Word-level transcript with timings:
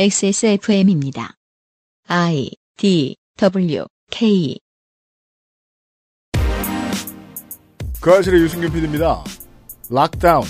XSFM입니다. 0.00 1.34
I 2.06 2.52
D 2.76 3.16
W 3.36 3.84
K 4.12 4.56
그알싫의 8.00 8.42
유승균 8.42 8.72
PD입니다. 8.72 9.24
lockdown, 9.90 10.44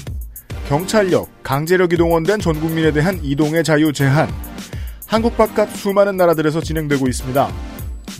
경찰력, 0.68 1.30
강제력이 1.42 1.94
동원된 1.94 2.40
전 2.40 2.60
국민에 2.60 2.92
대한 2.92 3.18
이동의 3.24 3.64
자유 3.64 3.90
제한, 3.90 4.28
한국 5.06 5.34
바깥 5.38 5.74
수많은 5.74 6.18
나라들에서 6.18 6.60
진행되고 6.60 7.08
있습니다. 7.08 7.50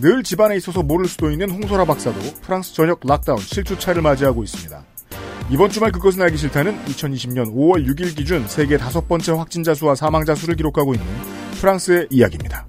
늘 0.01 0.23
집안에 0.23 0.57
있어서 0.57 0.83
모를 0.83 1.07
수도 1.07 1.31
있는 1.31 1.51
홍소라 1.51 1.85
박사도 1.85 2.19
프랑스 2.41 2.73
전역 2.73 3.01
lockdown 3.05 3.39
7주차를 3.39 4.01
맞이하고 4.01 4.45
있습니다. 4.45 4.83
이번 5.51 5.71
주말 5.71 5.91
그것은 5.93 6.21
알기 6.23 6.37
싫다는 6.37 6.77
2020년 6.85 7.55
5월 7.55 7.87
6일 7.87 8.15
기준 8.15 8.47
세계 8.47 8.77
다섯 8.77 9.09
번째 9.09 9.33
확진자 9.33 9.75
수와 9.75 9.95
사망자 9.95 10.35
수를 10.35 10.57
기록하고 10.57 10.95
있는 10.95 11.07
프랑스의 11.61 12.09
이야기입니다. 12.11 12.67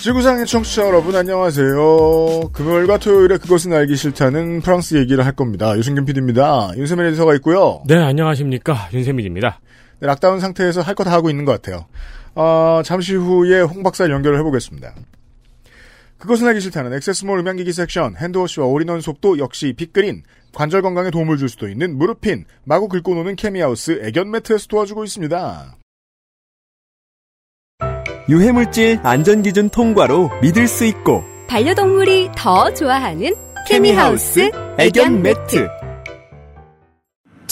지구상의 0.00 0.44
청취자 0.46 0.86
여러분 0.86 1.16
안녕하세요. 1.16 2.50
금요일과 2.52 2.98
토요일에 2.98 3.38
그것은 3.38 3.72
알기 3.72 3.96
싫다는 3.96 4.60
프랑스 4.60 4.96
얘기를 4.96 5.24
할 5.24 5.32
겁니다. 5.32 5.76
유승균 5.78 6.04
PD입니다. 6.04 6.72
윤세민 6.76 7.06
에디터가 7.06 7.34
있고요. 7.36 7.82
네, 7.86 7.96
안녕하십니까. 7.96 8.90
윤세민입니다. 8.92 9.60
네, 10.00 10.06
lockdown 10.06 10.40
상태에서 10.40 10.82
할 10.82 10.94
거 10.94 11.04
다 11.04 11.12
하고 11.12 11.30
있는 11.30 11.46
것 11.46 11.52
같아요. 11.52 11.86
어, 12.34 12.82
잠시 12.84 13.14
후에 13.14 13.62
홍 13.62 13.82
박사 13.82 14.08
연결을 14.10 14.38
해보겠습니다. 14.40 14.92
그것은 16.24 16.48
알기 16.48 16.60
싫다는 16.60 16.94
액세스몰 16.94 17.38
음향기기 17.40 17.70
섹션, 17.70 18.16
hand 18.16 18.36
wash와 18.36 18.66
올인원 18.66 19.02
soap도 19.02 19.36
역시 19.36 19.74
빅그린, 19.76 20.22
관절 20.54 20.80
건강에 20.80 21.10
도움을 21.10 21.36
줄 21.36 21.50
수도 21.50 21.68
있는 21.68 21.98
무릎핀, 21.98 22.46
마구 22.64 22.88
긁고 22.88 23.14
노는 23.14 23.36
케미하우스 23.36 24.00
애견 24.02 24.30
매트에서 24.30 24.66
도와주고 24.68 25.04
있습니다. 25.04 25.76
유해물질 28.30 29.00
안전기준 29.02 29.68
통과로 29.68 30.30
믿을 30.40 30.66
수 30.66 30.86
있고 30.86 31.22
반려동물이 31.46 32.30
더 32.34 32.72
좋아하는 32.72 33.34
케미하우스 33.68 34.50
애견 34.78 35.20
매트. 35.20 35.83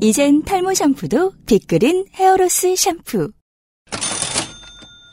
이젠 0.00 0.42
탈모 0.42 0.74
샴푸도 0.74 1.32
빅그린 1.46 2.04
헤어로스 2.14 2.76
샴푸 2.76 3.30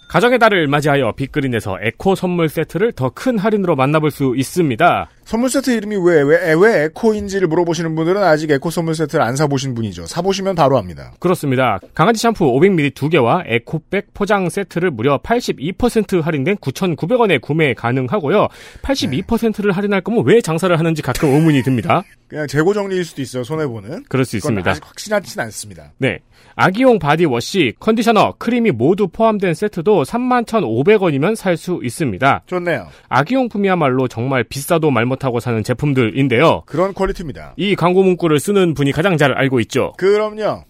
가정의 0.10 0.38
달을 0.38 0.68
맞이하여 0.68 1.14
빅그린에서 1.14 1.78
에코 1.82 2.14
선물 2.14 2.48
세트를 2.50 2.92
더 2.92 3.10
큰 3.10 3.40
할인으로 3.40 3.76
만나볼 3.76 4.12
수 4.12 4.36
있습니다. 4.36 5.10
선물 5.26 5.50
세트 5.50 5.72
이름이 5.72 5.98
왜, 5.98 6.22
왜, 6.22 6.54
왜 6.54 6.84
에코인지를 6.86 7.48
물어보시는 7.48 7.96
분들은 7.96 8.22
아직 8.24 8.52
에코 8.52 8.70
선물 8.70 8.96
세트를 8.96 9.24
안 9.24 9.36
사보신 9.36 9.74
분이죠. 9.74 10.06
사보시면 10.06 10.56
바로 10.56 10.78
압니다. 10.78 11.14
그렇습니다. 11.20 11.80
강아지 11.94 12.20
샴푸 12.22 12.46
500ml 12.46 12.94
2개와 12.94 13.44
에코백 13.46 14.14
포장 14.14 14.50
세트를 14.50 14.92
무려 14.92 15.18
82% 15.20 16.22
할인된 16.22 16.58
9,900원에 16.58 17.42
구매 17.42 17.74
가능하고요. 17.74 18.48
82%를 18.82 19.72
할인할 19.72 20.02
거면 20.02 20.26
왜 20.26 20.42
장사를 20.42 20.78
하는지 20.78 21.02
가끔 21.02 21.30
의문이 21.30 21.64
듭니다. 21.64 22.04
그냥 22.28 22.48
재고 22.48 22.74
정리일 22.74 23.06
수도 23.06 23.22
있어요, 23.22 23.44
손해보는. 23.44 24.06
그럴 24.10 24.26
수 24.26 24.38
있습니다. 24.38 24.72
아직 24.72 24.84
확실하진 24.84 25.40
않습니다. 25.42 25.92
네. 26.00 26.18
아기용 26.56 27.00
body 27.00 27.33
wash, 27.33 27.74
컨디셔너, 27.80 28.36
크림이 28.38 28.72
모두 28.72 29.08
포함된 29.08 29.54
세트도 29.54 30.04
31,500원이면 30.04 31.36
살 31.36 31.58
수 31.58 31.80
있습니다. 31.84 32.44
좋네요. 32.48 32.88
아기용품이야말로 33.10 34.08
정말 34.08 34.44
비싸도 34.44 34.90
말못 34.90 35.13
하고 35.22 35.40
사는 35.40 35.64
제품들인데요. 35.64 36.64
그런 36.66 36.94
퀄리티입니다. 36.94 37.54
이 37.58 37.76
광고 37.76 38.04
문구를 38.04 38.40
쓰는 38.40 38.74
분이 38.74 38.92
가장 38.92 39.18
잘 39.18 39.34
알고 39.34 39.60
있죠. 39.62 39.94
그럼요. 39.98 40.64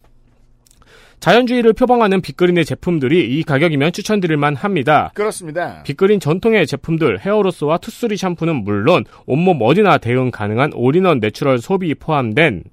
자연주의를 1.24 1.72
표방하는 1.72 2.20
빅그린의 2.22 2.66
제품들이 2.66 3.38
이 3.38 3.44
가격이면 3.44 3.94
추천드릴만 3.94 4.58
합니다. 4.58 5.10
그렇습니다. 5.14 5.82
빅그린 5.84 6.20
전통의 6.20 6.68
제품들 6.68 7.20
헤어로스와 7.22 7.78
투쓰리 7.78 8.18
샴푸는 8.18 8.66
물론 8.66 9.06
온몸 9.26 9.62
어디나 9.62 10.00
대응 10.00 10.32
가능한 10.32 10.72
올인원 10.76 11.20
natural 11.20 11.60
soap이 11.60 11.96
포함된 11.96 12.66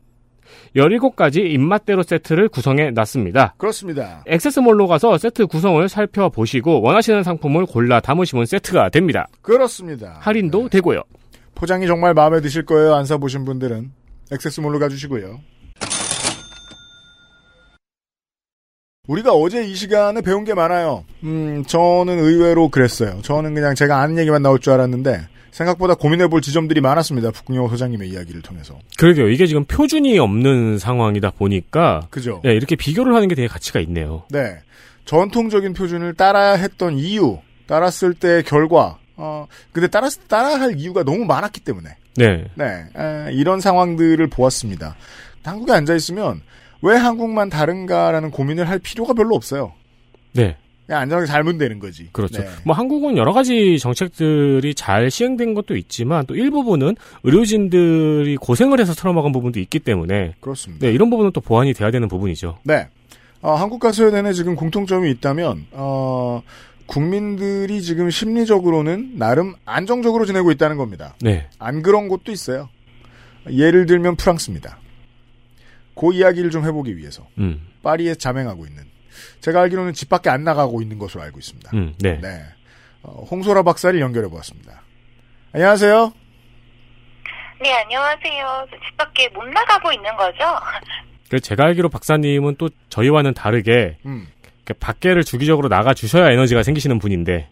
17가지 0.74 1.48
입맛대로 1.48 2.02
세트를 2.02 2.48
구성해 2.48 2.90
놨습니다. 2.90 3.54
그렇습니다. 3.56 4.24
액세스몰로 4.26 4.88
가서 4.88 5.16
세트 5.16 5.46
구성을 5.46 5.88
살펴보시고 5.88 6.82
원하시는 6.82 7.22
상품을 7.22 7.66
골라 7.66 8.00
담으시면 8.00 8.46
세트가 8.46 8.88
됩니다. 8.88 9.28
그렇습니다. 9.42 10.16
할인도 10.20 10.68
되고요. 10.68 11.02
포장이 11.60 11.86
정말 11.86 12.14
마음에 12.14 12.40
드실 12.40 12.64
거예요. 12.64 12.94
안 12.94 13.04
사보신 13.04 13.44
분들은. 13.44 13.92
액세스몰로 14.32 14.78
가주시고요. 14.78 15.40
우리가 19.06 19.32
어제 19.32 19.66
이 19.66 19.74
시간에 19.74 20.22
배운 20.22 20.44
게 20.44 20.54
많아요. 20.54 21.04
음, 21.22 21.62
저는 21.66 22.18
의외로 22.18 22.70
그랬어요. 22.70 23.20
저는 23.20 23.52
그냥 23.54 23.74
제가 23.74 24.00
아는 24.00 24.16
얘기만 24.16 24.40
나올 24.40 24.58
줄 24.58 24.72
알았는데, 24.72 25.28
생각보다 25.50 25.96
고민해볼 25.96 26.40
지점들이 26.40 26.80
많았습니다. 26.80 27.30
북궁영 27.30 27.68
소장님의 27.68 28.08
이야기를 28.08 28.40
통해서. 28.40 28.78
그러게요. 28.96 29.28
이게 29.28 29.46
지금 29.46 29.64
표준이 29.64 30.18
없는 30.18 30.78
상황이다 30.78 31.32
보니까 31.32 32.06
그죠? 32.08 32.40
예, 32.46 32.54
이렇게 32.54 32.74
비교를 32.74 33.14
하는 33.14 33.28
게 33.28 33.34
되게 33.34 33.48
가치가 33.48 33.80
있네요. 33.80 34.22
네. 34.30 34.60
전통적인 35.04 35.74
표준을 35.74 36.14
따라야 36.14 36.52
했던 36.52 36.96
이유, 36.96 37.38
따랐을 37.66 38.14
때의 38.14 38.44
결과, 38.44 38.96
어, 39.22 39.46
근데 39.70 39.86
따라, 39.86 40.08
따라야 40.28 40.58
할 40.58 40.78
이유가 40.78 41.04
너무 41.04 41.26
많았기 41.26 41.60
때문에. 41.60 41.90
네. 42.16 42.46
네. 42.54 42.64
에, 42.96 43.32
이런 43.32 43.60
상황들을 43.60 44.26
보았습니다. 44.28 44.96
한국에 45.44 45.72
앉아있으면 45.72 46.40
왜 46.82 46.96
한국만 46.96 47.50
다른가라는 47.50 48.30
고민을 48.30 48.68
할 48.68 48.78
필요가 48.78 49.12
별로 49.12 49.34
없어요. 49.34 49.74
네. 50.32 50.56
그냥 50.86 51.02
안전하게 51.02 51.26
살면 51.26 51.58
되는 51.58 51.78
거지. 51.78 52.08
그렇죠. 52.12 52.42
네. 52.42 52.48
뭐 52.64 52.74
한국은 52.74 53.18
여러 53.18 53.32
가지 53.32 53.78
정책들이 53.78 54.74
잘 54.74 55.10
시행된 55.10 55.52
것도 55.54 55.76
있지만 55.76 56.24
또 56.26 56.34
일부분은 56.34 56.96
의료진들이 57.22 58.36
고생을 58.38 58.80
해서 58.80 58.94
틀어먹은 58.94 59.32
부분도 59.32 59.60
있기 59.60 59.80
때문에 59.80 60.34
그렇습니다. 60.40 60.86
네, 60.86 60.92
이런 60.92 61.10
부분은 61.10 61.32
또 61.32 61.40
보완이 61.40 61.74
돼야 61.74 61.90
되는 61.90 62.08
부분이죠. 62.08 62.58
네. 62.64 62.88
어, 63.42 63.54
한국 63.54 63.80
가서야 63.80 64.10
내내 64.10 64.32
지금 64.32 64.54
공통점이 64.54 65.10
있다면, 65.12 65.66
어, 65.72 66.42
국민들이 66.90 67.82
지금 67.82 68.10
심리적으로는 68.10 69.16
나름 69.16 69.54
안정적으로 69.64 70.26
지내고 70.26 70.50
있다는 70.50 70.76
겁니다. 70.76 71.14
네. 71.20 71.48
안 71.60 71.82
그런 71.82 72.08
곳도 72.08 72.32
있어요. 72.32 72.68
예를 73.48 73.86
들면 73.86 74.16
프랑스입니다. 74.16 74.78
그 75.94 76.12
이야기를 76.12 76.50
좀 76.50 76.64
해보기 76.66 76.96
위해서 76.96 77.24
음. 77.38 77.64
파리에 77.84 78.16
자맹하고 78.16 78.66
있는 78.66 78.82
제가 79.40 79.60
알기로는 79.62 79.92
집 79.92 80.08
밖에 80.08 80.30
안 80.30 80.42
나가고 80.42 80.82
있는 80.82 80.98
것으로 80.98 81.22
알고 81.22 81.38
있습니다. 81.38 81.70
음, 81.74 81.94
네. 82.00 82.18
네. 82.20 82.42
어, 83.02 83.22
홍소라 83.30 83.62
박사를 83.62 83.98
연결해 84.00 84.28
보았습니다. 84.28 84.82
안녕하세요. 85.52 86.12
네, 87.62 87.72
안녕하세요. 87.72 88.66
저집 88.68 88.96
밖에 88.96 89.28
못 89.28 89.44
나가고 89.44 89.92
있는 89.92 90.10
거죠? 90.16 90.44
제가 91.40 91.66
알기로 91.66 91.88
박사님은 91.88 92.56
또 92.58 92.68
저희와는 92.88 93.34
다르게 93.34 93.98
음. 94.06 94.26
이렇게 94.66 94.74
밖에를 94.78 95.24
주기적으로 95.24 95.68
나가 95.68 95.94
주셔야 95.94 96.30
에너지가 96.30 96.62
생기시는 96.62 96.98
분인데 96.98 97.48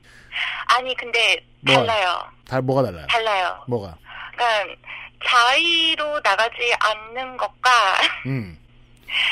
아니, 0.77 0.95
근데 0.97 1.37
뭐? 1.61 1.75
달라요. 1.75 2.19
다 2.49 2.61
뭐가 2.61 2.83
달라요? 2.83 3.07
달라요. 3.09 3.59
뭐가? 3.67 3.97
그러니까 4.37 4.75
자의로 5.25 6.21
나가지 6.23 6.55
않는 6.79 7.37
것과 7.37 7.71
음. 8.27 8.57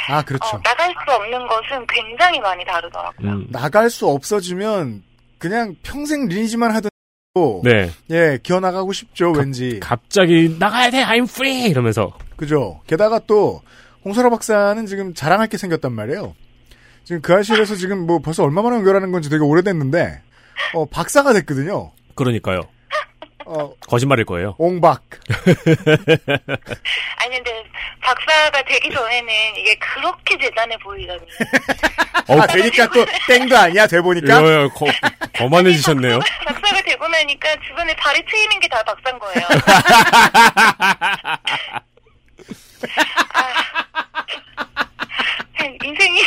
아 0.08 0.22
그렇죠. 0.22 0.56
어, 0.56 0.60
나갈 0.64 0.88
수 1.06 1.12
없는 1.12 1.46
것은 1.46 1.86
굉장히 1.88 2.40
많이 2.40 2.64
다르더라고요. 2.64 3.30
음, 3.30 3.46
나갈 3.50 3.90
수 3.90 4.08
없어지면 4.08 5.02
그냥 5.38 5.76
평생 5.82 6.26
리니지만 6.28 6.74
하던 6.74 6.90
네. 7.62 7.90
예 8.10 8.38
기어 8.42 8.60
나가고 8.60 8.92
싶죠 8.94 9.32
갑- 9.32 9.40
왠지 9.40 9.78
갑자기 9.80 10.56
나가야 10.58 10.90
돼, 10.90 11.04
I'm 11.04 11.24
free 11.28 11.68
이러면서 11.68 12.16
그죠. 12.36 12.80
게다가 12.86 13.18
또 13.26 13.60
홍소라 14.06 14.30
박사는 14.30 14.86
지금 14.86 15.12
자랑할 15.14 15.46
게 15.48 15.58
생겼단 15.58 15.92
말이에요. 15.92 16.34
지금 17.06 17.22
그 17.22 17.32
아실에서 17.34 17.76
지금 17.76 18.04
뭐 18.04 18.18
벌써 18.18 18.42
얼마 18.42 18.62
만에 18.62 18.76
연결하는 18.78 19.12
건지 19.12 19.30
되게 19.30 19.40
오래됐는데 19.44 20.22
어 20.74 20.86
박사가 20.86 21.32
됐거든요. 21.34 21.92
그러니까요. 22.16 22.62
어, 23.48 23.72
거짓말일 23.88 24.24
거예요. 24.24 24.56
옹박. 24.58 25.04
아니 25.38 27.36
근데 27.36 27.64
박사가 28.02 28.60
되기 28.64 28.90
전에는 28.92 29.32
이게 29.56 29.78
그렇게 29.78 30.36
대단해 30.36 30.76
보이더니 30.78 31.20
어, 32.26 32.40
아, 32.40 32.46
되니까 32.48 32.88
또 32.90 33.06
땡도 33.28 33.56
아니야, 33.56 33.86
돼 33.86 34.00
보니까. 34.00 34.32
야, 34.34 34.62
야, 34.64 34.68
거, 34.68 34.86
거만해지셨네요. 35.36 36.18
박사 36.44 36.74
가 36.74 36.82
되고 36.82 37.06
나니까 37.06 37.54
주변에 37.68 37.94
발이 37.94 38.24
트이는 38.28 38.58
게 38.58 38.66
다 38.66 38.82
박사인 38.82 39.16
거예요. 39.20 39.46
아, 43.32 43.52
인생이 45.84 46.20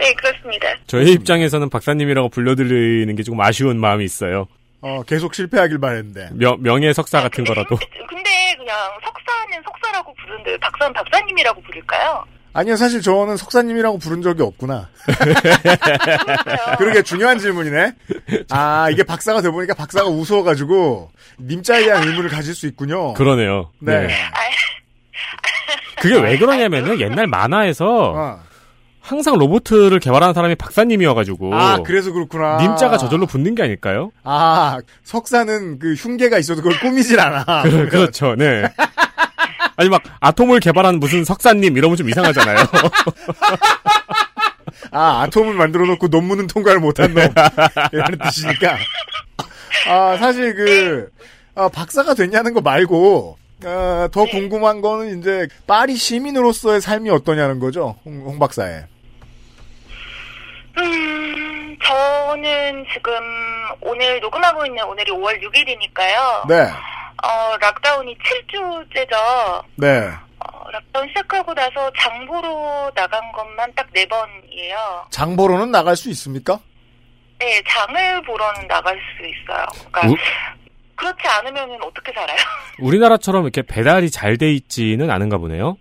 네 0.00 0.14
그렇습니다. 0.14 0.68
저희 0.86 1.12
입장에서는 1.12 1.68
박사님이라고 1.68 2.30
불러드리는 2.30 3.14
게 3.14 3.22
조금 3.22 3.40
아쉬운 3.42 3.78
마음이 3.78 4.02
있어요. 4.04 4.48
어, 4.80 5.02
계속 5.02 5.34
실패하길 5.34 5.78
바랬는데. 5.78 6.30
명, 6.32 6.56
명예 6.62 6.94
석사 6.94 7.20
같은 7.20 7.44
거라도. 7.44 7.76
근데 8.08 8.54
그냥 8.56 8.76
석사는 9.04 9.62
석사라고 9.62 10.14
부르는데 10.14 10.56
박사는 10.58 10.92
박사님이라고 10.94 11.60
부를까요? 11.60 12.24
아니요, 12.52 12.74
사실 12.76 13.00
저는 13.00 13.36
석사님이라고 13.36 13.98
부른 13.98 14.22
적이 14.22 14.42
없구나. 14.42 14.88
그러게 16.78 17.02
중요한 17.02 17.38
질문이네. 17.38 17.92
아, 18.50 18.88
이게 18.90 19.04
박사가 19.04 19.40
돼보니까 19.40 19.74
박사가 19.74 20.08
우스워가지고, 20.08 21.12
님자에 21.38 21.84
대한 21.84 22.08
의문을 22.08 22.28
가질 22.28 22.54
수 22.54 22.66
있군요. 22.66 23.14
그러네요. 23.14 23.70
네. 23.78 24.08
네. 24.08 24.14
그게 26.00 26.18
왜 26.18 26.38
그러냐면은 26.38 26.98
옛날 26.98 27.28
만화에서 27.28 28.12
어. 28.16 28.40
항상 29.00 29.36
로봇을 29.38 29.98
개발하는 29.98 30.34
사람이 30.34 30.54
박사님이어가지고. 30.56 31.54
아, 31.54 31.78
그래서 31.82 32.12
그렇구나. 32.12 32.58
님자가 32.60 32.98
저절로 32.98 33.26
붙는 33.26 33.54
게 33.54 33.62
아닐까요? 33.62 34.12
아, 34.22 34.78
석사는 35.04 35.78
그 35.78 35.94
흉계가 35.94 36.38
있어도 36.38 36.62
그걸 36.62 36.78
꾸미질 36.80 37.18
않아. 37.18 37.62
그, 37.64 37.88
그렇죠, 37.88 38.34
네. 38.36 38.64
아니, 39.76 39.88
막, 39.88 40.02
아톰을 40.20 40.60
개발한 40.60 41.00
무슨 41.00 41.24
석사님 41.24 41.76
이러면 41.76 41.96
좀 41.96 42.08
이상하잖아요. 42.10 42.58
아, 44.92 45.22
아톰을 45.22 45.54
만들어 45.54 45.86
놓고 45.86 46.08
논문은 46.08 46.46
통과를 46.46 46.80
못한 46.80 47.14
놈. 47.14 47.22
이라는 47.92 48.18
뜻이니까. 48.18 48.76
아, 49.88 50.16
사실 50.18 50.54
그, 50.54 51.10
아, 51.54 51.68
박사가 51.68 52.14
됐냐는 52.14 52.52
거 52.52 52.60
말고, 52.60 53.38
아, 53.64 54.08
더 54.12 54.24
궁금한 54.24 54.80
거는 54.80 55.18
이제, 55.20 55.46
파리 55.66 55.94
시민으로서의 55.96 56.80
삶이 56.80 57.10
어떠냐는 57.10 57.58
거죠. 57.58 57.96
홍, 58.04 58.22
홍 58.24 58.38
박사의. 58.38 58.84
음, 60.78 61.76
저는 61.82 62.84
지금 62.92 63.12
오늘 63.80 64.20
녹음하고 64.20 64.64
있는 64.66 64.82
오늘이 64.84 65.10
5월 65.12 65.40
6일이니까요. 65.42 66.48
네. 66.48 66.70
어, 67.22 67.56
락다운이 67.60 68.16
7주째죠. 68.18 69.64
네. 69.76 70.08
어, 70.38 70.70
락다운 70.70 71.06
시작하고 71.08 71.52
나서 71.52 71.90
장보러 71.98 72.90
나간 72.94 73.20
것만 73.32 73.72
딱 73.74 73.86
4번이에요. 73.92 75.10
장보러는 75.10 75.70
나갈 75.70 75.96
수 75.96 76.08
있습니까? 76.10 76.58
네, 77.38 77.60
장을 77.68 78.22
보러는 78.22 78.66
나갈 78.68 78.98
수 79.18 79.26
있어요. 79.26 79.66
그러니까 79.90 80.08
우- 80.08 80.16
그렇지 81.00 81.26
않으면 81.26 81.78
어떻게 81.82 82.12
살아요? 82.12 82.36
우리나라처럼 82.78 83.44
이렇게 83.44 83.62
배달이 83.62 84.10
잘 84.10 84.36
돼 84.36 84.52
있지는 84.52 85.10
않은가 85.10 85.38
보네요. 85.38 85.76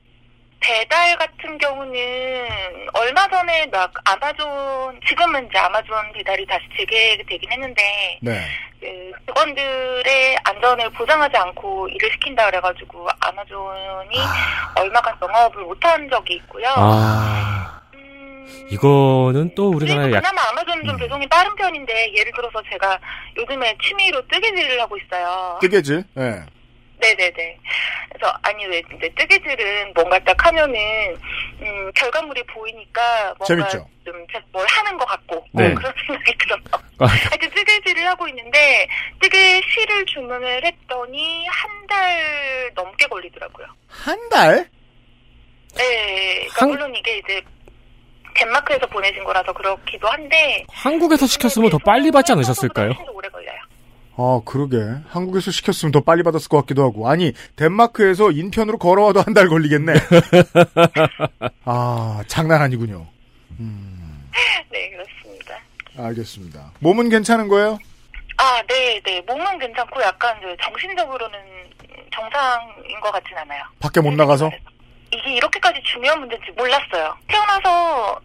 배달 0.62 1.16
같은 1.18 1.58
경우는 1.58 2.48
얼마 2.94 3.26
전에 3.30 3.66
막 3.68 3.94
아마존 4.04 5.00
지금은 5.08 5.48
이제 5.48 5.58
아마존 5.58 6.12
배달이 6.14 6.46
다시 6.46 6.64
재개되긴 6.78 7.50
했는데 7.52 8.20
네. 8.22 8.42
그 8.82 9.12
직원들의 9.28 10.38
안전을 10.44 10.90
보장하지 10.92 11.38
않고 11.38 11.88
일을 11.90 12.12
시킨다 12.12 12.46
그래가지고 12.48 13.08
아마존이 13.22 14.18
얼마간 14.76 15.16
영업을 15.22 15.64
못한 15.64 16.10
적이 16.10 16.34
있고요. 16.36 16.66
아, 16.76 17.72
음, 17.76 17.79
이거는 18.70 19.54
또 19.56 19.72
그래도 19.72 19.86
우리나라의 19.94 20.14
약, 20.14 20.20
그나마 20.22 20.50
아마존은 20.50 20.86
좀 20.86 20.96
음. 20.96 20.98
배송이 21.00 21.28
빠른 21.28 21.56
편인데 21.56 22.14
예를 22.16 22.32
들어서 22.36 22.62
제가 22.70 23.00
요즘에 23.38 23.76
취미로 23.84 24.26
뜨개질을 24.28 24.80
하고 24.82 24.98
있어요. 24.98 25.58
뜨개질? 25.62 26.04
네. 26.14 26.44
네네네. 27.02 27.58
그래서 28.12 28.34
아니 28.42 28.66
왜 28.66 28.82
근데 28.82 29.08
뜨개질은 29.16 29.94
뭔가 29.94 30.20
딱 30.20 30.46
하면은 30.46 30.76
음 31.62 31.92
결과물이 31.96 32.44
보이니까 32.44 33.34
뭔가 33.38 33.46
재밌죠. 33.46 33.88
좀뭘 34.04 34.68
하는 34.68 34.98
것 34.98 35.06
같고 35.06 35.46
네. 35.54 35.68
어, 35.72 35.76
그런 35.76 35.94
생각이 36.08 36.38
들어서 36.40 36.62
아, 37.00 37.06
하여튼 37.06 37.50
뜨개질을 37.52 38.06
하고 38.08 38.28
있는데 38.28 38.88
뜨개 39.22 39.62
실을 39.74 40.06
주문을 40.06 40.64
했더니 40.66 41.46
한 41.48 41.80
달 41.90 42.70
넘게 42.76 43.08
걸리더라고요. 43.08 43.66
한 43.88 44.30
달? 44.30 44.70
네, 45.76 46.36
그러니까 46.42 46.62
한- 46.62 46.70
물론 46.70 46.96
이게 46.96 47.18
이제 47.18 47.42
덴마크에서 48.40 48.88
보내신 48.88 49.24
거라서 49.24 49.52
그렇기도 49.54 50.08
한데 50.08 50.66
한국에서 50.72 51.26
시켰으면 51.28 51.70
더 51.70 51.78
빨리 51.80 52.12
받지 52.12 52.32
않으셨을까요? 52.32 52.94
오래 53.14 53.28
걸려요. 53.30 53.58
아, 54.18 54.42
그러게. 54.46 54.78
한국에서 55.10 55.50
시켰으면 55.52 55.92
더 55.94 56.02
빨리 56.02 56.24
받았을 56.24 56.50
것 56.50 56.58
같기도 56.62 56.84
하고. 56.84 57.10
아니, 57.10 57.34
덴마크에서 57.56 58.32
인편으로 58.32 58.78
걸어와도 58.78 59.22
한 59.22 59.34
달 59.34 59.48
걸리겠네. 59.48 59.94
아, 61.66 62.22
장난 62.28 62.62
아니군요. 62.62 63.08
네, 64.72 64.90
그렇습니다. 64.92 65.56
알겠습니다. 65.98 66.72
몸은 66.80 67.10
괜찮은 67.10 67.48
거예요? 67.48 67.78
아, 68.38 68.62
네, 68.68 69.00
네. 69.06 69.22
몸은 69.28 69.60
괜찮고 69.60 70.02
약간 70.02 70.38
이제 70.40 70.56
정신적으로는 70.64 71.38
정상인 72.14 73.00
것 73.02 73.12
같진 73.12 73.38
않아요. 73.38 73.62
밖에 73.80 74.02
못 74.02 74.12
나가서? 74.14 74.50
이게 75.12 75.34
이렇게까지 75.36 75.82
중요한 75.84 76.20
문제인지 76.20 76.52
몰랐어요. 76.58 77.16
태어나서 77.28 78.20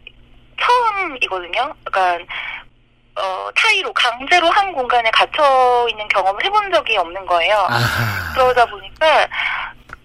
처음이거든요. 0.61 1.75
그러니까 1.85 2.25
어, 3.17 3.49
타이로 3.55 3.93
강제로 3.93 4.49
한 4.51 4.73
공간에 4.73 5.11
갇혀 5.13 5.87
있는 5.89 6.07
경험을 6.09 6.45
해본 6.45 6.73
적이 6.73 6.97
없는 6.97 7.27
거예요. 7.27 7.57
아하. 7.71 8.33
그러다 8.35 8.67
보니까 8.67 9.29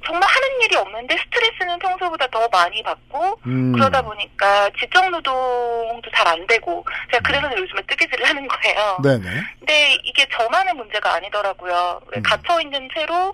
정말 0.05 0.27
하는 0.29 0.61
일이 0.61 0.75
없는데 0.75 1.17
스트레스는 1.17 1.77
평소보다 1.79 2.27
더 2.27 2.47
많이 2.49 2.81
받고 2.83 3.39
음. 3.45 3.73
그러다 3.73 4.01
보니까 4.01 4.69
지적 4.79 5.09
노동도 5.09 6.09
잘 6.15 6.27
안 6.27 6.45
되고 6.47 6.85
제가 7.11 7.23
그래서 7.23 7.47
요즘에 7.57 7.81
뜨개질을 7.87 8.27
하는 8.27 8.47
거예요. 8.47 8.97
네네. 9.03 9.29
근데 9.59 9.93
이게 10.03 10.27
저만의 10.31 10.73
문제가 10.75 11.13
아니더라고요. 11.15 12.01
왜 12.07 12.17
음. 12.19 12.23
갇혀 12.23 12.61
있는 12.61 12.87
채로 12.95 13.33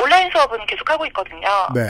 온라인 0.00 0.30
수업은 0.32 0.64
계속 0.66 0.88
하고 0.88 1.04
있거든요. 1.06 1.48
네. 1.74 1.82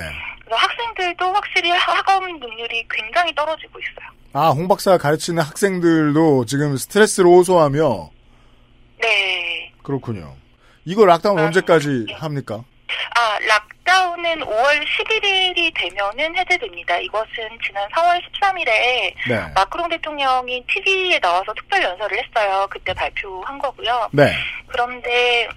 그래서 0.48 0.56
학생들도 0.56 1.32
확실히 1.32 1.70
학업 1.70 2.24
능률이 2.24 2.86
굉장히 2.90 3.34
떨어지고 3.34 3.78
있어요. 3.78 4.08
아, 4.32 4.48
홍 4.48 4.66
박사가 4.66 4.96
가르치는 4.96 5.42
학생들도 5.42 6.46
지금 6.46 6.76
스트레스를 6.76 7.28
호소하며, 7.28 8.10
네. 9.02 9.72
그렇군요. 9.82 10.34
이거 10.86 11.04
락다운 11.04 11.38
아, 11.38 11.44
언제까지 11.44 12.06
예. 12.08 12.14
합니까? 12.14 12.64
아, 13.14 13.38
락다운은 13.46 14.40
5월 14.40 14.84
11일이 14.86 15.70
되면은 15.74 16.36
해제됩니다. 16.38 16.96
이것은 16.98 17.28
지난 17.66 17.86
4월 17.90 18.22
13일에 18.22 19.14
네. 19.28 19.52
마크롱 19.54 19.90
대통령이 19.90 20.64
TV에 20.66 21.18
나와서 21.20 21.52
특별 21.54 21.82
연설을 21.82 22.24
했어요. 22.24 22.66
그때 22.70 22.94
발표한 22.94 23.58
거고요. 23.58 24.08
네. 24.12 24.32
그런데 24.66 25.48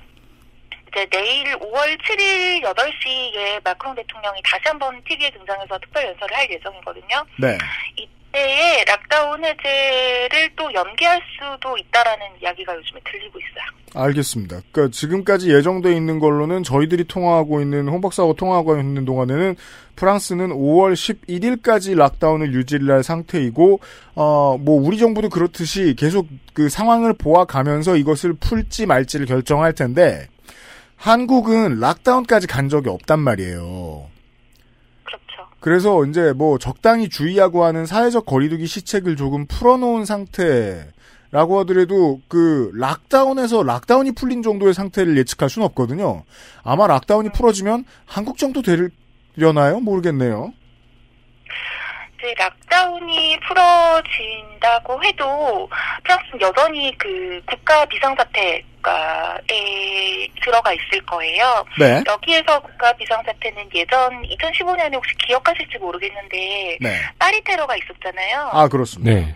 이제 0.92 1.06
내일 1.10 1.46
5월 1.58 1.98
7일 2.02 2.62
8시에 2.64 3.64
마크롱 3.64 3.96
대통령이 3.96 4.42
다시 4.44 4.64
한번 4.66 5.02
TV에 5.08 5.32
등장해서 5.32 5.80
특별 5.80 6.06
연설을 6.06 6.36
할 6.36 6.52
예정이거든요. 6.52 7.26
네. 7.40 7.58
이때에 7.96 8.84
락다운 8.86 9.44
해제를 9.44 10.52
또 10.56 10.72
연기할 10.74 11.22
수도 11.38 11.78
있다라는 11.78 12.26
이야기가 12.42 12.76
요즘에 12.76 13.00
들리고 13.10 13.40
있어요. 13.40 13.82
알겠습니다. 13.94 14.62
그러니까 14.72 14.92
지금까지 14.92 15.54
예정돼 15.54 15.94
있는 15.94 16.20
걸로는 16.20 16.64
저희들이 16.64 17.06
통화하고 17.06 17.62
있는 17.62 17.88
홍 17.88 18.00
박사하고 18.02 18.34
통화하고 18.36 18.78
있는 18.78 19.04
동안에는 19.06 19.56
프랑스는 19.96 20.50
5월 20.50 20.94
11일까지 20.94 21.98
락다운을 21.98 22.54
유지를 22.54 22.90
할 22.94 23.04
상태이고 23.04 23.80
어 24.16 24.58
뭐 24.60 24.82
우리 24.82 24.98
정부도 24.98 25.30
그렇듯이 25.30 25.96
계속 25.98 26.28
그 26.54 26.70
상황을 26.70 27.14
보아가면서 27.14 27.96
이것을 27.98 28.34
풀지 28.34 28.86
말지를 28.86 29.26
결정할 29.26 29.74
텐데 29.74 30.28
한국은 31.02 31.80
lockdown까지 31.80 32.46
간 32.46 32.70
적이 32.70 32.90
없단 32.90 33.20
말이에요. 33.20 34.08
그렇죠. 35.04 35.50
그래서 35.60 36.06
이제 36.06 36.32
뭐 36.32 36.60
적당히 36.60 37.10
주의하고 37.10 37.64
하는 37.64 37.88
사회적 37.88 38.28
거리두기 38.28 38.68
시책을 38.68 39.16
조금 39.16 39.48
풀어놓은 39.48 40.06
상태라고 40.06 41.60
하더라도 41.62 42.22
그 42.28 42.72
lockdown에서 42.76 43.64
lockdown이 43.64 44.12
풀린 44.12 44.44
정도의 44.44 44.76
상태를 44.76 45.18
예측할 45.18 45.50
수는 45.50 45.66
없거든요. 45.70 46.24
아마 46.64 46.86
lockdown이 46.86 47.32
풀어지면 47.32 47.86
한국 48.06 48.38
정도 48.38 48.62
되려나요? 48.62 49.80
모르겠네요. 49.80 50.54
이제 52.20 52.32
락다운이 52.38 53.40
풀어진다고 53.48 55.04
해도 55.04 55.68
프랑스는 56.04 56.42
여전히 56.42 56.96
그 57.00 57.42
국가 57.48 57.84
비상사태 57.86 58.64
국가에 58.82 60.28
들어가 60.44 60.74
있을 60.74 61.02
거예요. 61.06 61.66
네. 61.80 62.04
여기에서 62.08 62.60
국가 62.60 62.92
비상사태는 62.94 63.70
예전 63.74 64.22
2015년에 64.24 64.94
혹시 64.96 65.16
기억하실지 65.26 65.78
모르겠는데 65.78 66.78
네. 66.82 67.02
파리 67.18 67.42
테러가 67.44 67.76
있었잖아요. 67.78 68.50
아, 68.52 68.68
그렇습니다. 68.68 69.12
네. 69.12 69.36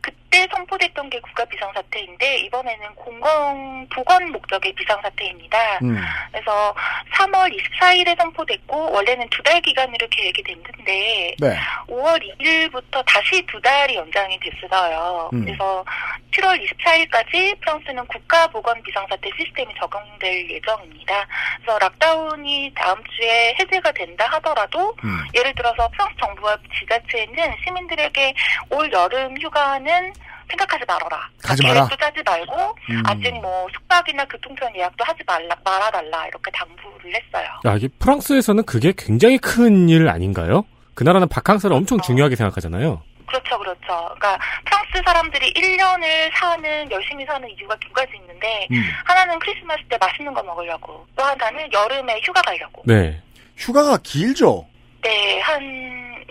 그 0.00 0.10
때 0.36 0.46
선포됐던 0.52 1.08
게 1.08 1.18
국가 1.20 1.46
비상사태인데 1.46 2.40
이번에는 2.40 2.94
공공 2.94 3.88
보건 3.88 4.30
목적의 4.32 4.70
비상사태입니다. 4.74 5.78
음. 5.82 5.96
그래서 6.30 6.74
3월 7.14 7.50
24일에 7.56 8.14
선포됐고 8.20 8.92
원래는 8.92 9.26
두 9.30 9.46
달 9.46 9.60
기간으로 9.60 10.08
계획이 10.10 10.42
됐는데 10.42 11.36
네. 11.38 11.56
5월 11.88 12.20
2일부터 12.40 13.00
다시 13.06 13.40
두 13.46 13.60
달이 13.62 13.94
연장이 13.94 14.36
됐어요. 14.40 15.30
음. 15.32 15.44
그래서 15.44 15.84
7월 16.32 16.60
24일까지 16.60 17.58
프랑스는 17.60 18.04
국가 18.08 18.48
보건 18.48 18.82
비상사태 18.82 19.30
시스템이 19.38 19.72
적용될 19.78 20.50
예정입니다. 20.50 21.26
그래서 21.58 21.78
락다운이 21.78 22.72
다음 22.74 23.00
주에 23.04 23.54
해제가 23.60 23.92
된다 23.92 24.26
하더라도 24.32 24.94
음. 25.04 25.24
예를 25.34 25.54
들어서 25.54 25.88
프랑스 25.90 26.16
정부와 26.20 26.56
지자체는 26.80 27.54
시민들에게 27.64 28.34
올 28.70 28.92
여름 28.92 29.40
휴가는 29.40 30.12
생각하지 30.48 30.84
말아라. 30.86 31.28
가지 31.42 31.62
마라. 31.62 31.86
계획도 31.86 31.96
짜지 31.96 32.22
말고 32.24 32.76
음. 32.90 33.02
아직 33.06 33.30
뭐 33.40 33.66
숙박이나 33.72 34.24
교통편 34.26 34.74
예약도 34.76 35.04
하지 35.04 35.20
말라 35.26 35.54
말아달라 35.64 36.26
이렇게 36.28 36.50
당부를 36.52 37.14
했어요. 37.14 37.48
야, 37.66 37.74
이게 37.76 37.88
프랑스에서는 37.98 38.64
그게 38.64 38.92
굉장히 38.96 39.38
큰 39.38 39.88
일 39.88 40.08
아닌가요? 40.08 40.64
그 40.94 41.04
나라는 41.04 41.28
바캉스를 41.28 41.74
엄청 41.76 42.00
중요하게 42.00 42.36
생각하잖아요. 42.36 43.02
그렇죠, 43.26 43.58
그렇죠. 43.58 43.80
그러니까 43.86 44.38
프랑스 44.64 45.02
사람들이 45.04 45.52
1년을 45.54 46.30
사는 46.34 46.90
열심히 46.90 47.24
사는 47.26 47.48
이유가 47.50 47.76
두 47.76 47.92
가지 47.92 48.12
있는데 48.20 48.66
음. 48.70 48.82
하나는 49.04 49.38
크리스마스 49.40 49.82
때 49.88 49.96
맛있는 50.00 50.32
거 50.32 50.42
먹으려고 50.42 51.04
또 51.16 51.24
하나는 51.24 51.70
여름에 51.72 52.20
휴가 52.24 52.40
가려고. 52.42 52.82
네. 52.86 53.20
휴가가 53.56 53.98
길죠? 54.02 54.66
네, 55.02 55.40
한 55.40 55.60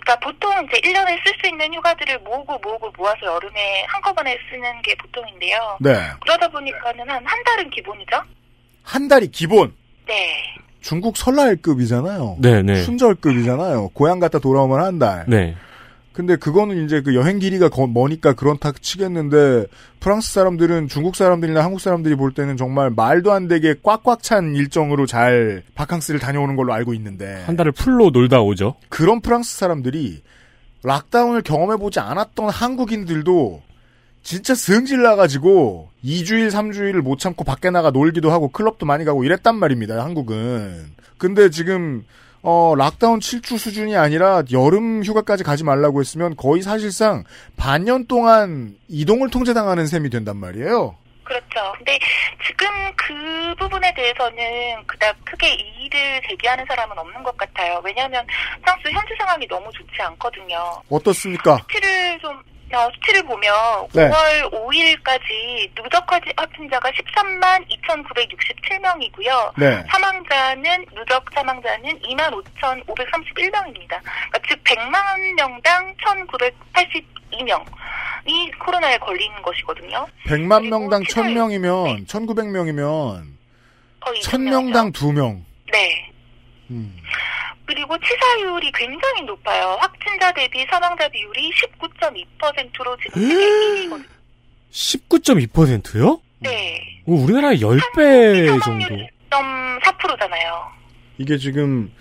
그러니까 0.05 0.19
보통 0.19 0.51
이제 0.67 0.79
1년에 0.81 1.07
쓸 1.25 1.33
수 1.41 1.47
있는 1.49 1.73
휴가들을 1.73 2.19
모으고 2.19 2.59
모으고 2.59 2.91
모아서 2.95 3.25
여름에 3.25 3.83
한꺼번에 3.87 4.37
쓰는 4.49 4.81
게 4.83 4.95
보통인데요. 4.95 5.77
네. 5.81 5.97
그러다 6.21 6.47
보니까는 6.49 7.09
한 7.09 7.25
한 7.25 7.43
달은 7.43 7.69
기본이죠. 7.71 8.21
한 8.83 9.07
달이 9.07 9.29
기본. 9.31 9.73
네. 10.07 10.43
중국 10.81 11.17
설날급이잖아요. 11.17 12.37
네, 12.39 12.61
네. 12.61 12.75
순절급이잖아요. 12.83 13.89
고향 13.95 14.19
갔다 14.19 14.37
돌아오면 14.37 14.79
한 14.79 14.99
달. 14.99 15.25
네. 15.27 15.55
근데 16.15 16.37
그거는 16.37 16.85
이제 16.85 17.01
그 17.01 17.13
여행 17.13 17.39
길이가 17.39 17.67
거- 17.67 17.87
머니까 17.87 18.31
그렇다 18.31 18.71
치겠는데 18.79 19.65
프랑스 19.99 20.31
사람들은 20.31 20.87
중국 20.87 21.17
사람들이나 21.17 21.61
한국 21.61 21.81
사람들이 21.81 22.15
볼 22.15 22.33
때는 22.33 22.55
정말 22.55 22.89
말도 22.89 23.33
안 23.33 23.49
되게 23.49 23.75
꽉꽉 23.83 24.23
찬 24.23 24.55
일정으로 24.55 25.07
잘 25.07 25.63
바캉스를 25.75 26.21
다녀오는 26.21 26.55
걸로 26.55 26.71
알고 26.71 26.93
있는데 26.93 27.43
한 27.45 27.57
달을 27.57 27.73
풀로 27.73 28.11
놀다 28.11 28.39
오죠. 28.39 28.75
그런 28.87 29.19
프랑스 29.19 29.57
사람들이 29.57 30.21
락다운을 30.83 31.41
경험해 31.41 31.75
보지 31.77 31.99
않았던 31.99 32.49
한국인들도 32.49 33.61
진짜 34.23 34.55
승질 34.55 35.01
나가지고 35.01 35.89
2주일, 36.03 36.49
3주일을 36.49 37.01
못 37.01 37.19
참고 37.19 37.43
밖에 37.43 37.69
나가 37.71 37.91
놀기도 37.91 38.31
하고 38.31 38.47
클럽도 38.47 38.85
많이 38.85 39.03
가고 39.03 39.25
이랬단 39.25 39.55
말입니다, 39.57 40.01
한국은. 40.03 40.85
근데 41.17 41.49
지금, 41.49 42.05
어, 42.47 42.75
락다운 42.77 43.19
7주 43.19 43.57
수준이 43.57 43.97
아니라 43.97 44.43
여름 44.51 45.03
휴가까지 45.03 45.43
가지 45.43 45.63
말라고 45.63 45.99
했으면 45.99 46.35
거의 46.35 46.61
사실상 46.61 47.23
반년 47.57 48.05
동안 48.05 48.75
이동을 48.87 49.31
통제당하는 49.31 49.87
셈이 49.87 50.11
된단 50.11 50.37
말이에요. 50.37 50.95
그렇죠. 51.23 51.73
근데 51.75 51.97
지금 52.45 52.67
그 52.95 53.55
부분에 53.57 53.91
대해서는 53.95 54.37
그닥 54.85 55.15
크게 55.25 55.55
이의를 55.55 56.21
제기하는 56.29 56.63
사람은 56.67 56.95
없는 56.95 57.23
것 57.23 57.35
같아요. 57.35 57.81
왜냐하면 57.83 58.23
프랑스 58.61 58.89
현지 58.89 59.15
상황이 59.17 59.47
너무 59.47 59.67
좋지 59.71 59.99
않거든요. 60.03 60.83
어떻습니까? 60.87 61.57
수치를 61.57 62.19
좀 62.19 62.39
어, 62.75 62.91
수치를 62.93 63.23
보면 63.23 63.53
네. 63.93 64.09
5월 64.09 64.51
5일까지 64.51 65.69
누적 65.75 66.05
확진자가 66.11 66.91
13만 66.91 67.65
2,967명이고요. 67.69 69.53
네. 69.57 69.81
사망자는 69.89 70.85
누적 70.93 71.23
사망자는 71.33 71.99
2만 72.01 72.33
5,531명입니다. 72.33 73.87
그러니까 73.87 74.39
즉 74.47 74.61
100만 74.63 75.33
명당 75.35 75.95
1,982명이 75.95 77.65
코로나에 78.59 78.97
걸리는 78.97 79.41
것이거든요. 79.41 80.05
100만 80.25 80.59
그리고 80.59 80.79
명당 80.79 81.03
치사율. 81.05 81.33
1000명이면 81.33 82.07
1900명이면 82.07 83.35
거의 84.01 84.21
1000명당 84.21 84.91
2명. 84.93 85.41
네. 85.71 86.11
음. 86.71 86.97
그리고 87.65 87.95
치사율이 87.97 88.71
굉장히 88.73 89.23
높아요. 89.23 89.77
확진자 89.79 90.31
대비 90.33 90.65
사망자 90.69 91.07
비율이 91.09 91.51
19.2%로 91.51 92.97
지금 93.03 93.21
세계 93.21 93.87
1위거든요. 93.89 94.05
19.2%요? 94.71 96.21
네. 96.39 97.01
우리나라의 97.05 97.59
10배 97.59 98.63
정도. 98.63 98.85
0.4%잖아요. 99.31 100.61
이게 101.17 101.37
지금 101.37 101.91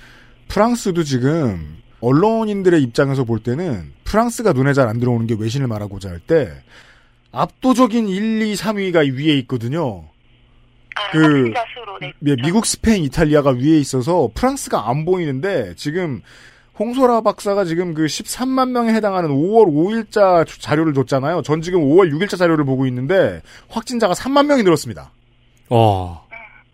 프랑스도 0.49 1.03
지금 1.05 1.79
언론인들의 2.01 2.83
입장에서 2.83 3.25
볼 3.25 3.43
때는 3.43 3.93
프랑스가 4.05 4.53
눈에 4.53 4.73
잘 4.75 4.89
안 4.89 4.99
들어오는 5.01 5.27
게 5.27 5.35
외신을 5.39 5.67
말하고자 5.69 6.11
할 6.11 6.21
때 6.21 6.51
압도적인 7.33 8.09
1, 8.09 8.43
2, 8.43 8.55
3위가 8.55 9.13
위에 9.17 9.37
있거든요. 9.41 10.05
아, 10.95 11.11
그, 11.11 11.53
수로 11.75 11.99
네. 12.01 12.13
예, 12.27 12.37
미국, 12.37 12.67
스페인, 12.67 13.05
이탈리아가 13.05 13.51
위에 13.51 13.79
있어서 13.79 14.31
프랑스가 14.35 14.89
안 14.89 15.05
보이는데 15.05 15.75
지금 15.77 16.23
홍소라 16.79 17.21
박사가 17.21 17.65
지금 17.65 17.95
그 17.95 18.07
13만 18.07 18.71
명에 18.71 18.93
해당하는 18.93 19.31
5월 19.31 19.67
5일자 19.67 20.45
자료를 20.61 20.93
줬잖아요. 20.95 21.43
전 21.43 21.63
지금 21.63 21.81
5월 21.81 22.13
6일자 22.13 22.37
자료를 22.37 22.65
보고 22.65 22.87
있는데 22.87 23.43
확진자가 23.69 24.15
3만 24.15 24.47
명이 24.47 24.63
늘었습니다. 24.65 25.11
어. 25.71 26.27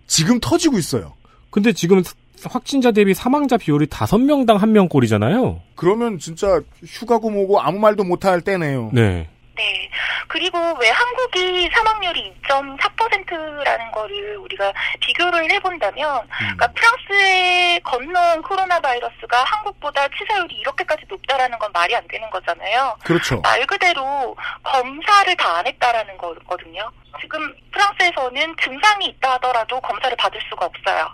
지금 0.06 0.40
터지고 0.40 0.78
있어요. 0.78 1.14
근데 1.50 1.72
지금 1.72 2.02
확진자 2.44 2.90
대비 2.92 3.12
사망자 3.12 3.56
비율이 3.56 3.86
5명당 3.86 4.58
1명 4.58 4.88
꼴이잖아요. 4.88 5.60
그러면 5.74 6.18
진짜 6.18 6.60
휴가고 6.84 7.30
뭐고 7.30 7.60
아무 7.60 7.78
말도 7.78 8.04
못할 8.04 8.40
때네요. 8.40 8.90
네. 8.94 9.28
네. 9.60 9.90
그리고 10.28 10.58
왜 10.80 10.88
한국이 10.88 11.68
사망률이 11.74 12.32
2.4%라는 12.48 13.92
거를 13.92 14.36
우리가 14.38 14.72
비교를 15.00 15.50
해본다면, 15.50 16.26
그러니까 16.38 16.66
프랑스에 16.72 17.78
건너온 17.84 18.40
코로나 18.42 18.80
바이러스가 18.80 19.44
한국보다 19.44 20.08
치사율이 20.16 20.54
이렇게까지 20.56 21.02
높다라는 21.08 21.58
건 21.58 21.70
말이 21.72 21.94
안 21.94 22.06
되는 22.08 22.28
거잖아요. 22.30 22.96
그렇죠. 23.04 23.40
말 23.42 23.66
그대로 23.66 24.34
검사를 24.62 25.36
다 25.36 25.50
안 25.50 25.66
했다라는 25.66 26.16
거거든요. 26.16 26.90
지금 27.20 27.52
프랑스 27.72 27.89
에서는 28.00 28.54
증상이 28.62 29.06
있다 29.06 29.32
하더라도 29.34 29.80
검사를 29.80 30.14
받을 30.16 30.40
수가 30.48 30.66
없어요. 30.66 31.06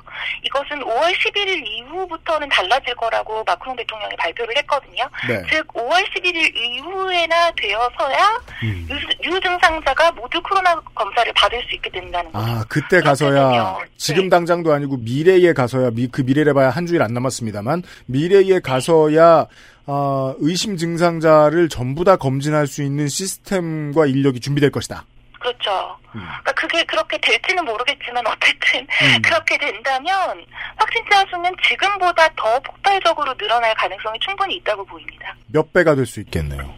이것은 0.42 0.80
5월 0.80 1.12
11일 1.14 1.66
이후부터는 1.66 2.48
달라질 2.48 2.94
거라고 2.94 3.42
마크롱 3.44 3.76
대통령이 3.76 4.14
발표를 4.16 4.56
했거든요. 4.58 5.08
네. 5.28 5.42
즉 5.50 5.66
5월 5.68 6.04
11일 6.12 6.54
이후에나 6.54 7.50
되어서야 7.56 8.40
유, 8.62 9.30
유증상자가 9.30 10.12
모두 10.12 10.40
코로나 10.42 10.74
검사를 10.94 11.30
받을 11.34 11.62
수 11.68 11.74
있게 11.74 11.90
된다는 11.90 12.30
거죠. 12.32 12.44
아, 12.44 12.64
그때 12.68 13.00
가서야, 13.00 13.50
되면, 13.50 13.76
지금 13.96 14.24
네. 14.24 14.28
당장도 14.30 14.72
아니고 14.72 14.98
미래에 14.98 15.52
가서야, 15.52 15.90
미, 15.90 16.08
그 16.08 16.22
미래래 16.22 16.52
봐야 16.52 16.70
한 16.70 16.86
주일 16.86 17.02
안 17.02 17.12
남았습니다만, 17.12 17.82
미래에 18.06 18.60
가서야, 18.60 19.46
아, 19.86 20.34
의심 20.38 20.76
증상자를 20.76 21.68
전부 21.68 22.04
다 22.04 22.16
검진할 22.16 22.66
수 22.66 22.82
있는 22.82 23.08
시스템과 23.08 24.06
인력이 24.06 24.40
준비될 24.40 24.70
것이다. 24.70 25.04
그렇죠. 25.38 25.98
음. 26.14 26.20
그러니까 26.20 26.52
그게 26.52 26.84
그렇게 26.84 27.18
될지는 27.18 27.64
모르겠지만 27.64 28.24
어쨌든 28.26 28.80
음. 28.80 29.20
그렇게 29.22 29.58
된다면 29.58 30.44
확진자 30.76 31.24
수는 31.30 31.54
지금보다 31.68 32.28
더 32.36 32.58
폭발적으로 32.60 33.34
늘어날 33.34 33.74
가능성이 33.74 34.18
충분히 34.20 34.56
있다고 34.56 34.84
보입니다. 34.84 35.34
몇 35.48 35.72
배가 35.72 35.94
될 35.94 36.06
수 36.06 36.20
있겠네요. 36.20 36.72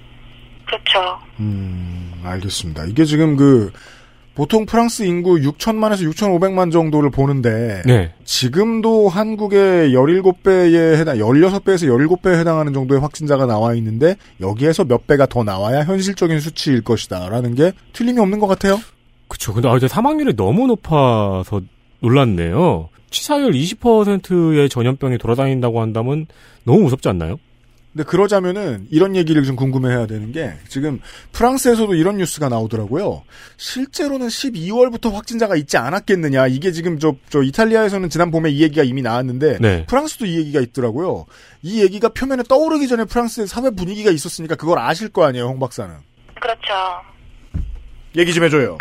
그렇죠. 0.66 1.20
음, 1.40 2.20
알겠습니다. 2.24 2.84
이게 2.86 3.04
지금 3.04 3.36
그, 3.36 3.72
보통 4.38 4.66
프랑스 4.66 5.02
인구 5.02 5.34
6천만에서 5.34 6.08
6,500만 6.12 6.70
정도를 6.70 7.10
보는데, 7.10 7.82
네. 7.84 8.12
지금도 8.24 9.08
한국의 9.08 9.90
17배에 9.90 10.94
해당, 10.94 11.16
16배에서 11.16 11.88
17배에 11.88 12.38
해당하는 12.38 12.72
정도의 12.72 13.00
확진자가 13.00 13.46
나와 13.46 13.74
있는데, 13.74 14.14
여기에서 14.40 14.84
몇 14.84 15.08
배가 15.08 15.26
더 15.26 15.42
나와야 15.42 15.82
현실적인 15.82 16.38
수치일 16.38 16.82
것이다. 16.82 17.28
라는 17.30 17.56
게 17.56 17.72
틀림이 17.92 18.20
없는 18.20 18.38
것 18.38 18.46
같아요. 18.46 18.78
그쵸. 19.26 19.52
근데 19.52 19.68
아, 19.68 19.76
이제 19.76 19.88
사망률이 19.88 20.36
너무 20.36 20.68
높아서 20.68 21.60
놀랐네요. 21.98 22.90
치사율 23.10 23.50
20%의 23.50 24.68
전염병이 24.68 25.18
돌아다닌다고 25.18 25.80
한다면 25.80 26.26
너무 26.62 26.82
무섭지 26.82 27.08
않나요? 27.08 27.40
근데 27.92 28.04
그러자면은 28.04 28.86
이런 28.90 29.16
얘기를 29.16 29.42
좀 29.44 29.56
궁금해해야 29.56 30.06
되는 30.06 30.30
게 30.30 30.52
지금 30.68 31.00
프랑스에서도 31.32 31.94
이런 31.94 32.18
뉴스가 32.18 32.48
나오더라고요. 32.48 33.24
실제로는 33.56 34.28
12월부터 34.28 35.12
확진자가 35.12 35.56
있지 35.56 35.78
않았겠느냐. 35.78 36.46
이게 36.48 36.70
지금 36.70 36.98
저, 36.98 37.14
저 37.30 37.42
이탈리아에서는 37.42 38.08
지난 38.10 38.30
봄에 38.30 38.50
이 38.50 38.62
얘기가 38.62 38.82
이미 38.82 39.02
나왔는데 39.02 39.58
네. 39.60 39.86
프랑스도 39.86 40.26
이 40.26 40.38
얘기가 40.38 40.60
있더라고요. 40.60 41.26
이 41.62 41.82
얘기가 41.82 42.10
표면에 42.10 42.42
떠오르기 42.42 42.88
전에 42.88 43.04
프랑스의 43.04 43.46
사회 43.46 43.70
분위기가 43.70 44.10
있었으니까 44.10 44.54
그걸 44.54 44.78
아실 44.78 45.08
거 45.08 45.24
아니에요, 45.24 45.46
홍 45.46 45.58
박사는. 45.58 45.94
그렇죠. 46.40 46.72
얘기 48.16 48.32
좀 48.32 48.44
해줘요. 48.44 48.78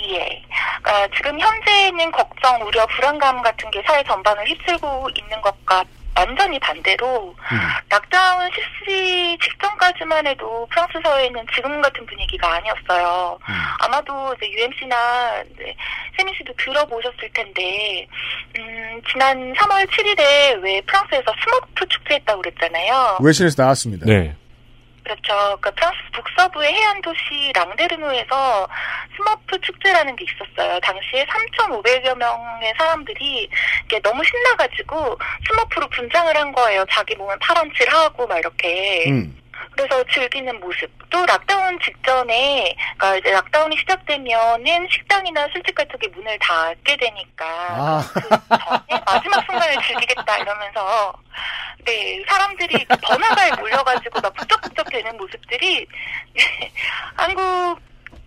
예. 0.00 0.42
아, 0.84 1.06
지금 1.16 1.38
현재는 1.40 2.10
걱정, 2.12 2.60
우려, 2.66 2.86
불안감 2.86 3.42
같은 3.42 3.70
게 3.70 3.82
사회 3.86 4.02
전반을 4.04 4.46
휩쓸고 4.48 5.08
있는 5.14 5.40
것과 5.40 5.84
완전히 6.16 6.58
반대로 6.60 7.34
lockdown 7.88 8.50
실시 8.52 9.36
직전까지만 9.42 10.26
해도 10.26 10.66
프랑스 10.70 10.98
사회는 11.02 11.44
지금 11.54 11.80
같은 11.82 12.06
분위기가 12.06 12.54
아니었어요. 12.54 13.38
아마도 13.80 14.34
이제 14.36 14.50
UMC나 14.50 15.42
세민 16.16 16.34
씨도 16.38 16.52
들어보셨을 16.56 17.28
텐데, 17.34 18.06
음, 18.58 19.02
지난 19.10 19.52
3월 19.54 19.84
7일에 19.90 20.62
왜 20.62 20.80
프랑스에서 20.82 21.32
스머프 21.42 21.86
축제했다고 21.88 22.42
그랬잖아요. 22.42 23.18
외신에서 23.20 23.62
나왔습니다. 23.62 24.06
네. 24.06 24.34
그렇죠. 25.04 25.58
그 25.60 25.70
프랑스 25.74 25.98
북서부의 26.12 26.72
해안 26.72 27.02
도시 27.02 27.52
랑데르누에서 27.54 28.68
스머프 29.16 29.60
축제라는 29.60 30.16
게 30.16 30.24
있었어요. 30.24 30.80
당시에 30.80 31.26
3,500여 31.26 32.16
명의 32.16 32.72
사람들이 32.76 33.48
이게 33.84 34.00
너무 34.00 34.24
신나가지고 34.24 35.18
스머프로 35.46 35.88
분장을 35.88 36.34
한 36.36 36.52
거예요. 36.52 36.84
자기 36.90 37.14
몸을 37.16 37.36
파란칠 37.38 37.88
하고 37.90 38.26
막 38.26 38.38
이렇게. 38.38 39.10
음. 39.10 39.43
그래서 39.76 40.02
즐기는 40.12 40.60
모습. 40.60 40.90
또 41.10 41.24
lockdown 41.26 41.78
직전에, 41.80 42.74
그러니까 42.96 43.16
이제 43.16 43.30
lockdown이 43.30 43.76
시작되면은 43.78 44.88
식당이나 44.90 45.46
술집 45.52 45.74
같은 45.74 45.98
게 45.98 46.08
문을 46.08 46.38
닫게 46.38 46.96
되니까 46.96 47.44
아. 47.46 48.04
그 48.12 48.20
전에 48.28 49.02
마지막 49.04 49.44
순간을 49.46 49.76
즐기겠다 49.86 50.38
이러면서 50.38 51.12
네 51.84 52.22
사람들이 52.28 52.84
그 52.84 52.96
번화가에 53.02 53.50
몰려가지고 53.58 54.20
막 54.20 54.32
북적북적 54.34 54.90
되는 54.90 55.16
모습들이 55.16 55.86
한국 57.16 57.78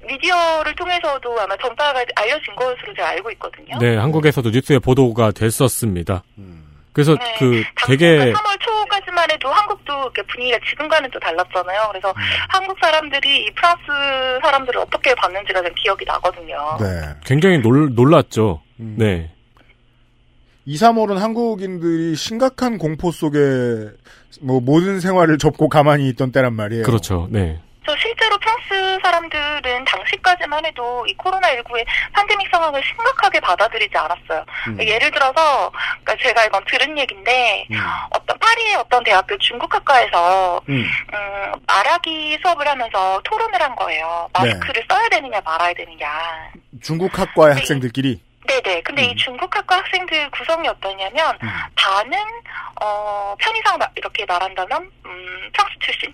미디어를 0.06 0.76
통해서도 0.76 1.40
아마 1.40 1.56
전파가 1.58 2.04
알려진 2.16 2.56
것으로 2.56 2.94
제가 2.96 3.10
알고 3.10 3.32
있거든요. 3.32 3.78
네, 3.80 3.98
한국에서도 3.98 4.50
뉴스에 4.50 4.80
보도가 4.80 5.32
됐었습니다. 5.32 6.24
그래서 6.98 7.16
네, 7.16 7.36
그 7.38 7.64
되게 7.86 8.18
그러니까 8.18 8.40
3월 8.40 8.60
초까지만 8.60 9.30
해도 9.30 9.50
한국도 9.50 9.94
이렇게 9.94 10.24
분위기가 10.24 10.58
지금과는 10.68 11.12
또 11.12 11.20
달랐잖아요. 11.20 11.90
그래서 11.92 12.12
한국 12.50 12.76
사람들이 12.82 13.46
이 13.46 13.52
프랑스 13.54 13.84
사람들을 14.42 14.80
어떻게 14.80 15.14
봤는지가 15.14 15.62
좀 15.62 15.76
기억이 15.76 16.06
나거든요. 16.06 16.58
네. 16.80 17.14
굉장히 17.24 17.60
놀, 17.60 17.94
놀랐죠. 17.94 18.64
음. 18.80 18.96
네. 18.98 19.30
2, 20.66 20.74
3월은 20.74 21.18
한국인들이 21.18 22.16
심각한 22.16 22.80
공포 22.80 23.12
속에 23.12 23.38
뭐 24.42 24.60
모든 24.60 25.00
생활을 25.00 25.38
접고 25.38 25.70
가만히 25.70 26.10
있던 26.10 26.32
때란 26.32 26.56
말이에요. 26.56 26.84
그렇죠. 26.84 27.28
네. 27.30 27.62
저 27.88 27.96
실제로 27.96 28.38
프랑스 28.38 29.00
사람들은 29.02 29.86
당시까지만 29.86 30.66
해도 30.66 31.06
이 31.08 31.16
코로나19의 31.16 31.86
팬데믹 32.14 32.50
상황을 32.52 32.84
심각하게 32.84 33.40
받아들이지 33.40 33.98
않았어요. 33.98 34.46
음. 34.68 34.78
예를 34.82 35.10
들어서, 35.10 35.72
그러니까 36.04 36.16
제가 36.22 36.44
이건 36.46 36.62
들은 36.66 36.98
얘기인데, 36.98 37.66
어떤 38.10 38.38
파리의 38.40 38.76
어떤 38.76 39.02
대학교 39.06 39.38
중국학과에서 39.38 40.60
음. 40.68 40.84
음, 41.14 41.52
말하기 41.66 42.38
수업을 42.42 42.68
하면서 42.68 43.22
토론을 43.24 43.62
한 43.62 43.74
거예요. 43.78 44.28
네. 44.44 44.50
마스크를 44.54 44.84
써야 44.90 45.08
되느냐 45.08 45.40
말아야 45.46 45.74
되느냐. 45.74 46.52
중국 46.84 47.18
학과의 47.18 47.56
학생들끼리 47.56 48.22
네네. 48.48 48.82
근데 48.82 49.04
음. 49.06 49.10
이 49.12 49.16
중국학과 49.16 49.78
학생들 49.78 50.30
구성이 50.32 50.68
어떠냐면 50.68 51.38
반은 51.76 52.18
어 52.82 53.36
편의상 53.40 53.78
마- 53.78 53.90
이렇게 53.96 54.26
말한다면 54.26 54.90
음 55.06 55.50
프랑스 55.54 55.74
출신, 55.80 56.14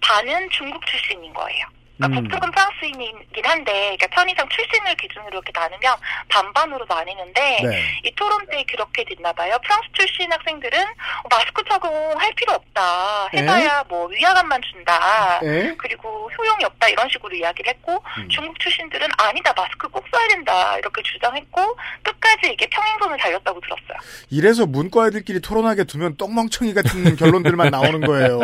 반은 0.00 0.48
중국 0.50 0.84
출신인 0.86 1.32
거예요. 1.32 1.66
그러니까 1.96 2.20
음. 2.20 2.24
북쪽은 2.24 2.50
프랑스인이긴 2.50 3.46
한데 3.46 3.72
그러니까 3.72 4.06
편의상 4.08 4.48
출신을 4.50 4.94
기준으로 4.96 5.28
이렇게 5.32 5.50
나누면 5.54 5.96
반반으로 6.28 6.84
나뉘는데 6.88 7.60
네. 7.62 7.82
이 8.04 8.12
토론 8.14 8.46
때 8.48 8.64
그렇게 8.68 9.04
됐나 9.04 9.32
봐요. 9.32 9.58
프랑스 9.62 9.88
출신 9.94 10.30
학생들은 10.30 10.78
어, 10.82 11.28
마스크 11.30 11.62
착용할 11.68 12.32
필요 12.34 12.52
없다. 12.52 13.28
해봐야 13.32 13.84
뭐 13.88 14.06
위화감만 14.08 14.60
준다. 14.62 15.40
에? 15.42 15.74
그리고 15.78 16.30
효용이 16.38 16.64
없다 16.64 16.88
이런 16.88 17.08
식으로 17.08 17.34
이야기를 17.34 17.72
했고 17.74 18.02
음. 18.18 18.28
중국 18.28 18.58
출신들은 18.60 19.08
아니다 19.16 19.54
마스크 19.56 19.88
꼭 19.88 20.04
써야 20.12 20.28
된다 20.28 20.76
이렇게 20.78 21.02
주장했고 21.02 21.78
끝까지 22.02 22.52
이게 22.52 22.66
평행선을 22.66 23.16
달렸다고 23.16 23.60
들었어요. 23.60 23.98
이래서 24.30 24.66
문과 24.66 25.06
애들끼리 25.06 25.40
토론하게 25.40 25.84
두면 25.84 26.18
똥멍청이 26.18 26.74
같은 26.74 27.16
결론들만 27.16 27.70
나오는 27.70 28.00
거예요. 28.02 28.38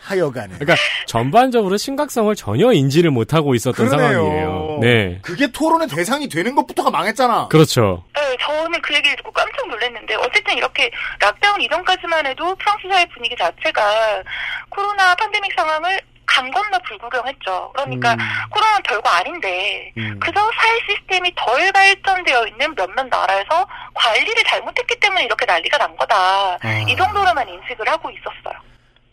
하여간에. 0.00 0.54
그러니까 0.58 0.74
전반적으로 1.06 1.76
심각성을 1.76 2.34
전혀 2.34 2.72
인지를 2.72 3.10
못하고 3.10 3.54
있었던 3.54 3.88
그러네요. 3.88 4.12
상황이에요. 4.12 4.78
네. 4.80 5.18
그게 5.22 5.50
토론의 5.50 5.88
대상이 5.88 6.28
되는 6.28 6.54
것부터가 6.54 6.90
망했잖아. 6.90 7.48
그렇죠. 7.48 8.04
네, 8.14 8.36
저는 8.40 8.80
그 8.82 8.94
얘기를 8.94 9.16
듣고 9.16 9.30
깜짝 9.32 9.68
놀랐는데 9.68 10.14
어쨌든 10.16 10.56
이렇게 10.56 10.90
락다운 11.20 11.60
이전까지만 11.60 12.26
해도 12.26 12.54
프랑스 12.56 12.88
사회 12.88 13.04
분위기 13.06 13.34
자체가 13.36 14.22
코로나 14.70 15.14
팬데믹 15.14 15.52
상황을 15.56 16.00
강 16.26 16.50
건너 16.50 16.78
불구경했죠. 16.88 17.72
그러니까 17.74 18.14
음. 18.14 18.18
코로나는 18.50 18.82
별거 18.82 19.08
아닌데 19.10 19.92
음. 19.98 20.18
그저 20.18 20.40
사회 20.58 20.78
시스템이 20.88 21.32
덜 21.36 21.70
발전되어 21.72 22.46
있는 22.46 22.74
몇몇 22.74 23.06
나라에서 23.08 23.66
관리를 23.94 24.42
잘못했기 24.44 24.98
때문에 25.00 25.24
이렇게 25.24 25.44
난리가 25.44 25.78
난 25.78 25.94
거다. 25.96 26.56
아. 26.60 26.84
이 26.88 26.96
정도로만 26.96 27.46
인식을 27.48 27.86
하고 27.88 28.10
있었어요. 28.10 28.58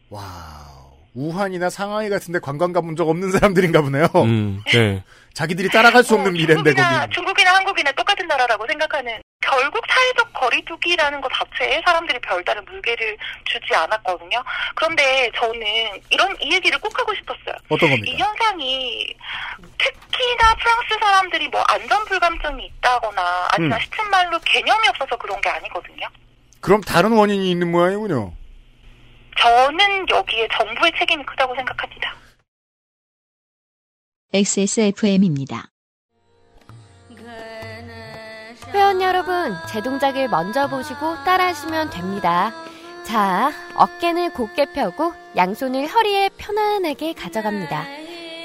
와 0.09 0.21
우. 1.13 1.31
우한이나 1.31 1.69
상하이 1.69 2.09
같은데 2.09 2.39
관광 2.39 2.73
가본 2.73 2.95
적 2.95 3.07
없는 3.09 3.31
사람들인가 3.31 3.81
보네요. 3.81 4.05
음, 4.15 4.61
네. 4.71 5.03
자기들이 5.33 5.69
따라갈 5.69 6.03
수 6.03 6.15
없는 6.15 6.33
미래인데 6.33 6.71
중국이나, 6.71 6.99
거기. 7.01 7.13
중국이나 7.13 7.55
한국이나 7.55 7.91
똑같은 7.93 8.27
나라라고 8.27 8.65
생각하는 8.67 9.21
결국 9.41 9.83
사회적 9.89 10.33
거리두기라는 10.33 11.19
것 11.21 11.31
자체에 11.33 11.81
사람들이 11.85 12.19
별다른 12.19 12.63
물개를 12.65 13.17
주지 13.45 13.73
않았거든요. 13.73 14.43
그런데 14.75 15.31
저는 15.35 15.61
이런 16.09 16.35
이 16.39 16.53
얘기를 16.53 16.77
꼭 16.79 16.97
하고 16.99 17.13
싶었어요. 17.15 17.55
어떤 17.69 17.89
이 17.89 17.95
겁니까? 17.95 18.25
현상이 18.25 19.13
특히나 19.77 20.55
프랑스 20.55 20.87
사람들이 20.99 21.47
뭐 21.47 21.61
안전 21.67 22.03
불감증이 22.05 22.65
있다거나 22.77 23.47
아니면 23.51 23.77
음. 23.77 23.81
시튼 23.81 24.09
말로 24.09 24.39
개념이 24.39 24.87
없어서 24.89 25.17
그런 25.17 25.39
게 25.41 25.49
아니거든요. 25.49 26.07
그럼 26.59 26.81
다른 26.81 27.11
원인이 27.13 27.49
있는 27.49 27.71
모양이군요. 27.71 28.33
저는 29.37 30.09
여기에 30.09 30.47
정부의 30.51 30.91
책임이 30.97 31.23
크다고 31.25 31.55
생각합니다. 31.55 32.15
XSFM입니다. 34.33 35.67
회원 38.73 39.01
여러분, 39.01 39.53
제 39.67 39.81
동작을 39.81 40.29
먼저 40.29 40.67
보시고 40.69 41.15
따라하시면 41.25 41.89
됩니다. 41.89 42.53
자, 43.03 43.51
어깨는 43.75 44.31
곧게 44.31 44.71
펴고 44.71 45.13
양손을 45.35 45.87
허리에 45.87 46.29
편안하게 46.37 47.13
가져갑니다. 47.13 47.85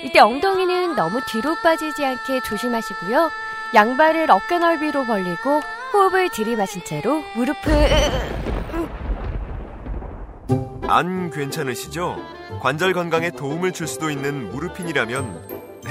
이때 0.03 0.19
엉덩이는 0.19 0.97
너무 0.97 1.21
뒤로 1.31 1.55
빠지지 1.63 2.05
않게 2.05 2.43
조심하시고요. 2.43 3.31
양발을 3.75 4.31
어깨 4.31 4.59
넓이로 4.59 5.05
벌리고 5.07 5.61
호흡을 5.93 6.31
들이마신 6.31 6.83
채로 6.85 7.23
무릎을 7.35 8.56
안 10.89 11.31
괜찮으시죠? 11.31 12.17
관절 12.61 12.93
건강에 12.93 13.31
도움을 13.31 13.73
줄 13.73 13.87
수도 13.87 14.11
있는 14.11 14.51
무르핀이라면 14.51 15.83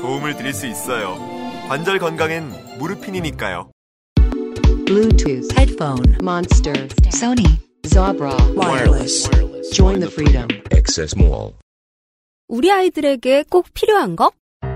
도움을 0.00 0.36
드릴 0.36 0.52
수 0.52 0.66
있어요. 0.66 1.16
관절 1.68 1.98
건강엔 1.98 2.78
무르핀이니까요. 2.78 3.70
Bluetooth, 4.86 5.48
headphone, 5.56 6.16
Monster, 6.20 6.88
Sony, 7.12 7.58
Zabra, 7.86 8.36
wireless. 8.56 9.30
Join 9.72 10.00
the 10.00 10.10
freedom. 10.10 10.48
Access 10.72 11.14
Mall. 11.16 11.54
우리 12.48 12.72
아이들에게 12.72 13.44
꼭 13.48 13.68
필요한 13.72 14.16
거? 14.16 14.32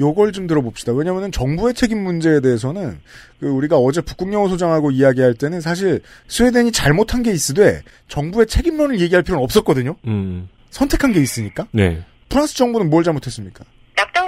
요걸 0.00 0.32
좀 0.32 0.46
들어봅시다. 0.46 0.92
왜냐하면 0.92 1.30
정부의 1.30 1.74
책임 1.74 2.02
문제에 2.02 2.40
대해서는 2.40 2.98
그 3.38 3.46
우리가 3.46 3.76
어제 3.78 4.00
북극영어 4.00 4.48
소장하고 4.48 4.90
이야기할 4.90 5.34
때는 5.34 5.60
사실 5.60 6.00
스웨덴이 6.26 6.72
잘못한 6.72 7.22
게 7.22 7.30
있으되 7.30 7.82
정부의 8.08 8.46
책임론을 8.46 9.00
얘기할 9.00 9.22
필요는 9.22 9.44
없었거든요. 9.44 9.96
음. 10.06 10.48
선택한 10.70 11.12
게 11.12 11.20
있으니까. 11.20 11.66
네. 11.72 12.02
프랑스 12.28 12.56
정부는 12.56 12.90
뭘 12.90 13.04
잘못했습니까? 13.04 13.64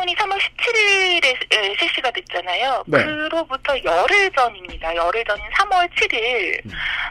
락다운이 0.03 0.15
3월 0.17 0.39
17일에 0.39 1.79
실시가 1.79 2.11
됐잖아요. 2.11 2.85
네. 2.87 3.05
그로부터 3.05 3.75
열흘 3.85 4.31
전입니다. 4.33 4.95
열흘 4.95 5.25
전인 5.25 5.45
3월 5.51 5.89
7일 5.95 6.61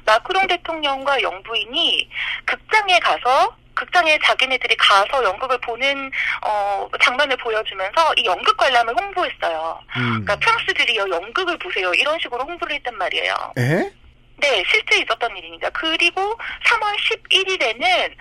마크롱 0.05 0.47
대통령과 0.47 1.21
영부인이 1.21 2.09
극장에 2.45 2.99
가서 2.99 3.55
극장에 3.73 4.19
자기네들이 4.23 4.75
가서 4.75 5.23
연극을 5.23 5.57
보는 5.61 6.11
어, 6.45 6.87
장면을 7.01 7.35
보여주면서 7.37 8.13
이 8.17 8.25
연극 8.25 8.55
관람을 8.57 8.93
홍보했어요. 8.99 9.79
음. 9.97 10.09
그러니까 10.23 10.35
프랑스들이 10.35 10.97
여 10.97 11.09
연극을 11.09 11.57
보세요. 11.57 11.91
이런 11.93 12.19
식으로 12.19 12.43
홍보를 12.43 12.75
했단 12.75 12.95
말이에요. 12.97 13.53
에? 13.57 13.91
네, 14.41 14.63
실제 14.67 14.97
있었던 14.99 15.37
일입니다. 15.37 15.69
그리고 15.69 16.21
3월 16.65 16.97
11일에는 17.29 18.11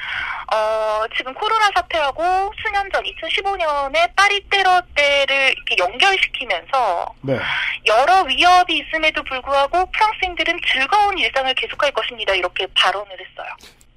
어, 0.53 1.05
지금 1.17 1.33
코로나 1.33 1.71
사태하고 1.75 2.53
수년 2.63 2.89
전 2.93 3.03
2015년에 3.03 4.15
파리 4.15 4.41
테러 4.51 4.83
때를 4.95 5.55
이렇게 5.57 5.77
연결시키면서 5.79 7.15
네. 7.23 7.39
여러 7.87 8.23
위협이 8.23 8.79
있음에도 8.79 9.23
불구하고 9.25 9.91
프랑스인들은 9.91 10.61
즐거운 10.71 11.19
일상을 11.19 11.53
계속할 11.55 11.91
것입니다. 11.93 12.35
이렇게 12.35 12.67
발언을 12.75 13.11
했어요. 13.13 13.49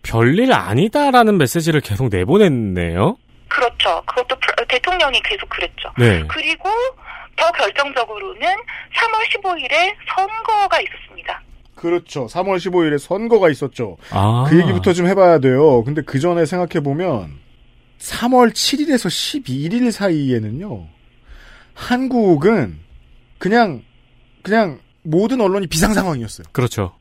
별일 0.04 0.54
아니다라는 0.54 1.38
메시지를 1.38 1.82
계속 1.82 2.08
내보냈네요. 2.10 3.18
그렇죠. 3.50 4.02
그것도 4.06 4.36
대통령이 4.68 5.22
계속 5.22 5.50
그랬죠. 5.50 5.92
네. 5.98 6.24
그리고 6.28 6.70
더 7.36 7.52
결정적으로는 7.52 8.42
3월 8.96 9.28
15일에 9.30 9.96
선거가 10.16 10.80
있었습니다. 10.82 11.13
그렇죠. 11.84 12.28
3월 12.28 12.56
15일에 12.56 12.98
선거가 12.98 13.50
있었죠. 13.50 13.98
아. 14.12 14.46
그 14.48 14.58
얘기부터 14.58 14.94
좀 14.94 15.06
해봐야 15.06 15.40
돼요. 15.40 15.84
근데 15.84 16.02
그 16.02 16.18
전에 16.18 16.46
생각해보면 16.46 17.30
3월 18.00 18.54
7일에서 18.54 19.10
12일 19.44 19.92
사이에는요. 19.92 20.88
한국은 21.74 22.80
그냥 23.38 23.84
그냥 24.44 24.80
모든 25.02 25.42
언론이 25.42 25.68
비상 25.68 25.94
상황이었어요. 25.94 26.48
그렇죠. 26.54 26.94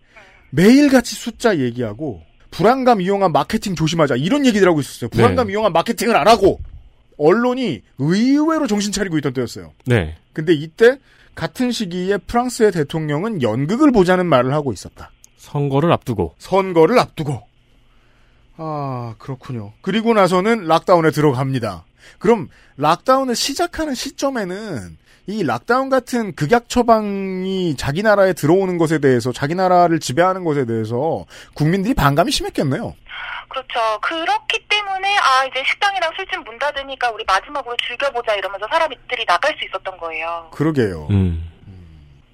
매일같이 0.50 1.14
숫자 1.14 1.60
얘기하고 1.60 2.20
불안감 2.50 3.00
이용한 3.00 3.30
마케팅 3.30 3.76
조심하자 3.76 4.16
이런 4.16 4.44
얘기들 4.46 4.66
하고 4.66 4.80
있었어요. 4.80 5.10
불안감 5.10 5.46
네. 5.46 5.52
이용한 5.52 5.72
마케팅을 5.72 6.16
안 6.16 6.26
하고 6.26 6.58
언론이 7.18 7.82
의외로 7.98 8.66
정신 8.66 8.90
차리고 8.90 9.16
있던 9.18 9.32
때였어요. 9.32 9.74
네. 9.86 10.16
근데 10.32 10.52
이때 10.52 10.98
같은 11.34 11.72
시기에 11.72 12.18
프랑스의 12.18 12.72
대통령은 12.72 13.42
연극을 13.42 13.92
보자는 13.92 14.26
말을 14.26 14.52
하고 14.52 14.72
있었다. 14.72 15.10
선거를 15.36 15.92
앞두고. 15.92 16.34
선거를 16.38 16.98
앞두고. 16.98 17.42
아, 18.56 19.14
그렇군요. 19.18 19.72
그리고 19.80 20.14
나서는 20.14 20.66
lockdown에 20.66 21.10
들어갑니다. 21.10 21.84
그럼 22.18 22.48
lockdown을 22.76 23.34
시작하는 23.34 23.94
시점에는 23.94 24.98
이 25.26 25.44
lockdown 25.44 25.88
같은 25.88 26.34
극약 26.34 26.68
처방이 26.68 27.76
자기 27.76 28.02
나라에 28.02 28.32
들어오는 28.32 28.76
것에 28.78 28.98
대해서 28.98 29.32
자기 29.32 29.54
나라를 29.54 30.00
지배하는 30.00 30.44
것에 30.44 30.66
대해서 30.66 31.24
국민들이 31.54 31.94
반감이 31.94 32.32
심했겠네요. 32.32 32.94
그렇죠. 33.48 34.00
그렇기 34.00 34.66
때문에 34.68 35.16
아 35.18 35.44
이제 35.44 35.62
식당이랑 35.66 36.10
술집 36.16 36.42
문 36.44 36.58
닫으니까 36.58 37.10
우리 37.10 37.24
마지막으로 37.24 37.76
즐겨보자 37.86 38.34
이러면서 38.34 38.66
사람들이 38.68 39.24
나갈 39.26 39.54
수 39.58 39.64
있었던 39.66 39.96
거예요. 39.98 40.48
그러게요. 40.52 41.06
음. 41.10 41.48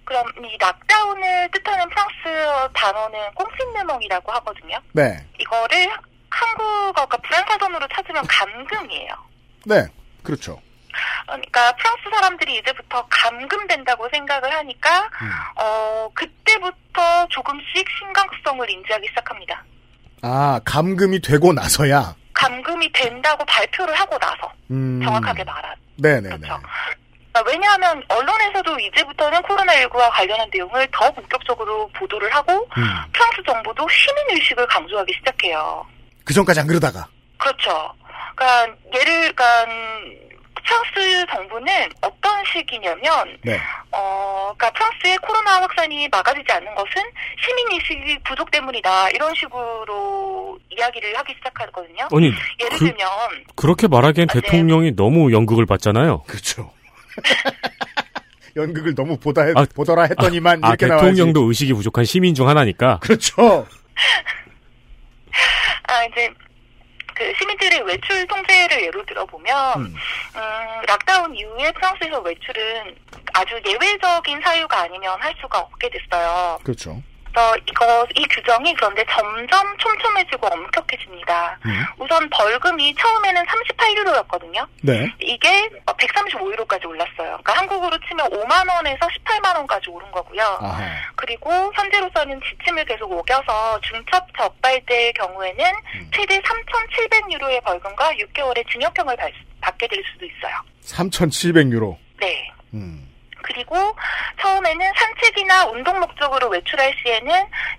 그럼 0.04 0.24
이 0.38 0.56
락다운을 0.58 1.50
뜻하는 1.52 1.86
프랑스 1.90 2.72
단어는 2.72 3.18
꽁피네멍이라고 3.34 4.32
하거든요. 4.32 4.78
네. 4.92 5.18
이거를 5.38 5.90
한국어가 6.30 7.16
불안사전으로 7.18 7.86
찾으면 7.92 8.24
감금이에요. 8.26 9.12
네. 9.66 9.86
그렇죠. 10.22 10.58
그러니까 11.26 11.72
프랑스 11.76 12.02
사람들이 12.10 12.56
이제부터 12.56 13.06
감금된다고 13.08 14.08
생각을 14.12 14.52
하니까 14.52 15.08
어 15.56 16.08
그때부터 16.14 17.26
조금씩 17.28 17.86
심각성을 17.98 18.68
인지하기 18.70 19.08
시작합니다. 19.08 19.64
아, 20.22 20.60
감금이 20.64 21.20
되고 21.20 21.52
나서야. 21.52 22.14
감금이 22.34 22.90
된다고 22.92 23.44
발표를 23.44 23.94
하고 23.94 24.18
나서 24.18 24.52
음. 24.70 25.00
정확하게 25.04 25.44
말한. 25.44 25.74
네네네. 25.96 26.28
그러니까 26.28 26.62
왜냐하면 27.46 28.02
언론에서도 28.08 28.78
이제부터는 28.80 29.40
코로나19와 29.42 30.10
관련한 30.10 30.48
내용을 30.52 30.88
더 30.92 31.10
본격적으로 31.12 31.88
보도를 31.94 32.32
하고 32.34 32.52
음. 32.76 32.84
프랑스 33.12 33.42
정부도 33.46 33.86
시민 33.88 34.36
의식을 34.36 34.66
강조하기 34.66 35.12
시작해요. 35.18 35.84
그 36.24 36.34
전까지 36.34 36.60
안 36.60 36.66
그러다가. 36.66 37.06
그렇죠. 37.38 37.92
그러니까 38.34 38.76
예를 38.94 39.32
그러니까 39.34 39.66
프랑스 40.68 41.26
정부는 41.32 41.72
어떤 42.02 42.44
식이냐면 42.52 43.38
네. 43.42 43.58
어, 43.90 44.52
그러니까 44.56 44.70
프랑스의 44.78 45.16
코로나 45.18 45.62
확산이 45.62 46.06
막아지지 46.08 46.50
않는 46.52 46.74
것은 46.74 47.02
시민의식이 47.42 48.18
부족 48.24 48.50
때문이다. 48.50 49.10
이런 49.10 49.34
식으로 49.34 50.58
이야기를 50.70 51.16
하기 51.18 51.34
시작하거든요. 51.38 52.08
아니, 52.14 52.26
예를 52.60 52.78
그- 52.78 52.78
들면, 52.84 53.08
그렇게 53.56 53.88
말하기엔 53.88 54.28
아, 54.30 54.32
네. 54.34 54.40
대통령이 54.42 54.94
너무 54.94 55.32
연극을 55.32 55.64
봤잖아요. 55.66 56.24
그렇죠. 56.24 56.70
연극을 58.56 58.94
너무 58.94 59.16
보다 59.18 59.42
해, 59.44 59.52
보더라 59.74 60.02
했더니만 60.04 60.64
아, 60.64 60.68
이렇게 60.70 60.86
나와야지. 60.86 61.10
대통령도 61.12 61.42
의식이 61.48 61.72
부족한 61.74 62.04
시민 62.04 62.34
중 62.34 62.48
하나니까. 62.48 62.98
그렇죠. 62.98 63.66
아, 65.88 66.04
이제, 66.04 66.28
그 67.18 67.32
시민들의 67.36 67.82
외출 67.82 68.24
통제를 68.28 68.80
예로 68.84 69.04
들어보면, 69.04 69.76
음, 69.80 69.94
락다운 70.86 71.34
이후에 71.34 71.72
프랑스에서 71.72 72.20
외출은 72.20 72.94
아주 73.34 73.60
예외적인 73.66 74.40
사유가 74.40 74.82
아니면 74.82 75.20
할 75.20 75.34
수가 75.40 75.58
없게 75.58 75.90
됐어요. 75.90 76.58
그렇죠. 76.62 77.02
그래서 77.32 77.56
이거 77.68 78.06
이 78.16 78.26
규정이 78.28 78.74
그런데 78.74 79.04
점점 79.10 79.76
촘촘해지고 79.78 80.46
엄격해집니다. 80.46 81.58
음. 81.66 81.84
우선 81.98 82.28
벌금이 82.30 82.94
처음에는 82.96 83.44
38유로였거든요. 83.44 84.66
네. 84.82 85.12
이게 85.20 85.68
135유로까지 85.86 86.86
올랐어요. 86.86 87.14
그러니까 87.42 87.52
한국으로 87.54 87.98
치면 88.08 88.28
5만 88.30 88.74
원에서 88.74 89.06
18만 89.06 89.56
원까지 89.56 89.90
오른 89.90 90.10
거고요. 90.10 90.42
아하. 90.60 90.84
그리고 91.16 91.50
현재로서는 91.74 92.40
지침을 92.42 92.84
계속 92.84 93.10
오겨서 93.12 93.80
중첩 93.82 94.26
적발될 94.36 95.12
경우에는 95.14 95.64
음. 95.94 96.10
최대 96.14 96.40
3,700유로의 96.40 97.62
벌금과 97.64 98.12
6개월의 98.12 98.68
징역형을 98.70 99.16
받- 99.16 99.32
받게 99.60 99.86
될 99.88 100.02
수도 100.12 100.24
있어요. 100.24 100.54
3,700유로. 100.84 101.96
네. 102.20 102.50
음. 102.74 103.07
그리고 103.42 103.76
처음에는 104.40 104.92
산책이나 104.96 105.66
운동 105.66 105.98
목적으로 106.00 106.48
외출할 106.48 106.92
시에는 107.02 107.32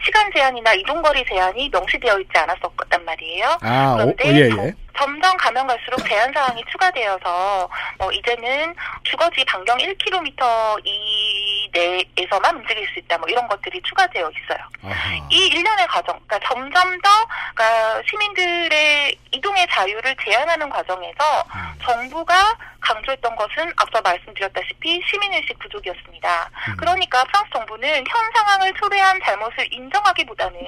시간 0.04 0.32
제한이나 0.34 0.74
이동거리 0.74 1.26
제한이 1.26 1.70
명시되어 1.70 2.20
있지 2.20 2.32
않았었단 2.38 3.06
말이에요. 3.06 3.58
아, 3.62 3.94
오, 3.94 3.98
그런데 3.98 4.36
예, 4.36 4.50
점- 4.50 4.66
예. 4.68 4.74
점점 5.00 5.38
가면 5.38 5.66
갈수록 5.66 5.98
제한 6.06 6.30
사항이 6.34 6.62
추가되어서 6.70 7.70
뭐 7.98 8.12
이제는 8.12 8.76
주거지 9.04 9.46
반경 9.46 9.78
1km 9.78 10.82
이내에서만 10.86 12.58
움직일 12.58 12.86
수 12.92 13.00
있다. 13.00 13.18
뭐 13.18 13.30
이런 13.30 13.48
것들이 13.48 13.82
추가되어 13.82 14.30
있어요. 14.30 14.58
아하. 14.84 15.16
이 15.30 15.48
일련의 15.48 15.88
과정, 15.88 16.20
그러니까 16.28 16.40
점점 16.50 17.02
더 17.02 17.10
그러니까 17.56 18.02
시민들의 18.10 19.18
이동의 19.32 19.68
자유를 19.72 20.16
제한하는 20.22 20.70
과정에서 20.70 21.46
정부가 21.82 22.58
강조했던 22.82 23.36
것은 23.38 23.72
앞서 23.78 24.02
말씀드렸다시피 24.02 25.02
시민의식 25.10 25.58
부족이었습니다. 25.60 26.50
그러니까 26.78 27.24
프랑스 27.24 27.50
정부는 27.54 28.04
현 28.06 28.32
상황을 28.34 28.74
초래한 28.74 29.22
잘못을 29.24 29.72
인정하기보다는 29.74 30.60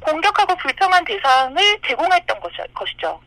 공격하고 0.00 0.56
불평한 0.56 1.04
대상을 1.04 1.78
제공했던 1.86 2.40
것이- 2.40 2.72
것이죠. 2.74 3.20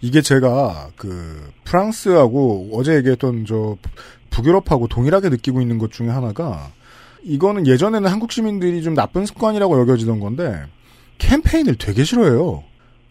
이게 0.00 0.22
제가 0.22 0.90
그 0.96 1.50
프랑스하고 1.64 2.70
어제 2.72 2.94
얘기했던 2.96 3.46
저 3.46 3.76
북유럽하고 4.30 4.88
동일하게 4.88 5.28
느끼고 5.28 5.60
있는 5.60 5.78
것 5.78 5.92
중에 5.92 6.08
하나가 6.08 6.70
이거는 7.22 7.66
예전에는 7.66 8.10
한국 8.10 8.32
시민들이 8.32 8.82
좀 8.82 8.94
나쁜 8.94 9.26
습관이라고 9.26 9.80
여겨지던 9.80 10.20
건데 10.20 10.62
캠페인을 11.18 11.76
되게 11.76 12.04
싫어해요. 12.04 12.64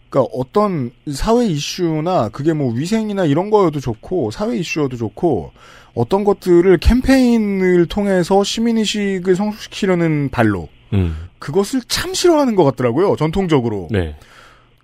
그러니까 0.08 0.30
어떤 0.32 0.92
사회 1.12 1.46
이슈나 1.46 2.28
그게 2.28 2.52
뭐 2.52 2.72
위생이나 2.72 3.24
이런 3.24 3.50
거여도 3.50 3.80
좋고 3.80 4.30
사회 4.30 4.56
이슈여도 4.58 4.96
좋고 4.96 5.52
어떤 5.94 6.24
것들을 6.24 6.78
캠페인을 6.78 7.86
통해서 7.86 8.44
시민의식을 8.44 9.34
성숙시키려는 9.34 10.28
발로 10.30 10.68
음. 10.92 11.28
그것을 11.38 11.82
참 11.88 12.14
싫어하는 12.14 12.54
것 12.54 12.64
같더라고요. 12.64 13.16
전통적으로. 13.16 13.88
네. 13.90 14.16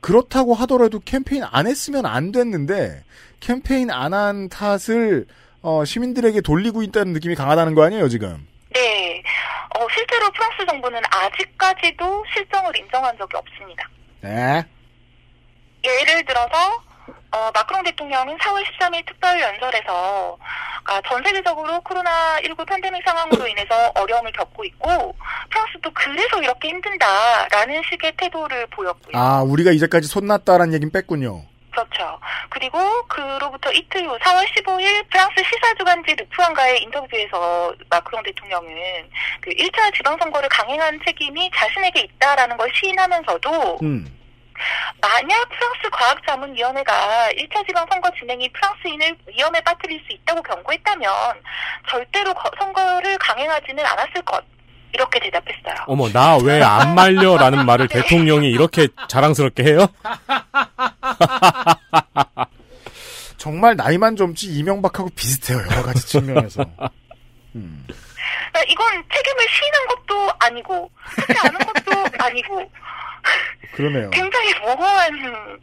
그렇다고 0.00 0.54
하더라도 0.54 1.00
캠페인 1.00 1.42
안 1.44 1.66
했으면 1.66 2.06
안 2.06 2.32
됐는데 2.32 3.04
캠페인 3.40 3.90
안 3.90 4.12
한 4.12 4.48
탓을 4.48 5.26
어, 5.62 5.84
시민들에게 5.84 6.40
돌리고 6.40 6.82
있다는 6.82 7.12
느낌이 7.12 7.34
강하다는 7.34 7.74
거 7.74 7.82
아니에요, 7.84 8.08
지금? 8.08 8.46
네. 8.72 9.22
어, 9.78 9.86
실제로 9.94 10.30
프랑스 10.32 10.64
정부는 10.66 11.00
아직까지도 11.10 12.24
실정을 12.34 12.76
인정한 12.76 13.16
적이 13.18 13.36
없습니다. 13.36 13.88
네. 14.22 14.64
예를 15.84 16.24
들어서 16.24 16.82
어, 17.32 17.50
마크롱 17.54 17.82
대통령은 17.84 18.36
4월 18.38 18.64
13일 18.64 19.06
특별 19.06 19.40
연설에서 19.40 20.36
아, 20.84 21.00
전 21.06 21.22
세계적으로 21.22 21.80
코로나19 21.80 22.66
팬데믹 22.66 23.02
상황으로 23.04 23.46
인해서 23.46 23.92
어려움을 23.94 24.32
겪고 24.32 24.64
있고 24.64 25.14
프랑스도 25.50 25.90
그래서 25.94 26.42
이렇게 26.42 26.68
힘든다라는 26.68 27.82
식의 27.90 28.12
태도를 28.16 28.66
보였고요. 28.68 29.16
아, 29.16 29.42
우리가 29.42 29.70
이제까지 29.70 30.08
손났다라는 30.08 30.74
얘긴 30.74 30.90
뺐군요. 30.90 31.44
그렇죠. 31.70 32.18
그리고 32.48 32.78
그로부터 33.06 33.70
이틀 33.72 34.08
후 34.08 34.18
4월 34.18 34.44
15일 34.46 35.08
프랑스 35.08 35.36
시사주간지 35.44 36.16
르프안과의 36.16 36.82
인터뷰에서 36.82 37.72
마크롱 37.88 38.24
대통령은 38.24 38.68
그 39.40 39.50
1차 39.50 39.94
지방선거를 39.94 40.48
강행한 40.48 40.98
책임이 41.06 41.50
자신에게 41.54 42.00
있다라는 42.00 42.56
걸 42.56 42.68
시인하면서도 42.74 43.78
음. 43.82 44.19
만약 45.00 45.48
프랑스 45.48 45.90
과학자문위원회가 45.92 47.28
1차 47.36 47.66
지방선거 47.66 48.10
진행이 48.18 48.48
프랑스인을 48.52 49.16
위험에 49.28 49.60
빠뜨릴 49.62 50.00
수 50.06 50.12
있다고 50.12 50.42
경고했다면 50.42 51.10
절대로 51.88 52.34
거- 52.34 52.50
선거를 52.58 53.16
강행하지는 53.18 53.84
않았을 53.84 54.22
것. 54.22 54.42
이렇게 54.92 55.20
대답했어요. 55.20 55.84
어머, 55.86 56.08
나 56.08 56.36
왜 56.36 56.60
안 56.64 56.96
말려 56.96 57.36
라는 57.36 57.64
말을 57.64 57.86
대통령이 57.88 58.50
이렇게 58.50 58.88
자랑스럽게 59.08 59.62
해요? 59.62 59.86
정말 63.36 63.76
나이만 63.76 64.16
젊지 64.16 64.46
이명박하고 64.48 65.10
비슷해요, 65.14 65.58
여러 65.70 65.82
가지 65.82 66.06
측면에서. 66.06 66.64
음. 67.54 67.86
그러니까 68.52 68.72
이건 68.72 69.04
책임을 69.14 69.48
시인한 69.48 69.86
것도 69.86 70.32
아니고 70.40 70.90
하지 71.04 71.34
않은 71.46 71.58
것도 71.58 72.04
아니고 72.24 72.72
그러네요. 73.72 74.10
굉장히 74.10 74.48
모호한 74.62 75.10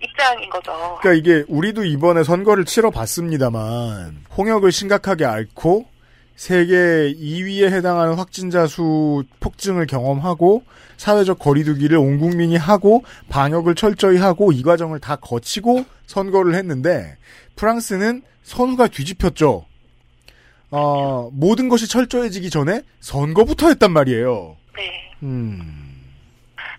입장인 0.02 0.50
거죠. 0.50 0.98
그러니까 1.02 1.14
이게 1.14 1.44
우리도 1.48 1.84
이번에 1.86 2.24
선거를 2.24 2.66
치러 2.66 2.90
봤습니다만 2.90 4.26
홍역을 4.38 4.72
심각하게 4.72 5.26
앓고 5.26 5.86
세계 6.36 6.76
2위에 7.14 7.72
해당하는 7.72 8.14
확진자 8.14 8.68
수 8.68 9.24
폭증을 9.40 9.88
경험하고 9.88 10.64
사회적 10.98 11.40
거리두기를 11.40 11.98
온 11.98 12.20
국민이 12.20 12.56
하고 12.56 13.04
방역을 13.30 13.76
철저히 13.76 14.18
하고 14.18 14.52
이 14.52 14.62
과정을 14.62 15.00
다 15.00 15.16
거치고 15.16 15.86
선거를 16.06 16.56
했는데 16.56 17.18
프랑스는 17.56 18.22
선후가 18.44 18.88
뒤집혔죠. 18.88 19.66
어, 20.70 21.30
모든 21.34 21.70
것이 21.70 21.88
철저해지기 21.88 22.50
전에 22.50 22.82
선거부터 23.00 23.70
했단 23.70 23.92
말이에요. 23.92 24.58
네. 24.76 24.92
음. 25.24 25.87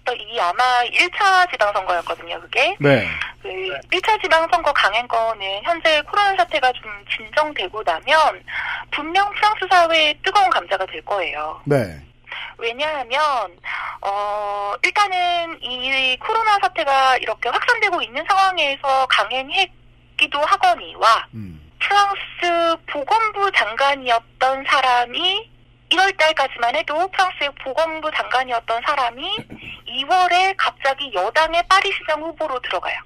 또이 0.09 0.41
아마 0.41 0.63
1차 0.85 1.51
지방선거였거든요, 1.51 2.41
그게. 2.41 2.75
네. 2.81 3.07
그 3.43 3.49
1차 3.91 4.21
지방선거 4.23 4.73
강행권은 4.73 5.63
현재 5.65 6.01
코로나 6.03 6.35
사태가 6.37 6.73
좀 6.73 6.91
진정되고 7.15 7.83
나면 7.83 8.43
분명 8.91 9.31
프랑스 9.33 9.67
사회에 9.71 10.19
뜨거운 10.25 10.49
감자가 10.49 10.87
될 10.87 11.05
거예요. 11.05 11.61
네. 11.65 12.01
왜냐하면 12.57 13.21
어 14.01 14.75
일단은 14.83 15.63
이 15.63 16.17
코로나 16.19 16.59
사태가 16.61 17.19
이렇게 17.19 17.49
확산되고 17.49 18.03
있는 18.03 18.25
상황에서 18.29 19.07
강행했기도 19.07 20.41
하거니와 20.41 21.27
음. 21.35 21.61
프랑스 21.79 22.77
보건부 22.87 23.51
장관이었던 23.53 24.65
사람이 24.67 25.51
1월 25.91 26.17
달까지만 26.17 26.77
해도 26.77 26.95
프랑스의 27.09 27.51
보건부 27.65 28.11
장관이었던 28.15 28.83
사람이 28.87 29.23
2월에 29.87 30.55
갑자기 30.57 31.13
여당의 31.15 31.63
파리시장 31.69 32.23
후보로 32.23 32.61
들어가요. 32.61 32.97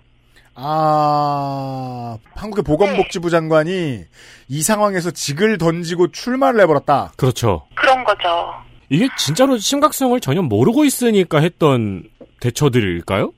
아, 0.54 2.18
한국의 2.34 2.64
보건복지부 2.64 3.30
장관이 3.30 4.04
이 4.48 4.62
상황에서 4.62 5.10
직을 5.10 5.58
던지고 5.58 6.10
출마를 6.12 6.60
해버렸다. 6.60 7.12
그렇죠. 7.16 7.66
그런 7.74 8.04
거죠. 8.04 8.52
이게 8.90 9.08
진짜로 9.16 9.56
심각성을 9.56 10.18
전혀 10.20 10.42
모르고 10.42 10.84
있으니까 10.84 11.40
했던 11.40 12.02
대처들일까요? 12.40 13.32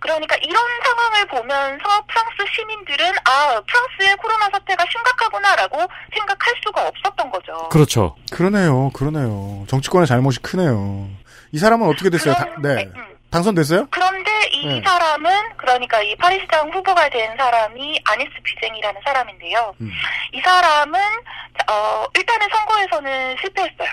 그러니까 0.00 0.36
이런 0.36 0.62
상황을 0.84 1.26
보면서 1.26 1.84
프랑스 2.06 2.36
시민들은 2.54 3.12
아 3.24 3.60
프랑스의 3.66 4.16
코로나 4.16 4.48
사태가 4.50 4.84
심각하구나라고 4.90 5.78
생각할 6.16 6.54
수가 6.64 6.86
없었던 6.88 7.30
거죠. 7.30 7.68
그렇죠. 7.70 8.16
그러네요, 8.32 8.90
그러네요. 8.94 9.64
정치권의 9.68 10.06
잘못이 10.06 10.40
크네요. 10.40 11.08
이 11.52 11.58
사람은 11.58 11.88
어떻게 11.88 12.10
됐어요? 12.10 12.34
다- 12.34 12.46
네. 12.62 12.88
당선됐어요? 13.30 13.88
그런데 13.90 14.30
이 14.52 14.66
네. 14.66 14.82
사람은 14.84 15.30
그러니까 15.58 16.00
이 16.02 16.14
파리시장 16.16 16.70
후보가 16.72 17.10
된 17.10 17.36
사람이 17.36 18.00
아니스 18.06 18.30
비쟁이라는 18.42 19.00
사람인데요. 19.04 19.74
음. 19.80 19.90
이 20.32 20.40
사람은 20.40 20.98
어 21.70 22.04
일단은 22.16 22.48
선거에서는 22.50 23.36
실패했어요. 23.40 23.88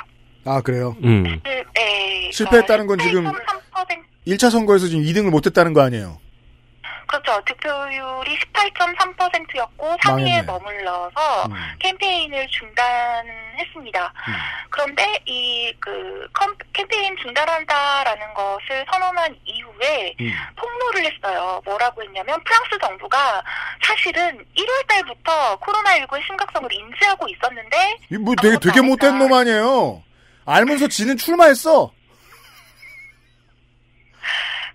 아, 0.46 0.62
그래요? 0.62 0.96
음. 1.04 1.42
실- 1.44 1.66
네, 1.74 2.30
실패했다는 2.32 2.88
건 2.88 3.00
지금 3.00 3.24
18.3% 3.26 4.04
1차 4.28 4.50
선거에서 4.50 4.88
지금 4.88 5.04
2등을 5.04 5.30
못했다는 5.30 5.74
거 5.74 5.82
아니에요? 5.82 6.20
그렇죠. 7.08 7.40
득표율이 7.46 8.36
18.3%였고 8.54 9.86
3위에 9.98 10.08
망했네. 10.08 10.42
머물러서 10.42 11.46
음. 11.46 11.54
캠페인을 11.80 12.48
중단했습니다. 12.48 14.14
그런데 14.72 15.20
이 15.26 15.72
그 15.80 16.28
캠페인 16.74 17.16
중단한다라는 17.18 18.34
것을 18.34 18.86
선언한 18.92 19.36
이후에 19.46 20.16
음. 20.20 20.32
폭로를 20.56 21.06
했어요. 21.12 21.62
뭐라고 21.64 22.02
했냐면 22.04 22.44
프랑스 22.44 22.78
정부가 22.82 23.44
사실은 23.84 24.44
1월 24.58 24.88
달부터 24.88 25.60
코로나19의 25.60 26.26
심각성을 26.26 26.70
인지하고 26.74 27.28
있었는데 27.28 27.98
이뭐 28.12 28.36
되게, 28.42 28.58
되게 28.58 28.82
못된 28.82 29.20
놈 29.20 29.32
아니에요? 29.34 30.02
알면서 30.46 30.88
지는 30.88 31.18
출마했어. 31.18 31.92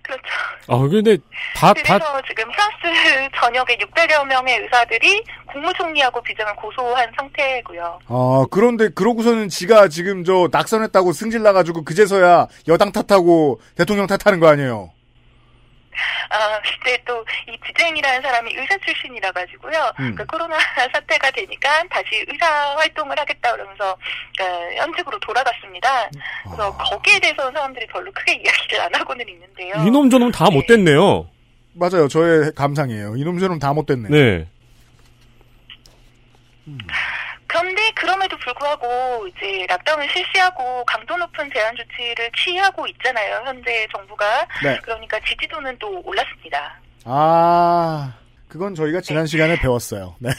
그렇죠. 0.03 0.23
아, 0.67 0.77
근데 0.77 1.17
다, 1.55 1.73
그래서 1.73 1.99
다, 1.99 2.21
지금 2.27 2.43
프랑스 2.51 3.29
전역의 3.39 3.77
600여 3.77 4.25
명의 4.25 4.59
의사들이 4.59 5.23
국무총리하고 5.51 6.21
비정을 6.21 6.55
고소한 6.55 7.11
상태고요. 7.17 7.99
아, 8.07 8.45
그런데 8.51 8.89
그러고서는 8.89 9.49
지가 9.49 9.87
지금 9.87 10.23
저 10.23 10.49
낙선했다고 10.51 11.13
승질 11.13 11.43
나가지고 11.43 11.83
그제서야 11.83 12.47
여당 12.67 12.91
탓하고 12.91 13.59
대통령 13.75 14.07
탓하는 14.07 14.39
거 14.39 14.47
아니에요? 14.47 14.91
아, 16.29 16.61
근데 16.61 17.03
또이 17.03 17.57
비쟁이라는 17.63 18.21
사람이 18.21 18.53
의사 18.55 18.77
출신이라 18.79 19.31
가지고요. 19.31 19.91
음. 19.99 20.15
그 20.15 20.25
코로나 20.25 20.57
사태가 20.93 21.31
되니까 21.31 21.83
다시 21.89 22.25
의사 22.27 22.75
활동을 22.77 23.19
하겠다 23.19 23.51
그러면서 23.51 23.97
그 24.37 24.43
현직으로 24.75 25.19
돌아갔습니다. 25.19 26.09
그래서 26.43 26.77
거기에 26.77 27.19
대해서는 27.19 27.51
사람들이 27.53 27.87
별로 27.87 28.11
크게 28.11 28.33
이야기를 28.33 28.81
안 28.81 28.95
하고는 28.95 29.27
있는데요. 29.27 29.75
이놈 29.85 30.09
저놈 30.09 30.31
다 30.31 30.49
못됐네요. 30.49 31.27
맞아요. 31.73 32.07
저의 32.07 32.51
감상이에요. 32.53 33.15
이놈 33.15 33.39
저놈 33.39 33.59
다 33.59 33.73
못됐네. 33.73 34.09
네. 34.09 34.47
그럼에도 36.65 37.10
불구하고 38.43 39.27
이제 39.27 39.65
락다운을 39.67 40.09
실시하고 40.09 40.83
강도 40.85 41.17
높은 41.17 41.49
제한 41.53 41.75
조치를 41.75 42.31
취하고 42.35 42.85
있잖아요. 42.87 43.41
현재 43.45 43.87
정부가. 43.95 44.47
네. 44.63 44.77
그러니까 44.83 45.19
지지도는 45.27 45.77
또 45.79 46.01
올랐습니다. 46.03 46.79
아, 47.05 48.13
그건 48.47 48.75
저희가 48.75 49.01
지난 49.01 49.25
시간에 49.25 49.57
배웠어요. 49.59 50.15
네. 50.19 50.31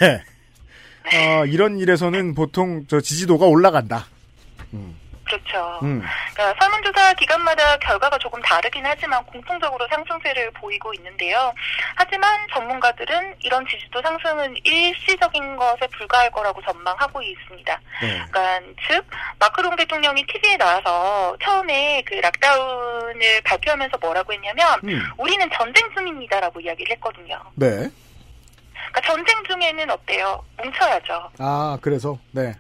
어, 1.15 1.45
이런 1.47 1.79
일에서는 1.79 2.35
보통 2.35 2.87
저 2.87 3.01
지지도가 3.01 3.47
올라간다. 3.47 4.07
그렇죠. 5.33 5.79
음. 5.83 6.03
그러니까 6.35 6.55
설문조사 6.61 7.15
기간마다 7.15 7.77
결과가 7.79 8.19
조금 8.19 8.41
다르긴 8.43 8.85
하지만 8.85 9.25
공통적으로 9.25 9.87
상승세를 9.89 10.51
보이고 10.53 10.93
있는데요. 10.95 11.55
하지만 11.95 12.47
전문가들은 12.53 13.37
이런 13.41 13.67
지지도 13.67 14.03
상승은 14.03 14.55
일시적인 14.63 15.57
것에 15.57 15.87
불과할 15.97 16.31
거라고 16.31 16.61
전망하고 16.63 17.23
있습니다. 17.23 17.81
네. 18.03 18.23
그러니까 18.31 18.61
즉 18.89 19.07
마크롱 19.39 19.77
대통령이 19.77 20.27
TV에 20.27 20.59
나와서 20.59 21.35
처음에 21.43 22.03
그 22.05 22.15
락다운을 22.15 23.41
발표하면서 23.45 23.97
뭐라고 23.99 24.35
했냐면 24.35 24.81
음. 24.85 25.03
우리는 25.17 25.49
전쟁 25.55 25.89
중입니다라고 25.95 26.61
이야기를 26.61 26.93
했거든요. 26.97 27.41
네. 27.55 27.89
그러니까 28.91 29.01
전쟁 29.07 29.43
중에는 29.45 29.91
어때요? 29.91 30.45
뭉쳐야죠. 30.59 31.31
아, 31.39 31.79
그래서, 31.81 32.19
네. 32.33 32.55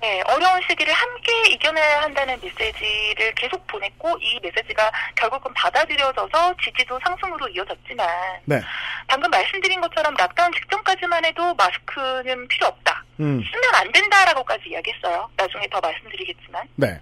네, 0.00 0.22
어려운 0.26 0.60
시기를 0.68 0.92
함께 0.92 1.32
이겨내야 1.52 2.02
한다는 2.02 2.38
메시지를 2.42 3.34
계속 3.34 3.66
보냈고 3.66 4.16
이 4.20 4.38
메시지가 4.42 4.90
결국은 5.14 5.52
받아들여져서 5.54 6.54
지지도 6.62 6.98
상승으로 7.02 7.48
이어졌지만 7.48 8.06
네. 8.44 8.60
방금 9.06 9.30
말씀드린 9.30 9.80
것처럼 9.80 10.14
락다운 10.14 10.52
직전까지만 10.52 11.24
해도 11.24 11.54
마스크는 11.54 12.46
필요 12.48 12.66
없다. 12.66 13.04
음. 13.20 13.42
쓰면 13.42 13.74
안 13.74 13.90
된다라고까지 13.90 14.68
이야기했어요. 14.68 15.30
나중에 15.36 15.66
더 15.68 15.80
말씀드리겠지만. 15.80 16.68
네. 16.74 17.00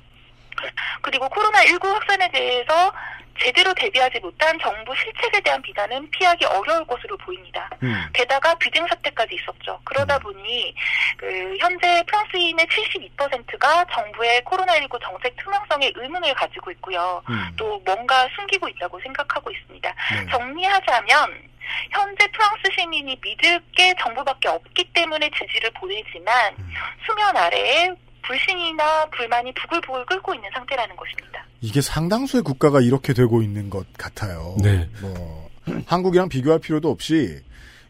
그리고 1.03 1.29
코로나19 1.29 1.85
확산에 1.93 2.31
대해서 2.31 2.93
제대로 3.39 3.73
대비하지 3.75 4.21
못한 4.21 4.59
정부 4.61 4.95
실책에 4.97 5.41
대한 5.41 5.61
비난은 5.63 6.09
피하기 6.11 6.45
어려울 6.45 6.85
것으로 6.87 7.17
보입니다. 7.19 7.69
음. 7.83 8.07
게다가 8.13 8.55
비등 8.57 8.87
사태까지 8.87 9.35
있었죠. 9.35 9.81
그러다 9.85 10.19
보니 10.19 10.75
그 11.17 11.57
현재 11.59 12.03
프랑스인의 12.07 12.67
72%가 12.67 13.85
정부의 13.93 14.43
코로나19 14.43 15.01
정책 15.03 15.37
투명성에 15.37 15.93
의문을 15.95 16.35
가지고 16.35 16.71
있고요. 16.73 17.23
음. 17.29 17.51
또 17.57 17.81
뭔가 17.85 18.29
숨기고 18.37 18.69
있다고 18.69 19.01
생각하고 19.01 19.51
있습니다. 19.51 19.95
네. 20.15 20.27
정리하자면 20.31 21.55
현재 21.91 22.27
프랑스 22.29 22.63
시민이 22.79 23.19
믿을 23.23 23.61
게 23.75 23.95
정부밖에 23.99 24.49
없기 24.49 24.85
때문에 24.93 25.31
지지를 25.31 25.71
보내지만 25.73 26.55
음. 26.59 26.75
수면 27.07 27.37
아래에 27.37 27.91
불신이나 28.23 29.07
불만이 29.07 29.53
부글부글 29.55 30.07
끓고 30.07 30.35
있는 30.35 30.51
상태라는 30.55 30.97
것입니다. 30.97 31.45
이게 31.65 31.81
상당수의 31.81 32.43
국가가 32.43 32.83
이렇게 32.83 33.15
되고 33.15 33.41
있는 33.41 33.71
것 33.71 33.87
같아요. 33.97 34.55
네. 34.63 34.87
뭐 35.01 35.49
한국이랑 35.87 36.29
비교할 36.29 36.59
필요도 36.59 36.91
없이 36.91 37.39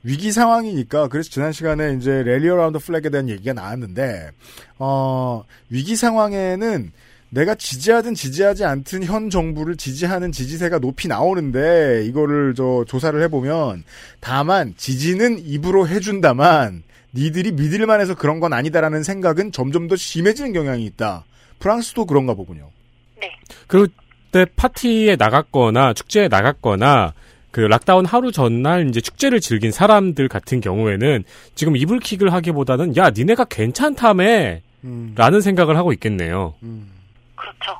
위기 0.04 0.30
상황이니까 0.30 1.08
그래서 1.08 1.28
지난 1.28 1.50
시간에 1.50 1.96
이제 1.98 2.22
rally 2.22 2.48
around 2.50 2.78
flag에 2.78 3.10
대한 3.10 3.28
얘기가 3.28 3.52
나왔는데 3.52 4.30
어 4.78 5.42
위기 5.70 5.96
상황에는 5.96 6.92
내가 7.30 7.56
지지하든 7.56 8.14
지지하지 8.14 8.64
않든 8.64 9.02
현 9.02 9.28
정부를 9.28 9.76
지지하는 9.76 10.30
지지세가 10.30 10.78
높이 10.78 11.08
나오는데 11.08 12.04
이거를 12.06 12.54
저 12.54 12.84
조사를 12.86 13.20
해보면 13.22 13.82
다만 14.20 14.74
지지는 14.76 15.44
입으로 15.44 15.88
해준다만 15.88 16.84
니들이 17.12 17.50
믿을만해서 17.50 18.14
그런 18.14 18.38
건 18.38 18.52
아니다라는 18.52 19.02
생각은 19.02 19.50
점점 19.50 19.88
더 19.88 19.96
심해지는 19.96 20.52
경향이 20.52 20.84
있다. 20.84 21.24
프랑스도 21.58 22.06
그런가 22.06 22.34
보군요. 22.34 22.70
그리고 23.66 23.86
때 24.32 24.46
파티에 24.56 25.16
나갔거나 25.16 25.92
축제에 25.92 26.28
나갔거나 26.28 27.14
그 27.52 27.60
lockdown 27.60 28.04
하루 28.04 28.32
전날 28.32 28.88
이제 28.88 29.00
축제를 29.00 29.40
즐긴 29.40 29.70
사람들 29.70 30.26
같은 30.26 30.60
경우에는 30.60 31.22
지금 31.54 31.76
이불킥을 31.76 32.32
하기보다는 32.32 32.96
야 32.96 33.10
니네가 33.10 33.44
괜찮다며 33.44 34.58
음, 34.82 35.14
라는 35.16 35.40
생각을 35.40 35.76
하고 35.76 35.92
있겠네요. 35.92 36.54
음. 36.64 36.90
그렇죠. 37.36 37.78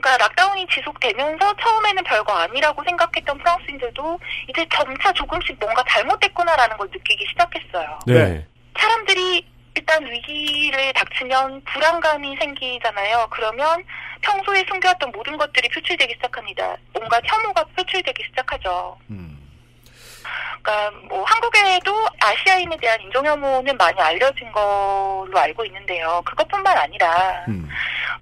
그러니까 0.00 0.24
lockdown이 0.24 0.66
지속되면서 0.68 1.54
처음에는 1.60 2.04
별거 2.04 2.32
아니라고 2.32 2.82
생각했던 2.84 3.36
프랑스인들도 3.36 4.18
이제 4.48 4.66
점차 4.74 5.12
조금씩 5.12 5.58
뭔가 5.60 5.84
잘못됐구나라는 5.88 6.76
걸 6.78 6.88
느끼기 6.90 7.26
시작했어요. 7.28 7.98
네. 8.06 8.46
사람들이 8.78 9.44
일단 9.76 10.04
위기를 10.10 10.92
닥치면 10.94 11.62
불안감이 11.64 12.34
생기잖아요. 12.40 13.28
그러면 13.30 13.84
평소에 14.22 14.64
숨겨왔던 14.66 15.12
모든 15.12 15.36
것들이 15.36 15.68
표출되기 15.68 16.14
시작합니다. 16.14 16.76
뭔가 16.94 17.20
혐오가 17.24 17.62
표출되기 17.76 18.24
시작하죠. 18.30 18.98
음. 19.10 19.38
그러니까 20.62 20.90
뭐 21.08 21.22
한국에도 21.24 21.92
아시아인에 22.20 22.76
대한 22.80 23.00
인종 23.00 23.24
혐오는 23.26 23.76
많이 23.76 24.00
알려진 24.00 24.50
걸로 24.52 25.30
알고 25.34 25.64
있는데요. 25.66 26.20
그것뿐만 26.24 26.76
아니라 26.76 27.44
음. 27.48 27.68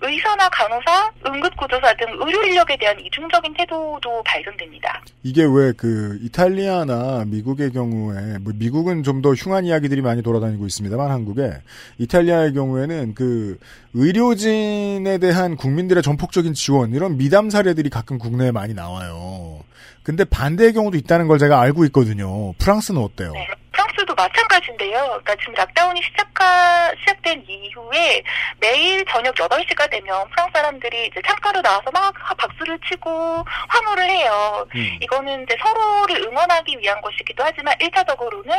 의사나 0.00 0.48
간호사, 0.50 1.12
응급구조사 1.26 1.94
등 1.94 2.06
의료 2.20 2.42
인력에 2.44 2.76
대한 2.76 2.98
이중적인 3.00 3.54
태도도 3.54 4.22
발견됩니다. 4.24 5.00
이게 5.22 5.42
왜 5.44 5.72
그 5.76 6.18
이탈리아나 6.22 7.24
미국의 7.26 7.72
경우에 7.72 8.38
뭐 8.38 8.52
미국은 8.54 9.02
좀 9.02 9.22
더 9.24 9.32
흉한 9.32 9.64
이야기들이 9.64 10.02
많이 10.02 10.22
돌아다니고 10.22 10.66
있습니다만 10.66 11.10
한국에 11.10 11.52
이탈리아의 11.98 12.52
경우에는 12.52 13.14
그 13.14 13.58
의료진에 13.94 15.18
대한 15.18 15.56
국민들의 15.56 16.02
전폭적인 16.02 16.52
지원 16.54 16.92
이런 16.92 17.16
미담 17.16 17.48
사례들이 17.48 17.88
가끔 17.90 18.18
국내에 18.18 18.50
많이 18.50 18.74
나와요. 18.74 19.60
근데 20.02 20.24
반대의 20.24 20.74
경우도 20.74 20.98
있다는 20.98 21.28
걸 21.28 21.38
제가 21.38 21.60
알고 21.60 21.84
있거든요. 21.86 22.23
프랑스는 22.58 23.00
어때요? 23.00 23.32
네. 23.32 23.48
프랑스도 23.72 24.14
마찬가지인데요. 24.14 25.00
그러니까 25.04 25.34
지금 25.37 25.54
락다운이 25.54 26.00
시작하, 26.02 26.90
시작된 27.00 27.44
이후에 27.48 28.22
매일 28.60 29.04
저녁 29.06 29.34
8시가 29.34 29.90
되면 29.90 30.28
프랑스 30.30 30.52
사람들이 30.54 31.08
이제 31.08 31.20
창가로 31.26 31.60
나와서 31.60 31.90
막 31.92 32.14
박수를 32.38 32.78
치고 32.88 33.44
환호를 33.68 34.08
해요. 34.08 34.66
음. 34.74 34.98
이거는 35.02 35.42
이제 35.44 35.56
서로를 35.60 36.22
응원하기 36.22 36.78
위한 36.78 37.00
것이기도 37.00 37.42
하지만 37.44 37.74
1차적으로는 37.78 38.52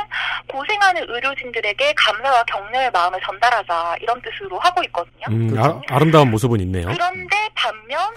고생하는 0.47 1.05
의료진들에게 1.07 1.93
감사와 1.93 2.43
격려의 2.43 2.91
마음을 2.91 3.19
전달하자 3.25 3.95
이런 4.01 4.21
뜻으로 4.21 4.59
하고 4.59 4.83
있거든요. 4.83 5.25
음, 5.29 5.49
그렇죠. 5.49 5.81
아, 5.89 5.99
름다운 5.99 6.29
모습은 6.31 6.59
있네요. 6.61 6.87
그런데 6.87 7.49
반면 7.55 8.13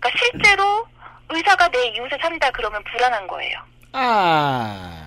그러니까 0.00 0.10
실제로 0.18 0.86
의사가 1.28 1.68
내 1.68 1.88
이웃에 1.88 2.16
산다 2.20 2.50
그러면 2.52 2.82
불안한 2.84 3.26
거예요. 3.26 3.58
아. 3.92 5.06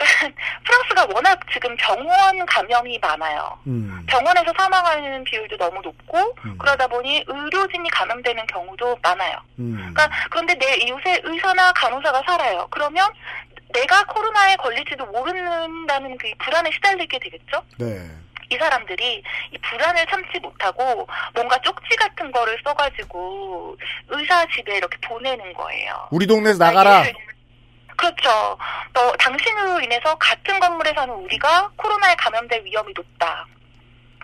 프랑스가 0.64 1.14
워낙 1.14 1.38
지금 1.52 1.76
병원 1.76 2.46
감염이 2.46 2.98
많아요. 3.00 3.58
음. 3.66 4.02
병원에서 4.06 4.52
사망하는 4.56 5.24
비율도 5.24 5.56
너무 5.56 5.80
높고 5.82 6.34
음. 6.44 6.56
그러다 6.58 6.86
보니 6.86 7.24
의료진이 7.26 7.90
감염되는 7.90 8.46
경우도 8.46 8.98
많아요. 9.02 9.36
음. 9.58 9.76
그러니까 9.76 10.10
그런데 10.30 10.54
내 10.54 10.76
이웃에 10.76 11.20
의사나 11.24 11.72
간호사가 11.72 12.22
살아요. 12.26 12.66
그러면 12.70 13.10
내가 13.72 14.04
코로나에 14.04 14.56
걸릴지도 14.56 15.06
모른다는 15.06 16.16
그 16.18 16.30
불안에 16.38 16.70
시달리게 16.72 17.18
되겠죠. 17.18 17.62
네. 17.78 18.10
이 18.52 18.56
사람들이 18.56 19.22
이 19.52 19.58
불안을 19.58 20.06
참지 20.06 20.40
못하고 20.40 21.06
뭔가 21.34 21.56
쪽지 21.58 21.94
같은 21.96 22.32
거를 22.32 22.58
써가지고 22.64 23.76
의사 24.08 24.44
집에 24.46 24.76
이렇게 24.76 24.96
보내는 25.06 25.52
거예요. 25.52 26.08
우리 26.10 26.26
동네에서 26.26 26.58
나가라. 26.64 27.04
그렇죠. 28.00 28.56
너 28.94 29.12
당신으로 29.18 29.80
인해서 29.82 30.14
같은 30.18 30.58
건물에 30.58 30.92
사는 30.94 31.12
우리가 31.14 31.70
코로나에 31.76 32.14
감염될 32.16 32.64
위험이 32.64 32.92
높다. 32.96 33.46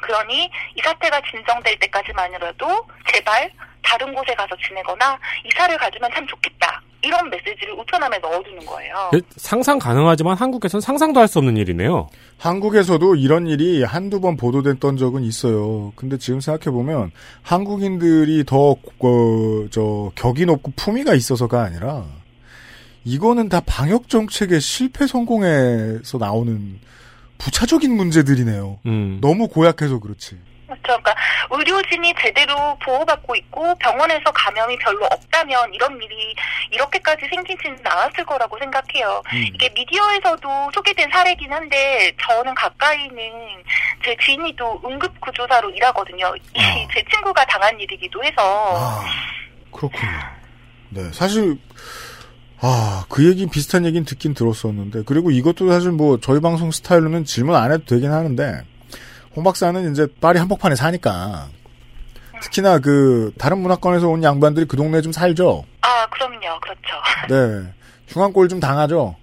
그러니 0.01 0.45
이 0.75 0.81
사태가 0.83 1.21
진정될 1.31 1.79
때까지만이라도 1.81 2.87
제발 3.13 3.51
다른 3.83 4.15
곳에 4.15 4.35
가서 4.35 4.57
지내거나 4.67 5.19
이사를 5.45 5.77
가주면 5.77 6.11
참 6.15 6.27
좋겠다. 6.27 6.81
이런 7.03 7.29
메시지를 7.31 7.75
우편함에 7.75 8.19
넣어두는 8.19 8.65
거예요. 8.67 9.11
그 9.13 9.21
상상 9.37 9.79
가능하지만 9.79 10.37
한국에선 10.37 10.81
상상도 10.81 11.21
할 11.21 11.29
수 11.29 11.39
없는 11.39 11.57
일이네요. 11.57 12.09
한국에서도 12.39 13.15
이런 13.17 13.47
일이 13.47 13.85
한두 13.85 14.21
번 14.21 14.37
보도됐던 14.37 14.97
적은 14.97 15.23
있어요. 15.23 15.93
근데 15.97 16.17
지금 16.19 16.41
생각해보면 16.41 17.13
한국인들이 17.43 18.45
더, 18.45 18.71
어, 18.71 18.77
저, 19.71 20.11
격이 20.17 20.47
높고 20.47 20.73
품위가 20.77 21.15
있어서가 21.15 21.63
아니라 21.63 22.05
이거는 23.07 23.49
다 23.49 23.61
방역 23.65 24.09
정책의 24.09 24.61
실패 24.61 25.07
성공에서 25.07 26.19
나오는 26.19 26.81
부차적인 27.39 27.95
문제들이네요. 27.97 28.81
음. 28.87 29.19
너무 29.21 29.47
고약해서 29.47 30.01
그렇지. 30.01 30.37
그렇죠. 30.67 30.83
그러니까 30.83 31.15
의료진이 31.53 32.13
제대로 32.21 32.77
보호받고 32.85 33.37
있고 33.37 33.73
병원에서 33.77 34.25
감염이 34.33 34.77
별로 34.79 35.05
없다면 35.07 35.73
이런 35.73 35.95
일이 36.03 36.35
이렇게까지 36.73 37.27
생기지는 37.33 37.79
않았을 37.85 38.25
거라고 38.25 38.59
생각해요. 38.59 39.23
음. 39.33 39.47
이게 39.55 39.69
미디어에서도 39.69 40.71
소개된 40.75 41.09
사례긴 41.13 41.53
한데 41.53 42.13
저는 42.21 42.53
가까이 42.57 43.07
는 43.07 43.63
제 44.05 44.17
지인이도 44.25 44.83
응급구조사로 44.85 45.71
일하거든요. 45.71 46.33
이 46.37 46.61
아. 46.61 46.87
제 46.95 47.05
친구가 47.11 47.45
당한 47.47 47.79
일이기도 47.81 48.23
해서 48.23 48.35
아, 48.39 49.05
그렇군요. 49.73 50.13
네, 50.91 51.13
사실, 51.13 51.59
아, 52.61 53.05
그 53.09 53.27
얘기, 53.27 53.47
비슷한 53.47 53.85
얘기는 53.85 54.05
듣긴 54.05 54.35
들었었는데, 54.35 55.03
그리고 55.05 55.31
이것도 55.31 55.71
사실 55.71 55.91
뭐, 55.91 56.19
저희 56.21 56.41
방송 56.41 56.71
스타일로는 56.71 57.25
질문 57.25 57.55
안 57.55 57.73
해도 57.73 57.85
되긴 57.85 58.11
하는데, 58.11 58.63
홍 59.35 59.45
박사는 59.45 59.93
이제 59.93 60.07
파리 60.21 60.39
한복판에 60.39 60.75
사니까, 60.75 61.49
특히나 62.41 62.79
그, 62.79 63.33
다른 63.39 63.59
문화권에서 63.59 64.09
온 64.09 64.23
양반들이 64.23 64.67
그 64.67 64.77
동네에 64.77 65.03
좀 65.03 65.13
살죠? 65.13 65.65
아 65.83 66.07
그럼요. 66.11 66.61
그렇죠. 66.61 66.81
네. 67.29 67.73
중앙골 68.07 68.49
좀 68.49 68.61
당하죠? 68.61 69.17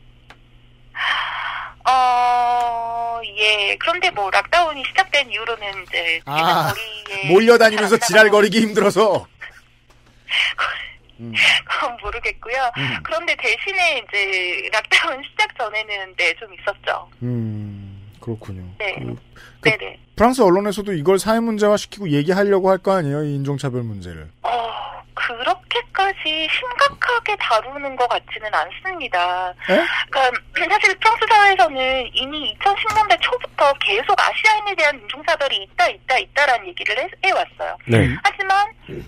어, 1.90 3.20
예. 3.38 3.76
그런데 3.80 4.10
뭐 4.12 4.30
lockdown이 4.32 4.84
시작된 4.90 5.30
이후로는 5.32 5.68
이제 5.84 6.22
아, 6.26 6.72
거리에 6.74 7.32
몰려다니면서 7.34 7.98
잘 7.98 8.08
지랄거리기 8.08 8.60
힘들어서. 8.62 9.26
음. 11.20 11.32
그건 11.66 11.98
모르겠고요. 12.02 12.72
음. 12.78 12.98
그런데 13.04 13.36
대신에 13.36 14.04
이제 14.08 14.70
lockdown 14.72 15.22
시작 15.30 15.58
전에는 15.58 16.16
네 16.18 16.34
좀 16.40 16.54
있었죠. 16.54 17.10
음, 17.22 18.02
그렇군요. 18.20 18.64
네. 18.80 18.96
그, 19.00 19.16
그 19.62 19.70
네네. 19.70 20.00
프랑스 20.16 20.42
언론에서도 20.42 20.94
이걸 20.94 21.18
사회 21.20 21.40
문제화 21.40 21.78
시키고 21.78 22.10
얘기하려고 22.10 22.70
할 22.70 22.78
거 22.78 22.94
아니에요, 22.94 23.24
이 23.24 23.36
인종차별 23.36 23.82
문제를. 23.84 24.30
어, 24.44 24.74
그렇게까지 25.14 26.48
심각하게 26.52 27.36
다루는 27.38 27.96
것 27.96 28.08
같지는 28.10 28.50
않습니다. 28.54 29.50
에? 29.70 29.82
그러니까 30.10 30.40
사실 30.70 30.98
프랑스 31.00 31.26
사회에서 31.30 31.64
한국에서는 31.64 32.10
이미 32.14 32.56
2010년대 32.60 33.18
초부터 33.22 33.74
계속 33.80 34.20
아시아인에 34.20 34.76
대한 34.76 35.00
인종차별이 35.00 35.56
있다, 35.64 35.88
있다, 35.88 36.18
있다라는 36.18 36.68
얘기를 36.68 36.98
해, 37.00 37.08
해왔어요. 37.26 37.78
네. 37.88 38.10
하지만 38.24 38.68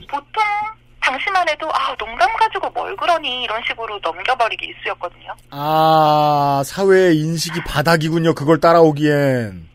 보통 0.10 0.44
당시만 1.06 1.48
해도 1.48 1.70
아 1.74 1.96
농담 1.98 2.32
가지고 2.38 2.70
뭘 2.72 2.96
그러니 2.98 3.44
이런 3.44 3.62
식으로 3.68 4.00
넘겨버리기 4.02 4.66
일쑤였거든요. 4.66 5.36
아, 5.52 6.64
사회의 6.66 7.16
인식이 7.18 7.62
바닥이군요. 7.64 8.34
그걸 8.34 8.60
따라오기엔. 8.60 9.70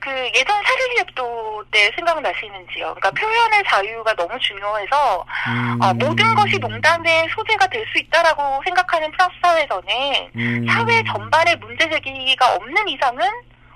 그 0.00 0.10
예전 0.34 0.54
사립예도 0.64 1.64
때 1.70 1.90
생각나시는지요? 1.96 2.94
그러니까 2.94 3.10
표현의 3.12 3.62
자유가 3.70 4.12
너무 4.14 4.38
중요해서 4.38 5.24
음. 5.48 5.82
아, 5.82 5.94
모든 5.94 6.34
것이 6.34 6.58
농담의 6.58 7.26
소재가 7.34 7.66
될 7.68 7.84
수 7.92 7.98
있다라고 7.98 8.60
생각하는 8.64 9.10
프랑스 9.12 9.34
사회에서는 9.42 10.30
음. 10.36 10.66
사회 10.68 11.02
전반의 11.04 11.56
문제 11.56 11.88
제기가 11.90 12.54
없는 12.56 12.88
이상은 12.88 13.26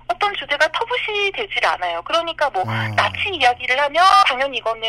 어떤 0.08 0.34
주제가 0.34 0.68
터부시 0.68 1.32
되질 1.34 1.64
않아요. 1.66 2.02
그러니까 2.02 2.48
뭐 2.50 2.62
아. 2.66 2.88
나치 2.96 3.28
이야기를 3.32 3.78
하면 3.80 4.02
당연히 4.26 4.58
이거는 4.58 4.82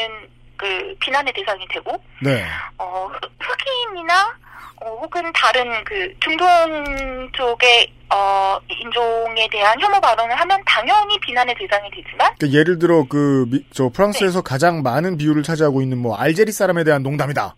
그 0.59 0.95
비난의 0.99 1.31
대상이 1.33 1.65
되고 1.69 1.91
네. 2.21 2.45
어, 2.77 3.07
흑- 3.11 3.31
흑인이나 3.39 4.37
어, 4.81 4.97
혹은 5.01 5.31
다른 5.33 5.83
그 5.85 6.13
중동 6.19 7.29
쪽의 7.33 7.91
어, 8.11 8.57
인종에 8.69 9.47
대한 9.51 9.79
혐오 9.79 9.99
발언을 10.01 10.35
하면 10.39 10.61
당연히 10.65 11.17
비난의 11.19 11.55
대상이 11.57 11.89
되지만 11.91 12.33
그 12.39 12.51
예를 12.51 12.77
들어 12.79 13.05
그 13.07 13.45
저 13.71 13.89
프랑스에서 13.89 14.41
가장 14.41 14.81
많은 14.83 15.17
비율을 15.17 15.43
차지하고 15.43 15.81
있는 15.81 15.97
뭐 15.97 16.15
알제리 16.17 16.51
사람에 16.51 16.83
대한 16.83 17.03
농담이다. 17.03 17.55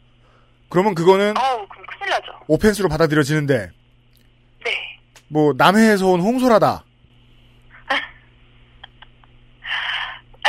그러면 0.69 0.93
그거는 0.95 1.33
아우 1.37 1.65
그럼 1.67 1.85
큰일 1.87 2.09
나죠. 2.11 2.31
오펜스로 2.47 2.89
받아들여지는데 2.89 3.69
네. 4.65 4.71
뭐 5.27 5.53
남해에서 5.57 6.07
온 6.07 6.21
홍소라다. 6.21 6.83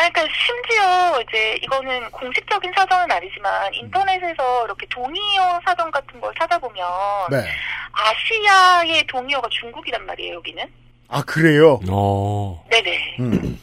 아, 0.02 0.10
그러니까 0.10 0.34
심지어 0.34 1.22
이제 1.22 1.58
이거는 1.62 2.10
공식적인 2.10 2.72
사전은 2.74 3.10
아니지만 3.10 3.72
인터넷에서 3.72 4.64
이렇게 4.64 4.84
동의어 4.86 5.60
사전 5.64 5.90
같은 5.92 6.20
걸 6.20 6.32
찾아보면 6.38 6.84
네. 7.30 7.44
아시아의 7.92 9.06
동의어가 9.06 9.48
중국이란 9.50 10.04
말이에요 10.04 10.34
여기는. 10.36 10.66
아 11.08 11.22
그래요. 11.22 11.78
어. 11.88 12.64
네네. 12.70 13.16
음. 13.20 13.60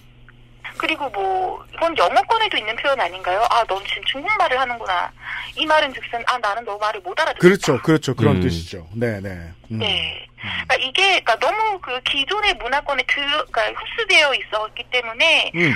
그리고 0.78 1.10
뭐 1.10 1.66
이건 1.74 1.98
영어권에도 1.98 2.56
있는 2.58 2.74
표현 2.78 2.98
아닌가요? 3.02 3.46
아, 3.50 3.66
넌 3.66 3.84
지금 3.86 4.02
중국말을 4.06 4.58
하는구나. 4.58 5.12
이 5.58 5.66
말은 5.66 5.94
즉슨 5.94 6.24
아 6.26 6.38
나는 6.38 6.64
너 6.64 6.78
말을 6.78 7.02
못 7.02 7.20
알아듣겠다. 7.20 7.42
그렇죠, 7.42 7.82
그렇죠, 7.82 8.16
그런 8.16 8.38
음. 8.38 8.42
뜻이죠. 8.42 8.88
네, 8.96 9.20
네. 9.20 9.30
음. 9.72 9.80
네. 9.80 10.26
그러니까 10.40 10.76
이게 10.76 11.20
그러니까 11.20 11.36
너무 11.40 11.80
그 11.82 12.00
기존의 12.04 12.54
문화권에 12.54 13.04
들, 13.08 13.26
그러니까 13.52 13.82
흡수되어 13.82 14.34
있었기 14.36 14.84
때문에 14.90 15.52
음. 15.56 15.74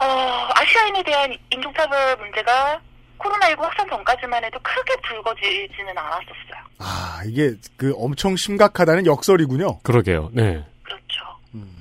어, 0.00 0.48
아시아인에 0.54 1.02
대한 1.02 1.36
인종차별 1.50 2.16
문제가 2.16 2.80
코로나19 3.18 3.60
확산 3.60 3.88
전까지만 3.88 4.42
해도 4.44 4.58
크게 4.62 4.96
불거지지는 5.02 5.96
않았었어요. 5.96 6.64
아 6.78 7.20
이게 7.26 7.52
그 7.76 7.92
엄청 7.98 8.34
심각하다는 8.36 9.04
역설이군요. 9.06 9.80
그러게요. 9.80 10.30
네. 10.32 10.64
그렇죠. 10.82 11.38
음. 11.54 11.76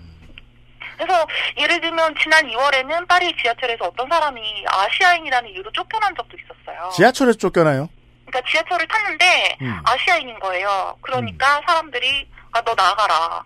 그래서 0.97 1.25
예를 1.57 1.79
들면 1.79 2.15
지난 2.21 2.45
2월에는 2.45 3.07
파리 3.07 3.33
지하철에서 3.41 3.85
어떤 3.85 4.09
사람이 4.09 4.65
아시아인이라는 4.67 5.49
이유로 5.51 5.71
쫓겨난 5.71 6.13
적도 6.17 6.35
있었어요. 6.37 6.89
지하철에서 6.89 7.37
쫓겨나요? 7.37 7.87
그러니까 8.25 8.51
지하철을 8.51 8.85
탔는데 8.87 9.57
음. 9.61 9.81
아시아인인 9.85 10.37
거예요. 10.39 10.97
그러니까 11.01 11.61
사람들이 11.65 12.27
아 12.51 12.61
너 12.63 12.73
나가라. 12.75 13.43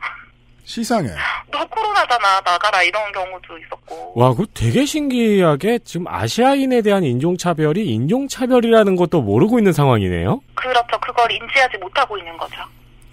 시상해. 0.64 1.09
너 1.51 1.66
코로나잖아. 1.68 2.41
나가라. 2.41 2.84
이런 2.84 3.11
경우도 3.11 3.57
있었고. 3.57 4.14
와, 4.16 4.34
그 4.34 4.45
되게 4.53 4.86
신기하게 4.86 5.80
지금 5.84 6.07
아시아인에 6.07 6.82
대한 6.82 7.03
인종차별이 7.03 7.86
인종차별이라는 7.86 8.95
것도 8.95 9.22
모르고 9.22 9.59
있는 9.59 9.74
상황이네요. 9.74 10.41
그렇죠. 10.55 10.99
그걸 10.99 11.32
인지하지 11.32 11.78
못하고 11.78 12.18
있는 12.18 12.36
거죠. 12.38 12.61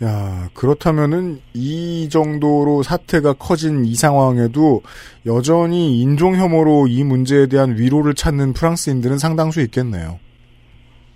야 0.03 0.49
그렇다면은 0.55 1.43
이 1.53 2.09
정도로 2.11 2.83
사태가 2.83 3.35
커진 3.35 3.85
이 3.85 3.95
상황에도 3.95 4.83
여전히 5.27 6.01
인종 6.01 6.37
혐오로 6.37 6.87
이 6.87 7.05
문제에 7.05 7.49
대한 7.49 7.77
위로를 7.77 8.15
찾는 8.15 8.55
프랑스인들은 8.55 9.19
상당수 9.19 9.61
있겠네요. 9.61 10.19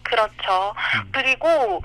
그렇죠. 0.02 0.74
그리고 1.12 1.80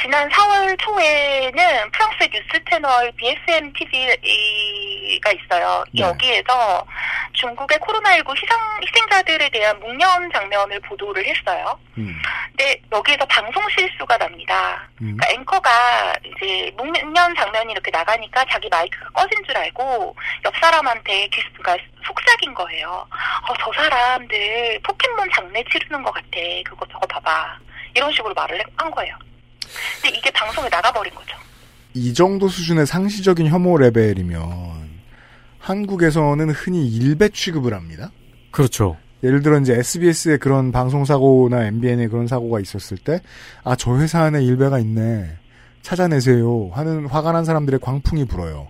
지난 0.00 0.28
4월 0.28 0.78
초에는 0.80 1.90
프랑스 1.92 2.24
뉴스 2.30 2.64
채널 2.68 3.12
BFM 3.12 3.72
TV가 3.72 5.32
있어요. 5.32 5.84
네. 5.92 6.02
여기에서 6.02 6.84
중국의 7.32 7.78
코로나19 7.78 8.36
희생, 8.36 8.58
희생자들에 8.82 9.48
대한 9.50 9.78
묵념 9.80 10.30
장면을 10.32 10.80
보도를 10.80 11.24
했어요. 11.24 11.78
음. 11.98 12.20
근데 12.48 12.80
여기에서 12.92 13.24
방송 13.26 13.62
실수가 13.70 14.18
납니다. 14.18 14.88
음. 15.00 15.16
그러니까 15.16 15.30
앵커가 15.30 16.12
이제 16.24 16.72
묵념 16.76 17.34
장면이 17.34 17.72
이렇게 17.72 17.90
나가니까 17.90 18.44
자기 18.50 18.68
마이크가 18.68 19.10
꺼진 19.10 19.42
줄 19.44 19.56
알고 19.56 20.16
옆 20.44 20.56
사람한테 20.56 21.28
기스, 21.28 21.46
그러니까 21.56 21.84
속삭인 22.04 22.54
거예요. 22.54 23.06
어, 23.48 23.54
저 23.60 23.72
사람들 23.72 24.80
포켓몬 24.82 25.28
장례 25.34 25.64
치르는 25.70 26.02
것 26.02 26.12
같아. 26.12 26.28
그거 26.64 26.86
저거 26.92 27.06
봐봐. 27.06 27.58
이런 27.94 28.12
식으로 28.12 28.34
말을 28.34 28.62
한 28.76 28.90
거예요. 28.90 29.16
근데 30.02 30.16
이게 30.16 30.30
방송에 30.30 30.68
나가버린 30.68 31.14
거죠. 31.14 31.36
이 31.94 32.12
정도 32.12 32.48
수준의 32.48 32.86
상시적인 32.86 33.46
혐오 33.46 33.76
레벨이면 33.78 34.42
한국에서는 35.58 36.50
흔히 36.50 36.88
일배 36.88 37.30
취급을 37.30 37.72
합니다. 37.72 38.10
그렇죠. 38.50 38.96
예를 39.22 39.42
들어 39.42 39.58
이제 39.58 39.74
SBS의 39.74 40.38
그런 40.38 40.70
방송 40.70 41.04
사고나 41.04 41.64
MBN의 41.66 42.08
그런 42.08 42.26
사고가 42.26 42.60
있었을 42.60 42.98
때, 42.98 43.20
아, 43.62 43.74
저 43.74 43.96
회사 43.96 44.22
안에 44.22 44.44
일배가 44.44 44.78
있네. 44.80 45.38
찾아내세요. 45.80 46.70
하는 46.72 47.06
화가 47.06 47.32
난 47.32 47.44
사람들의 47.44 47.80
광풍이 47.80 48.26
불어요. 48.26 48.68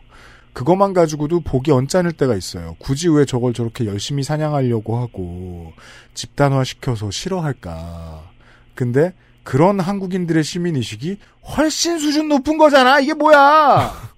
그것만 0.52 0.92
가지고도 0.92 1.40
보기 1.40 1.72
언짢을 1.72 2.12
때가 2.12 2.36
있어요. 2.36 2.76
굳이 2.78 3.08
왜 3.08 3.24
저걸 3.24 3.52
저렇게 3.52 3.86
열심히 3.86 4.22
사냥하려고 4.22 4.98
하고, 4.98 5.72
집단화 6.14 6.62
시켜서 6.62 7.10
싫어할까. 7.10 8.30
근데, 8.76 9.12
그런 9.44 9.78
한국인들의 9.78 10.42
시민의식이 10.42 11.18
훨씬 11.56 11.98
수준 11.98 12.28
높은 12.28 12.56
거잖아! 12.58 12.98
이게 12.98 13.14
뭐야! 13.14 13.92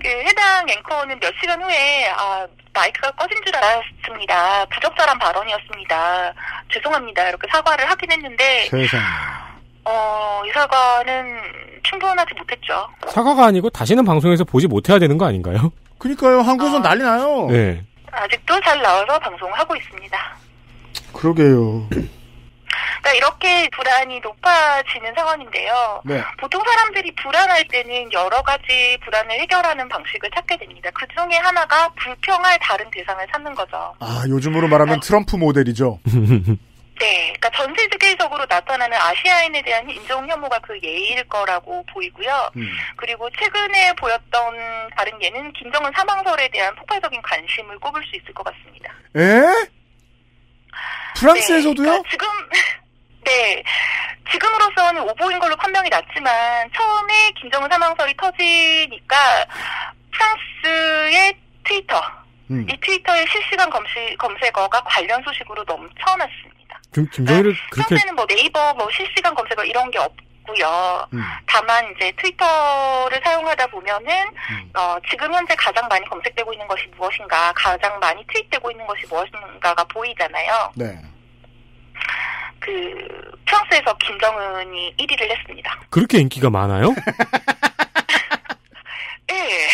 그 0.00 0.08
해당 0.08 0.68
앵커는 0.68 1.18
몇 1.20 1.34
시간 1.40 1.60
후에 1.62 2.08
아 2.16 2.46
마이크가 2.72 3.10
꺼진 3.12 3.38
줄 3.44 3.56
알았습니다. 3.56 4.64
부적절한 4.66 5.18
발언이었습니다. 5.18 6.32
죄송합니다. 6.72 7.28
이렇게 7.28 7.48
사과를 7.50 7.90
하긴 7.90 8.12
했는데 8.12 8.68
세상에. 8.70 9.02
어, 9.84 10.42
이 10.46 10.50
사과는 10.52 11.40
충분하지 11.82 12.34
못했죠. 12.34 12.88
사과가 13.08 13.46
아니고 13.46 13.70
다시는 13.70 14.04
방송에서 14.04 14.44
보지 14.44 14.66
못해야 14.66 14.98
되는 14.98 15.16
거 15.16 15.26
아닌가요? 15.26 15.72
그니까요, 15.98 16.40
한국에선 16.40 16.82
난리 16.82 17.02
나요! 17.02 17.46
네. 17.48 17.82
아직도 18.12 18.60
잘 18.60 18.80
나와서 18.82 19.18
방송을 19.18 19.58
하고 19.58 19.74
있습니다. 19.76 20.36
그러게요. 21.12 21.88
그러니까 23.00 23.12
이렇게 23.12 23.68
불안이 23.70 24.20
높아지는 24.20 25.14
상황인데요. 25.14 26.02
네. 26.04 26.22
보통 26.38 26.62
사람들이 26.64 27.14
불안할 27.14 27.66
때는 27.68 28.12
여러 28.12 28.42
가지 28.42 28.98
불안을 29.04 29.40
해결하는 29.40 29.88
방식을 29.88 30.30
찾게 30.34 30.56
됩니다. 30.58 30.90
그 30.94 31.06
중에 31.08 31.36
하나가 31.38 31.88
불평할 31.90 32.58
다른 32.60 32.90
대상을 32.90 33.26
찾는 33.32 33.54
거죠. 33.54 33.94
아, 34.00 34.24
요즘으로 34.28 34.68
말하면 34.68 35.00
트럼프 35.00 35.36
모델이죠. 35.36 36.00
네, 36.98 37.32
그러니까 37.34 37.50
전 37.50 37.74
세계적으로 37.74 38.46
나타나는 38.48 38.96
아시아인에 38.96 39.62
대한 39.62 39.88
인종 39.90 40.26
혐오가 40.28 40.58
그 40.60 40.78
예일 40.82 41.22
거라고 41.28 41.84
보이고요. 41.92 42.50
음. 42.56 42.68
그리고 42.96 43.28
최근에 43.38 43.92
보였던 43.94 44.90
다른 44.96 45.22
예는 45.22 45.52
김정은 45.52 45.92
사망설에 45.94 46.48
대한 46.48 46.74
폭발적인 46.76 47.20
관심을 47.20 47.78
꼽을 47.78 48.02
수 48.04 48.16
있을 48.16 48.32
것 48.32 48.44
같습니다. 48.44 48.92
에? 49.16 49.75
프랑스에서도요? 51.16 51.74
네, 51.74 51.90
그러니까 51.90 52.10
지금 52.10 52.28
네. 53.24 53.62
지금으로서는 54.30 55.02
오보인 55.02 55.38
걸로 55.38 55.54
판명이 55.56 55.88
났지만 55.88 56.68
처음에 56.74 57.30
김정은 57.40 57.68
사망설이 57.70 58.16
터지니까 58.16 59.16
프랑스의 60.10 61.36
트위터 61.64 62.02
음. 62.50 62.66
이 62.68 62.76
트위터의 62.80 63.26
실시간 63.30 63.70
검시, 63.70 64.16
검색어가 64.18 64.80
관련 64.82 65.22
소식으로 65.22 65.64
넘쳐났습니다. 65.64 66.80
김, 66.92 67.08
김정일을 67.10 67.56
그렇게 67.70 67.94
평소에는 67.94 68.14
뭐 68.14 68.26
네이버 68.26 68.74
뭐 68.74 68.88
실시간 68.90 69.34
검색어 69.34 69.64
이런 69.64 69.90
게 69.90 69.98
없고 69.98 70.25
요. 70.60 71.06
음. 71.12 71.22
다만 71.46 71.84
이제 71.96 72.12
트위터를 72.20 73.20
사용하다 73.24 73.66
보면은 73.68 74.08
음. 74.50 74.70
어, 74.76 74.96
지금 75.10 75.32
현재 75.32 75.54
가장 75.56 75.86
많이 75.88 76.04
검색되고 76.08 76.52
있는 76.52 76.66
것이 76.68 76.86
무엇인가, 76.96 77.52
가장 77.54 77.98
많이 77.98 78.24
트윗되고 78.26 78.70
있는 78.70 78.86
것이 78.86 79.06
무엇인가가 79.08 79.84
보이잖아요. 79.84 80.72
네. 80.76 81.00
그 82.60 83.08
프랑스에서 83.46 83.96
김정은이 83.98 84.96
1위를 84.98 85.30
했습니다. 85.30 85.80
그렇게 85.90 86.18
인기가 86.18 86.50
많아요? 86.50 86.94
예. 89.30 89.68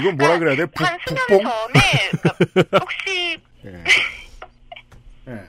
이건 0.00 0.16
뭐라 0.16 0.38
그래야 0.38 0.56
돼? 0.56 0.66
북, 0.66 0.84
한 0.86 0.98
수년 1.06 1.26
북봉? 1.28 1.44
전에 1.44 2.10
그러니까 2.52 2.78
혹시 2.80 3.38
예. 3.64 3.70
예. 5.28 5.40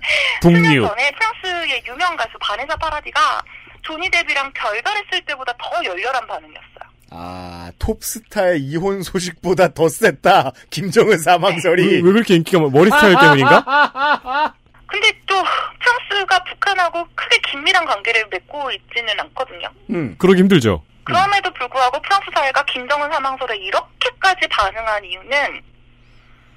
수년 0.41 0.61
북류. 0.63 0.87
전에 0.87 1.11
프랑스의 1.11 1.83
유명 1.87 2.15
가수 2.15 2.31
바네사 2.39 2.75
파라디가 2.75 3.41
조니 3.85 4.09
데뷔랑 4.09 4.51
결별했을 4.53 5.21
때보다 5.25 5.53
더 5.57 5.83
열렬한 5.85 6.27
반응이었어요. 6.27 6.85
아, 7.11 7.71
톱스타의 7.79 8.59
이혼 8.61 9.01
소식보다 9.03 9.73
더 9.73 9.87
셌다. 9.87 10.51
김정은 10.69 11.17
사망설이. 11.17 11.85
왜, 11.87 11.95
왜 11.97 12.01
그렇게 12.01 12.35
인기가 12.35 12.59
많- 12.59 12.71
머리 12.71 12.89
스타일 12.89 13.15
때문인가? 13.19 13.63
근데 14.87 15.11
또 15.25 15.35
프랑스가 15.79 16.43
북한하고 16.45 17.07
크게 17.15 17.37
긴밀한 17.49 17.85
관계를 17.85 18.25
맺고 18.31 18.71
있지는 18.71 19.19
않거든요. 19.19 19.67
음. 19.91 20.15
그러기 20.17 20.39
힘들죠. 20.39 20.83
그럼에도 21.03 21.51
불구하고 21.53 22.01
프랑스 22.01 22.25
사회가 22.33 22.63
김정은 22.65 23.11
사망설에 23.11 23.55
이렇게까지 23.57 24.47
반응한 24.49 25.05
이유는 25.05 25.61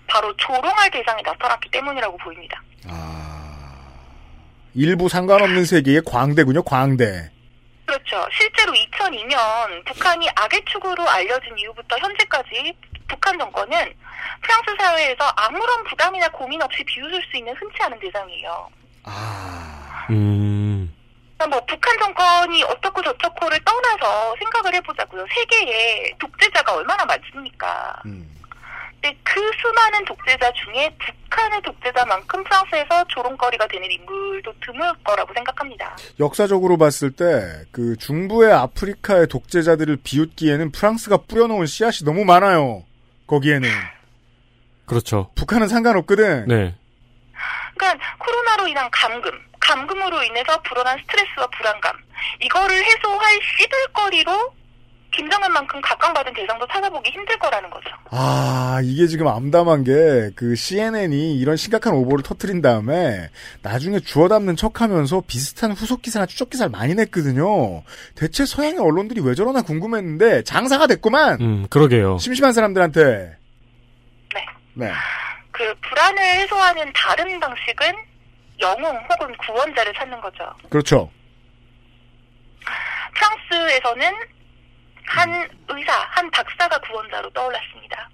바로 0.06 0.34
조롱할 0.38 0.90
대상이 0.90 1.22
나타났기 1.22 1.70
때문이라고 1.70 2.16
보입니다. 2.18 2.62
일부 4.74 5.08
상관없는 5.08 5.64
세계의 5.64 6.02
광대군요, 6.06 6.62
광대. 6.62 7.30
그렇죠. 7.86 8.26
실제로 8.32 8.72
2002년 8.72 9.84
북한이 9.86 10.28
악의 10.36 10.62
축으로 10.66 11.08
알려진 11.08 11.56
이후부터 11.58 11.96
현재까지 11.98 12.74
북한 13.08 13.38
정권은 13.38 13.94
프랑스 14.42 14.76
사회에서 14.78 15.24
아무런 15.36 15.84
부담이나 15.84 16.28
고민 16.28 16.60
없이 16.62 16.84
비웃을 16.84 17.22
수 17.30 17.36
있는 17.36 17.54
흔치 17.56 17.82
않은 17.82 17.98
대상이에요. 17.98 18.68
음. 20.10 20.94
그러니까 21.38 21.56
뭐 21.56 21.64
북한 21.66 21.96
정권이 21.98 22.62
어떻고 22.64 23.02
저쩌고를 23.02 23.58
떠나서 23.64 24.34
생각을 24.38 24.74
해보자고요. 24.74 25.24
세계에 25.34 26.12
독재자가 26.18 26.74
얼마나 26.74 27.04
많습니까? 27.06 28.02
근데 29.00 29.16
그 29.22 29.40
수많은 29.60 30.04
독재자 30.04 30.52
중에 30.52 30.90
북한의 30.98 31.62
독재자만큼 31.62 32.42
프랑스에서 32.42 33.04
조롱거리가 33.08 33.68
되는 33.68 33.90
인물도 33.90 34.52
드물 34.60 34.92
거라고 35.04 35.32
생각합니다. 35.34 35.96
역사적으로 36.18 36.76
봤을 36.76 37.12
때, 37.12 37.64
그 37.70 37.96
중부의 37.96 38.52
아프리카의 38.52 39.28
독재자들을 39.28 39.98
비웃기에는 40.02 40.72
프랑스가 40.72 41.18
뿌려놓은 41.28 41.66
씨앗이 41.66 42.04
너무 42.04 42.24
많아요. 42.24 42.82
거기에는. 43.28 43.68
그렇죠. 44.86 45.30
북한은 45.36 45.68
상관없거든. 45.68 46.48
네. 46.48 46.74
그러니까 47.76 48.16
코로나로 48.18 48.66
인한 48.66 48.88
감금, 48.90 49.30
감금으로 49.60 50.24
인해서 50.24 50.60
불어난 50.62 50.98
스트레스와 50.98 51.46
불안감, 51.56 51.92
이거를 52.42 52.84
해소할 52.84 53.38
씹을거리로 53.58 54.57
김정은만큼 55.10 55.80
각광받은 55.80 56.32
대상도 56.34 56.66
찾아보기 56.66 57.10
힘들 57.10 57.38
거라는 57.38 57.70
거죠. 57.70 57.88
아, 58.10 58.80
이게 58.82 59.06
지금 59.06 59.26
암담한 59.26 59.84
게, 59.84 60.30
그 60.36 60.54
CNN이 60.54 61.38
이런 61.38 61.56
심각한 61.56 61.94
오보를 61.94 62.22
터트린 62.22 62.60
다음에, 62.60 63.30
나중에 63.62 64.00
주워 64.00 64.28
담는 64.28 64.56
척 64.56 64.80
하면서 64.80 65.22
비슷한 65.26 65.72
후속 65.72 66.02
기사나 66.02 66.26
추적 66.26 66.50
기사를 66.50 66.70
많이 66.70 66.94
냈거든요. 66.94 67.82
대체 68.14 68.44
서양의 68.44 68.78
언론들이 68.78 69.20
왜 69.22 69.34
저러나 69.34 69.62
궁금했는데, 69.62 70.44
장사가 70.44 70.86
됐구만! 70.86 71.40
음, 71.40 71.66
그러게요. 71.68 72.18
심심한 72.18 72.52
사람들한테. 72.52 73.36
네. 74.34 74.46
네. 74.74 74.92
그 75.50 75.74
불안을 75.88 76.22
해소하는 76.22 76.92
다른 76.94 77.40
방식은 77.40 77.92
영웅 78.60 78.84
혹은 79.10 79.34
구원자를 79.38 79.92
찾는 79.94 80.20
거죠. 80.20 80.44
그렇죠. 80.68 81.10
프랑스에서는 83.14 84.12
한 85.08 85.48
의사, 85.68 85.92
한 86.10 86.30
박사가 86.30 86.78
구원자로 86.78 87.30
떠올랐습니다. 87.30 88.08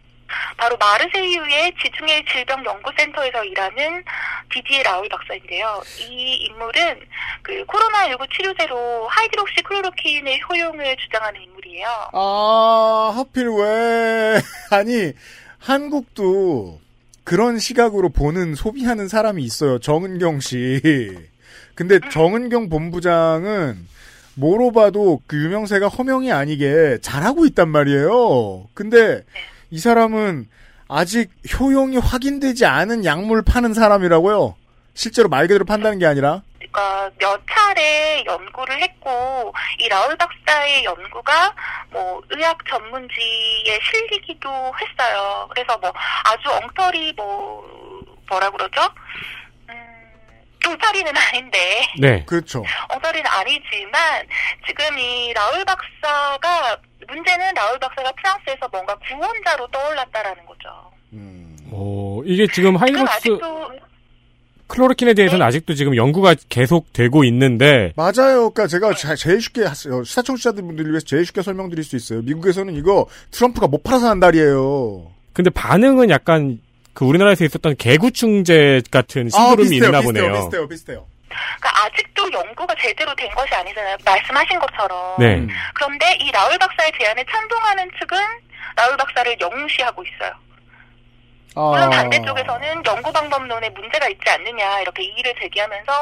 바로 0.56 0.76
마르세유의 0.76 1.74
지중해 1.82 2.24
질병 2.30 2.64
연구센터에서 2.64 3.44
일하는 3.44 4.04
디디에 4.52 4.82
라울 4.82 5.08
박사인데요. 5.08 5.82
이 6.08 6.46
인물은 6.48 7.00
그 7.42 7.64
코로나19 7.66 8.30
치료제로 8.32 9.06
hydroxychloroquine의 9.08 10.40
효용을 10.48 10.96
주장하는 10.96 11.40
인물이에요. 11.42 11.88
아, 12.12 13.12
하필 13.16 13.48
왜, 13.48 14.40
아니, 14.70 15.12
한국도 15.58 16.80
그런 17.24 17.58
시각으로 17.58 18.10
보는, 18.10 18.54
소비하는 18.54 19.08
사람이 19.08 19.42
있어요. 19.42 19.78
정은경 19.78 20.40
씨. 20.40 20.80
근데 21.74 21.98
정은경 22.12 22.68
본부장은 22.68 23.88
뭐로 24.36 24.72
봐도 24.72 25.20
그 25.26 25.36
유명세가 25.36 25.88
허명이 25.88 26.32
아니게 26.32 26.98
잘하고 27.02 27.46
있단 27.46 27.68
말이에요. 27.68 28.68
근데 28.74 29.22
이 29.70 29.78
사람은 29.78 30.48
아직 30.88 31.30
효용이 31.58 31.96
확인되지 31.98 32.66
않은 32.66 33.04
약물 33.04 33.42
파는 33.42 33.74
사람이라고요. 33.74 34.54
실제로 34.94 35.28
말 35.28 35.46
그대로 35.46 35.64
판다는 35.64 35.98
게 35.98 36.06
아니라. 36.06 36.42
그러니까 36.58 37.10
몇 37.18 37.40
차례 37.48 38.24
연구를 38.26 38.80
했고 38.82 39.52
이 39.78 39.88
라울 39.88 40.16
박사의 40.16 40.84
연구가 40.84 41.54
뭐 41.90 42.20
의학 42.30 42.58
전문지에 42.68 43.78
실리기도 43.82 44.48
했어요. 44.50 45.48
그래서 45.50 45.78
뭐 45.78 45.92
아주 46.24 46.50
엉터리 46.50 47.12
뭐 47.14 47.64
뭐라 48.28 48.50
그러죠? 48.50 48.80
음, 50.66 50.70
똥파리는 50.70 51.12
아닌데 51.16 51.58
네. 52.00 52.24
그렇죠. 52.26 52.64
엉터리는 52.90 53.26
아니지만 53.26 54.26
지금 54.66 54.98
이 54.98 55.32
라울 55.34 55.64
박사가 55.64 56.76
문제는 57.08 57.54
라울 57.54 57.78
박사가 57.78 58.12
프랑스에서 58.12 58.68
뭔가 58.72 58.96
구원자로 58.96 59.66
떠올랐다라는 59.68 60.44
거죠. 60.46 60.68
어, 61.70 62.20
이게 62.24 62.46
지금 62.52 62.76
아직도 62.76 63.70
클로로킨에 64.66 65.12
대해서는 65.14 65.44
아직도 65.44 65.74
지금 65.74 65.94
연구가 65.94 66.34
계속 66.48 66.92
되고 66.92 67.22
있는데 67.24 67.92
맞아요. 67.96 68.50
그러니까 68.50 68.66
제가 68.66 68.94
자- 68.94 69.14
제일 69.14 69.40
쉽게 69.40 69.64
하- 69.64 69.74
시사 69.74 70.22
청취자분들을 70.22 70.90
위해서 70.90 71.04
제일 71.04 71.26
쉽게 71.26 71.42
설명드릴 71.42 71.84
수 71.84 71.96
있어요. 71.96 72.22
미국에서는 72.22 72.74
이거 72.74 73.06
트럼프가 73.30 73.66
못 73.66 73.82
팔아서 73.84 74.08
한 74.08 74.20
달이에요. 74.20 75.10
근데 75.34 75.50
반응은 75.50 76.08
약간 76.10 76.58
그 76.94 77.04
우리나라에서 77.04 77.44
있었던 77.44 77.76
개구충제 77.76 78.82
같은 78.90 79.28
신도름이 79.28 79.68
비슷해요, 79.70 79.88
있나 79.88 80.00
비슷해요, 80.00 80.24
보네요. 80.26 80.40
비슷해요, 80.42 80.68
비슷해요. 80.68 81.06
그러니까 81.58 81.84
아직도 81.86 82.32
연구가 82.32 82.74
제대로 82.80 83.12
된 83.16 83.28
것이 83.34 83.52
아니잖아요. 83.54 83.96
말씀하신 84.04 84.58
것처럼. 84.60 85.16
네. 85.18 85.46
그런데 85.74 86.16
이 86.20 86.30
라울 86.30 86.56
박사의 86.58 86.92
제안에 86.98 87.24
찬동하는 87.30 87.90
측은 87.98 88.16
라울 88.76 88.96
박사를 88.96 89.36
영시하고 89.40 90.04
있어요. 90.04 90.32
물론 91.56 91.88
반대쪽에서는 91.90 92.82
연구 92.84 93.12
방법론에 93.12 93.68
문제가 93.70 94.08
있지 94.08 94.22
않느냐 94.28 94.80
이렇게 94.80 95.04
이의를 95.04 95.32
제기하면서 95.40 95.92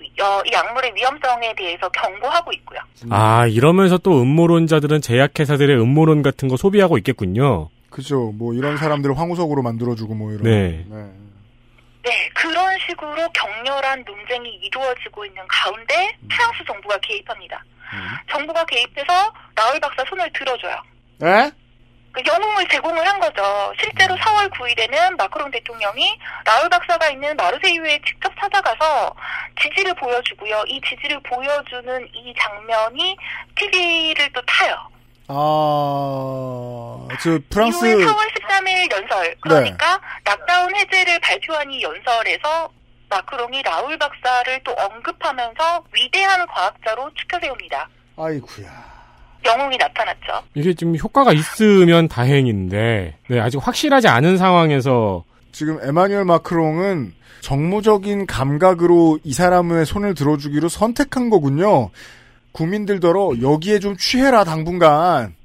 이- 0.00 0.20
어, 0.22 0.40
이 0.46 0.52
약물의 0.52 0.92
위험성에 0.94 1.52
대해서 1.56 1.88
경고하고 1.88 2.52
있고요. 2.52 2.78
아 3.10 3.44
이러면서 3.48 3.98
또 3.98 4.22
음모론자들은 4.22 5.00
제약회사들의 5.00 5.80
음모론 5.80 6.22
같은 6.22 6.46
거 6.48 6.56
소비하고 6.56 6.96
있겠군요. 6.98 7.70
그죠. 7.94 8.32
뭐 8.32 8.54
이런 8.54 8.76
사람들을 8.76 9.16
황우석으로 9.16 9.62
만들어주고 9.62 10.14
뭐 10.14 10.32
이런. 10.32 10.42
네. 10.42 10.84
네, 12.02 12.28
그런 12.34 12.76
식으로 12.80 13.28
격렬한 13.30 14.04
논쟁이 14.04 14.50
이루어지고 14.56 15.24
있는 15.24 15.40
가운데 15.46 16.16
프랑스 16.28 16.64
정부가 16.66 16.98
개입합니다. 16.98 17.64
정부가 18.28 18.64
개입해서 18.66 19.32
라울 19.54 19.78
박사 19.78 20.04
손을 20.06 20.28
들어줘요. 20.32 20.82
에? 21.22 21.50
그 22.10 22.22
영웅을 22.26 22.66
제공을 22.68 23.06
한 23.06 23.20
거죠. 23.20 23.72
실제로 23.78 24.16
4월 24.16 24.50
9일에는 24.50 25.16
마크롱 25.16 25.52
대통령이 25.52 26.18
라울 26.44 26.68
박사가 26.68 27.10
있는 27.10 27.36
마르세유에 27.36 28.00
직접 28.04 28.32
찾아가서 28.40 29.14
지지를 29.62 29.94
보여주고요. 29.94 30.64
이 30.66 30.80
지지를 30.80 31.20
보여주는 31.20 32.08
이 32.12 32.34
장면이 32.38 33.16
TV를 33.54 34.32
또 34.32 34.42
타요. 34.42 34.93
아, 35.28 37.08
저 37.22 37.38
프랑스 37.48 37.86
이후에 37.86 38.04
4월 38.04 38.16
13일 38.16 38.92
연설. 38.92 39.34
그러니까 39.40 40.00
락다운 40.24 40.74
해제를 40.76 41.18
발표한 41.20 41.70
이 41.70 41.82
연설에서 41.82 42.70
마크롱이 43.08 43.62
라울 43.62 43.96
박사를 43.98 44.60
또 44.64 44.72
언급하면서 44.72 45.84
위대한 45.94 46.46
과학자로 46.46 47.10
추켜 47.14 47.38
세웁니다. 47.40 47.88
아이쿠야. 48.16 48.94
영웅이 49.44 49.76
나타났죠. 49.76 50.42
이게 50.54 50.74
지금 50.74 50.96
효과가 50.96 51.32
있으면 51.32 52.08
다행인데 52.08 53.18
네, 53.28 53.40
아직 53.40 53.58
확실하지 53.58 54.08
않은 54.08 54.38
상황에서 54.38 55.24
지금 55.52 55.78
에마뉴엘 55.82 56.24
마크롱은 56.24 57.14
정무적인 57.40 58.26
감각으로 58.26 59.18
이 59.22 59.34
사람의 59.34 59.84
손을 59.84 60.14
들어주기로 60.14 60.68
선택한 60.70 61.28
거군요. 61.28 61.90
국민들더러 62.54 63.32
여기에 63.42 63.80
좀 63.80 63.96
취해라 63.96 64.44
당분간. 64.44 65.36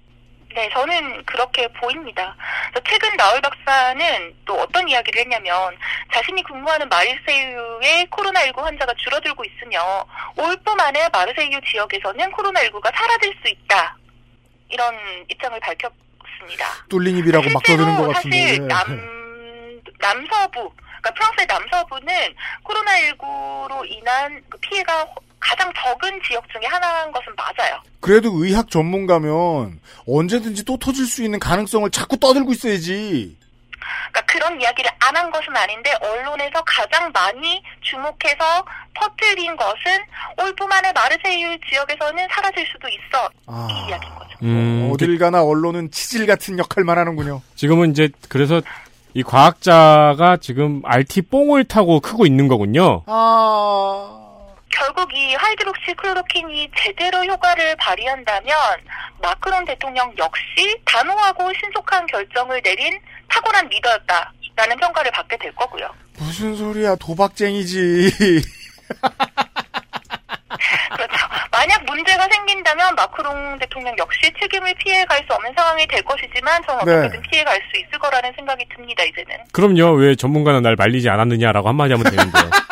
네, 0.55 0.69
저는 0.73 1.23
그렇게 1.25 1.67
보입니다. 1.73 2.35
최근 2.87 3.15
나얼 3.17 3.41
박사는 3.41 4.33
또 4.45 4.53
어떤 4.55 4.87
이야기를 4.87 5.21
했냐면 5.21 5.75
자신이 6.13 6.43
근무하는 6.43 6.87
마르세유의 6.89 8.07
코로나19 8.11 8.57
환자가 8.57 8.93
줄어들고 8.97 9.43
있으며 9.45 10.05
올봄 10.37 10.79
안에 10.79 11.09
마르세유 11.11 11.59
지역에서는 11.71 12.31
코로나19가 12.31 12.95
사라질 12.95 13.33
수 13.41 13.49
있다. 13.49 13.97
이런 14.69 14.95
입장을 15.29 15.59
밝혔습니다. 15.59 16.85
뚫린 16.89 17.17
입이라고 17.17 17.49
막 17.51 17.63
떠드는 17.63 17.95
것 17.95 18.13
같은데. 18.13 18.37
사실 18.37 18.67
남 18.67 19.19
남서부, 19.99 20.71
그러니까 21.01 21.11
프랑스의 21.13 21.47
남서부는 21.47 22.13
코로나19로 22.63 23.89
인한 23.89 24.43
그 24.49 24.57
피해가 24.59 25.05
가장 25.39 25.71
적은 25.75 26.19
지역 26.27 26.43
중에 26.49 26.65
하나인 26.67 27.11
것은 27.11 27.33
맞아요. 27.35 27.79
그래도 27.99 28.29
의학 28.43 28.69
전문가면 28.69 29.79
언제든지 30.07 30.65
또 30.65 30.77
터질 30.77 31.05
수 31.05 31.23
있는 31.23 31.39
가능성을 31.39 31.89
자꾸 31.91 32.17
떠들고 32.17 32.51
있어야지. 32.51 33.37
그러니까 34.11 34.21
그런 34.33 34.61
이야기를 34.61 34.89
안 34.99 35.15
한 35.15 35.31
것은 35.31 35.55
아닌데 35.55 35.91
언론에서 36.01 36.63
가장 36.65 37.11
많이 37.11 37.61
주목해서 37.81 38.63
퍼뜨린 38.93 39.57
것은 39.57 39.91
안에 40.71 40.93
마르세유 40.93 41.57
지역에서는 41.69 42.27
사라질 42.31 42.65
수도 42.67 42.87
있어 42.87 43.29
아, 43.47 43.67
이 43.69 43.89
이야기인 43.89 44.15
거죠. 44.15 44.29
음, 44.43 44.89
어딜 44.93 45.17
가나 45.17 45.43
언론은 45.43 45.91
치질 45.91 46.25
같은 46.25 46.57
역할만 46.57 46.97
하는군요. 46.97 47.41
지금은 47.55 47.91
이제 47.91 48.09
그래서 48.29 48.61
이 49.13 49.23
과학자가 49.23 50.37
지금 50.39 50.81
RT 50.85 51.23
뽕을 51.23 51.65
타고 51.65 51.99
크고 51.99 52.25
있는 52.25 52.47
거군요. 52.47 53.03
아. 53.07 54.18
결국 54.71 55.13
이 55.13 55.35
hydroxychloroquine이 55.35 56.71
제대로 56.77 57.23
효과를 57.25 57.75
발휘한다면 57.77 58.55
마크롱 59.21 59.65
대통령 59.65 60.13
역시 60.17 60.79
단호하고 60.85 61.51
신속한 61.53 62.07
결정을 62.07 62.61
내린 62.61 62.99
탁월한 63.29 63.67
리더였다라는 63.67 64.77
평가를 64.79 65.11
받게 65.11 65.37
될 65.37 65.53
거고요. 65.55 65.89
무슨 66.17 66.55
소리야, 66.55 66.95
도박쟁이지. 66.95 68.11
그렇죠. 70.95 71.15
만약 71.51 71.83
문제가 71.85 72.27
생긴다면 72.31 72.95
마크롱 72.95 73.59
대통령 73.59 73.95
역시 73.97 74.31
책임을 74.39 74.73
피해갈 74.75 75.23
수 75.27 75.33
없는 75.33 75.53
상황이 75.55 75.85
될 75.87 76.01
것이지만 76.03 76.61
저는 76.65 76.85
네. 76.85 76.93
어떻게든 76.93 77.21
피해갈 77.29 77.61
수 77.71 77.79
있을 77.79 77.99
거라는 77.99 78.31
생각이 78.35 78.65
듭니다. 78.75 79.03
이제는. 79.03 79.37
그럼요. 79.51 79.93
왜 79.93 80.15
전문가는 80.15 80.61
날 80.61 80.75
말리지 80.75 81.09
않았느냐라고 81.09 81.67
한마디 81.67 81.93
하면 81.93 82.03
되는데요. 82.09 82.49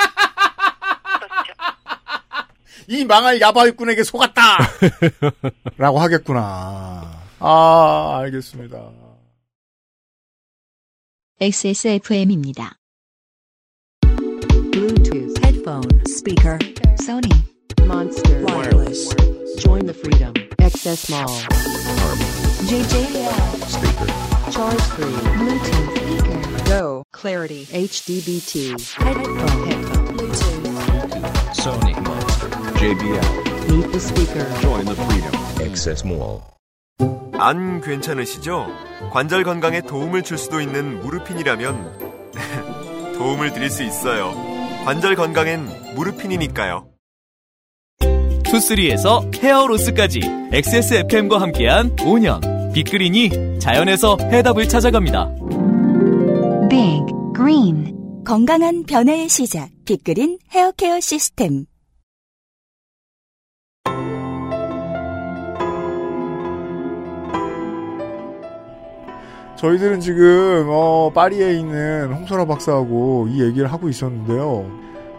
이 2.88 3.04
망할 3.04 3.40
야바위꾼에게 3.42 4.04
속았다! 4.04 4.42
라고 5.78 6.00
하겠구나. 6.00 7.22
아, 7.40 8.20
알겠습니다. 8.24 8.92
XSFM입니다. 11.40 12.78
Bluetooth 14.72 15.38
headphone 15.44 15.84
speaker 16.08 16.58
Sony 17.00 17.32
Monster 17.86 18.44
wireless. 18.46 19.14
Join 19.60 19.86
the 19.86 19.94
freedom. 19.94 20.34
XS 20.60 21.10
Mall. 21.12 21.30
JJL 22.66 23.34
speaker. 23.68 24.52
Charge 24.52 24.82
free. 24.94 25.14
Bluetooth 25.38 25.90
speaker. 25.98 26.66
Go. 26.70 27.04
Clarity. 27.12 27.66
HDBT. 27.66 28.80
Headphone. 28.94 29.68
Headphone. 29.68 30.18
Bluetooth. 30.18 31.54
Sony 31.54 31.94
Monster. 32.04 32.37
JBL. 32.78 33.72
Meet 33.72 33.92
the 33.92 34.00
speaker. 34.00 34.46
Join 34.62 34.86
the 34.86 34.96
freedom. 34.96 35.34
XS 35.74 36.06
Mall. 36.06 36.42
안 37.34 37.82
괜찮으시죠? 37.82 38.68
관절 39.12 39.44
건강에 39.44 39.82
도움을 39.82 40.22
줄 40.24 40.38
수도 40.38 40.62
있는 40.62 41.02
무르핀이라면 41.02 42.34
도움을 43.18 43.54
드릴 43.54 43.70
수 43.70 43.84
있어요. 43.84 44.34
관절 44.86 45.16
건강엔 45.16 45.96
무르핀이니까요. 45.96 46.88
투쓰리에서 48.44 49.30
헤어로스까지 49.36 50.22
XSFM과 50.54 51.42
함께한 51.42 51.96
5년 51.98 52.74
빅그린이 52.74 53.60
자연에서 53.60 54.18
해답을 54.22 54.70
찾아갑니다. 54.70 55.30
Big 56.70 57.06
Green 57.36 58.24
건강한 58.24 58.84
변화의 58.84 59.30
시작 59.30 59.70
빅그린 59.86 60.38
헤어케어 60.52 61.00
시스템 61.00 61.66
저희들은 69.58 70.00
지금 70.02 70.66
어, 70.70 71.12
파리에 71.14 71.58
있는 71.58 72.14
홍소라 72.14 72.46
박사하고 72.46 73.28
이 73.30 73.42
얘기를 73.42 73.72
하고 73.72 73.90
있었는데요. 73.90 74.66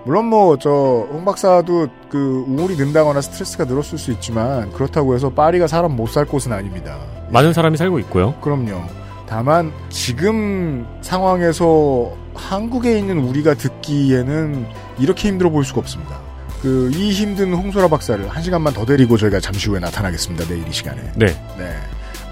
물론 0.04 0.26
뭐 0.26 0.56
저 0.56 0.70
홍 1.10 1.24
박사도 1.24 1.88
그 2.08 2.44
우울이 2.48 2.76
는다거나 2.76 3.20
스트레스가 3.20 3.64
늘었을 3.64 3.98
수 3.98 4.10
있지만 4.12 4.72
그렇다고 4.72 5.14
해서 5.14 5.28
파리가 5.30 5.66
사람 5.66 5.96
못 5.96 6.08
살 6.08 6.24
곳은 6.24 6.52
아닙니다. 6.52 6.98
많은 7.30 7.52
사람이 7.52 7.76
살고 7.76 7.98
있고요. 8.00 8.34
그럼요. 8.40 8.80
다만 9.26 9.72
지금 9.90 10.86
상황에서 11.02 12.12
한국에 12.34 12.96
있는 12.98 13.18
우리가 13.18 13.54
듣기에는 13.54 14.66
이렇게 14.98 15.28
힘들어 15.28 15.50
보일 15.50 15.64
수가 15.66 15.80
없습니다. 15.80 16.16
그 16.62 16.90
이 16.94 17.10
힘든 17.10 17.52
홍소라 17.52 17.88
박사를 17.88 18.26
한 18.28 18.42
시간만 18.42 18.72
더 18.72 18.86
데리고 18.86 19.16
저희가 19.16 19.40
잠시 19.40 19.68
후에 19.68 19.80
나타나겠습니다. 19.80 20.46
내일 20.46 20.66
이 20.66 20.72
시간에. 20.72 21.02
네. 21.16 21.26
네. 21.58 21.74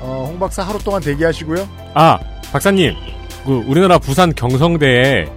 어, 0.01 0.27
홍 0.29 0.39
박사 0.39 0.63
하루 0.63 0.79
동안 0.79 1.03
대기하시고요. 1.03 1.69
아, 1.95 2.19
박사님. 2.53 2.95
그 3.45 3.63
우리나라 3.67 3.99
부산 3.99 4.33
경성대에 4.35 5.25
네. 5.25 5.31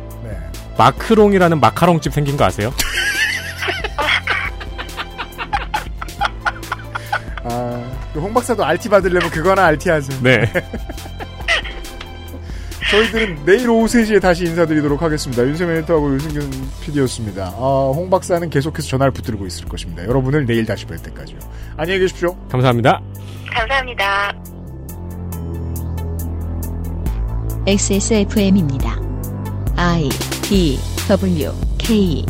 마크롱이라는 0.78 1.60
마카롱집 1.60 2.14
생긴 2.14 2.38
거 2.38 2.46
아세요? 2.46 2.74
아, 7.44 7.84
그홍 8.14 8.34
박사도 8.34 8.64
알티 8.66 8.90
받으려면 8.90 9.30
그거나 9.30 9.66
알티 9.66 9.90
하세요. 9.90 10.18
네. 10.24 10.52
저희들은 12.90 13.46
내일 13.46 13.70
오후 13.70 13.86
3시에 13.86 14.20
다시 14.20 14.46
인사드리도록 14.46 15.04
하겠습니다. 15.04 15.44
윤세민 15.44 15.76
에디터하고 15.78 16.16
유승균 16.16 16.50
PD였습니다. 16.82 17.54
아, 17.56 17.92
홍 17.94 18.10
박사는 18.10 18.50
계속해서 18.50 18.88
전화를 18.88 19.12
붙들고 19.14 19.46
있을 19.46 19.66
것입니다. 19.66 20.08
여러분을 20.08 20.48
내일 20.48 20.66
다시 20.66 20.88
뵐 20.88 20.98
때까지요. 20.98 21.38
안녕히 21.78 22.00
계십시오. 22.00 22.36
감사합니다. 22.50 23.00
감사합니다. 23.52 24.34
XSFM입니다. 27.68 28.98
I 29.78 30.10
D 30.44 30.80
W 31.08 31.52
K 31.78 32.26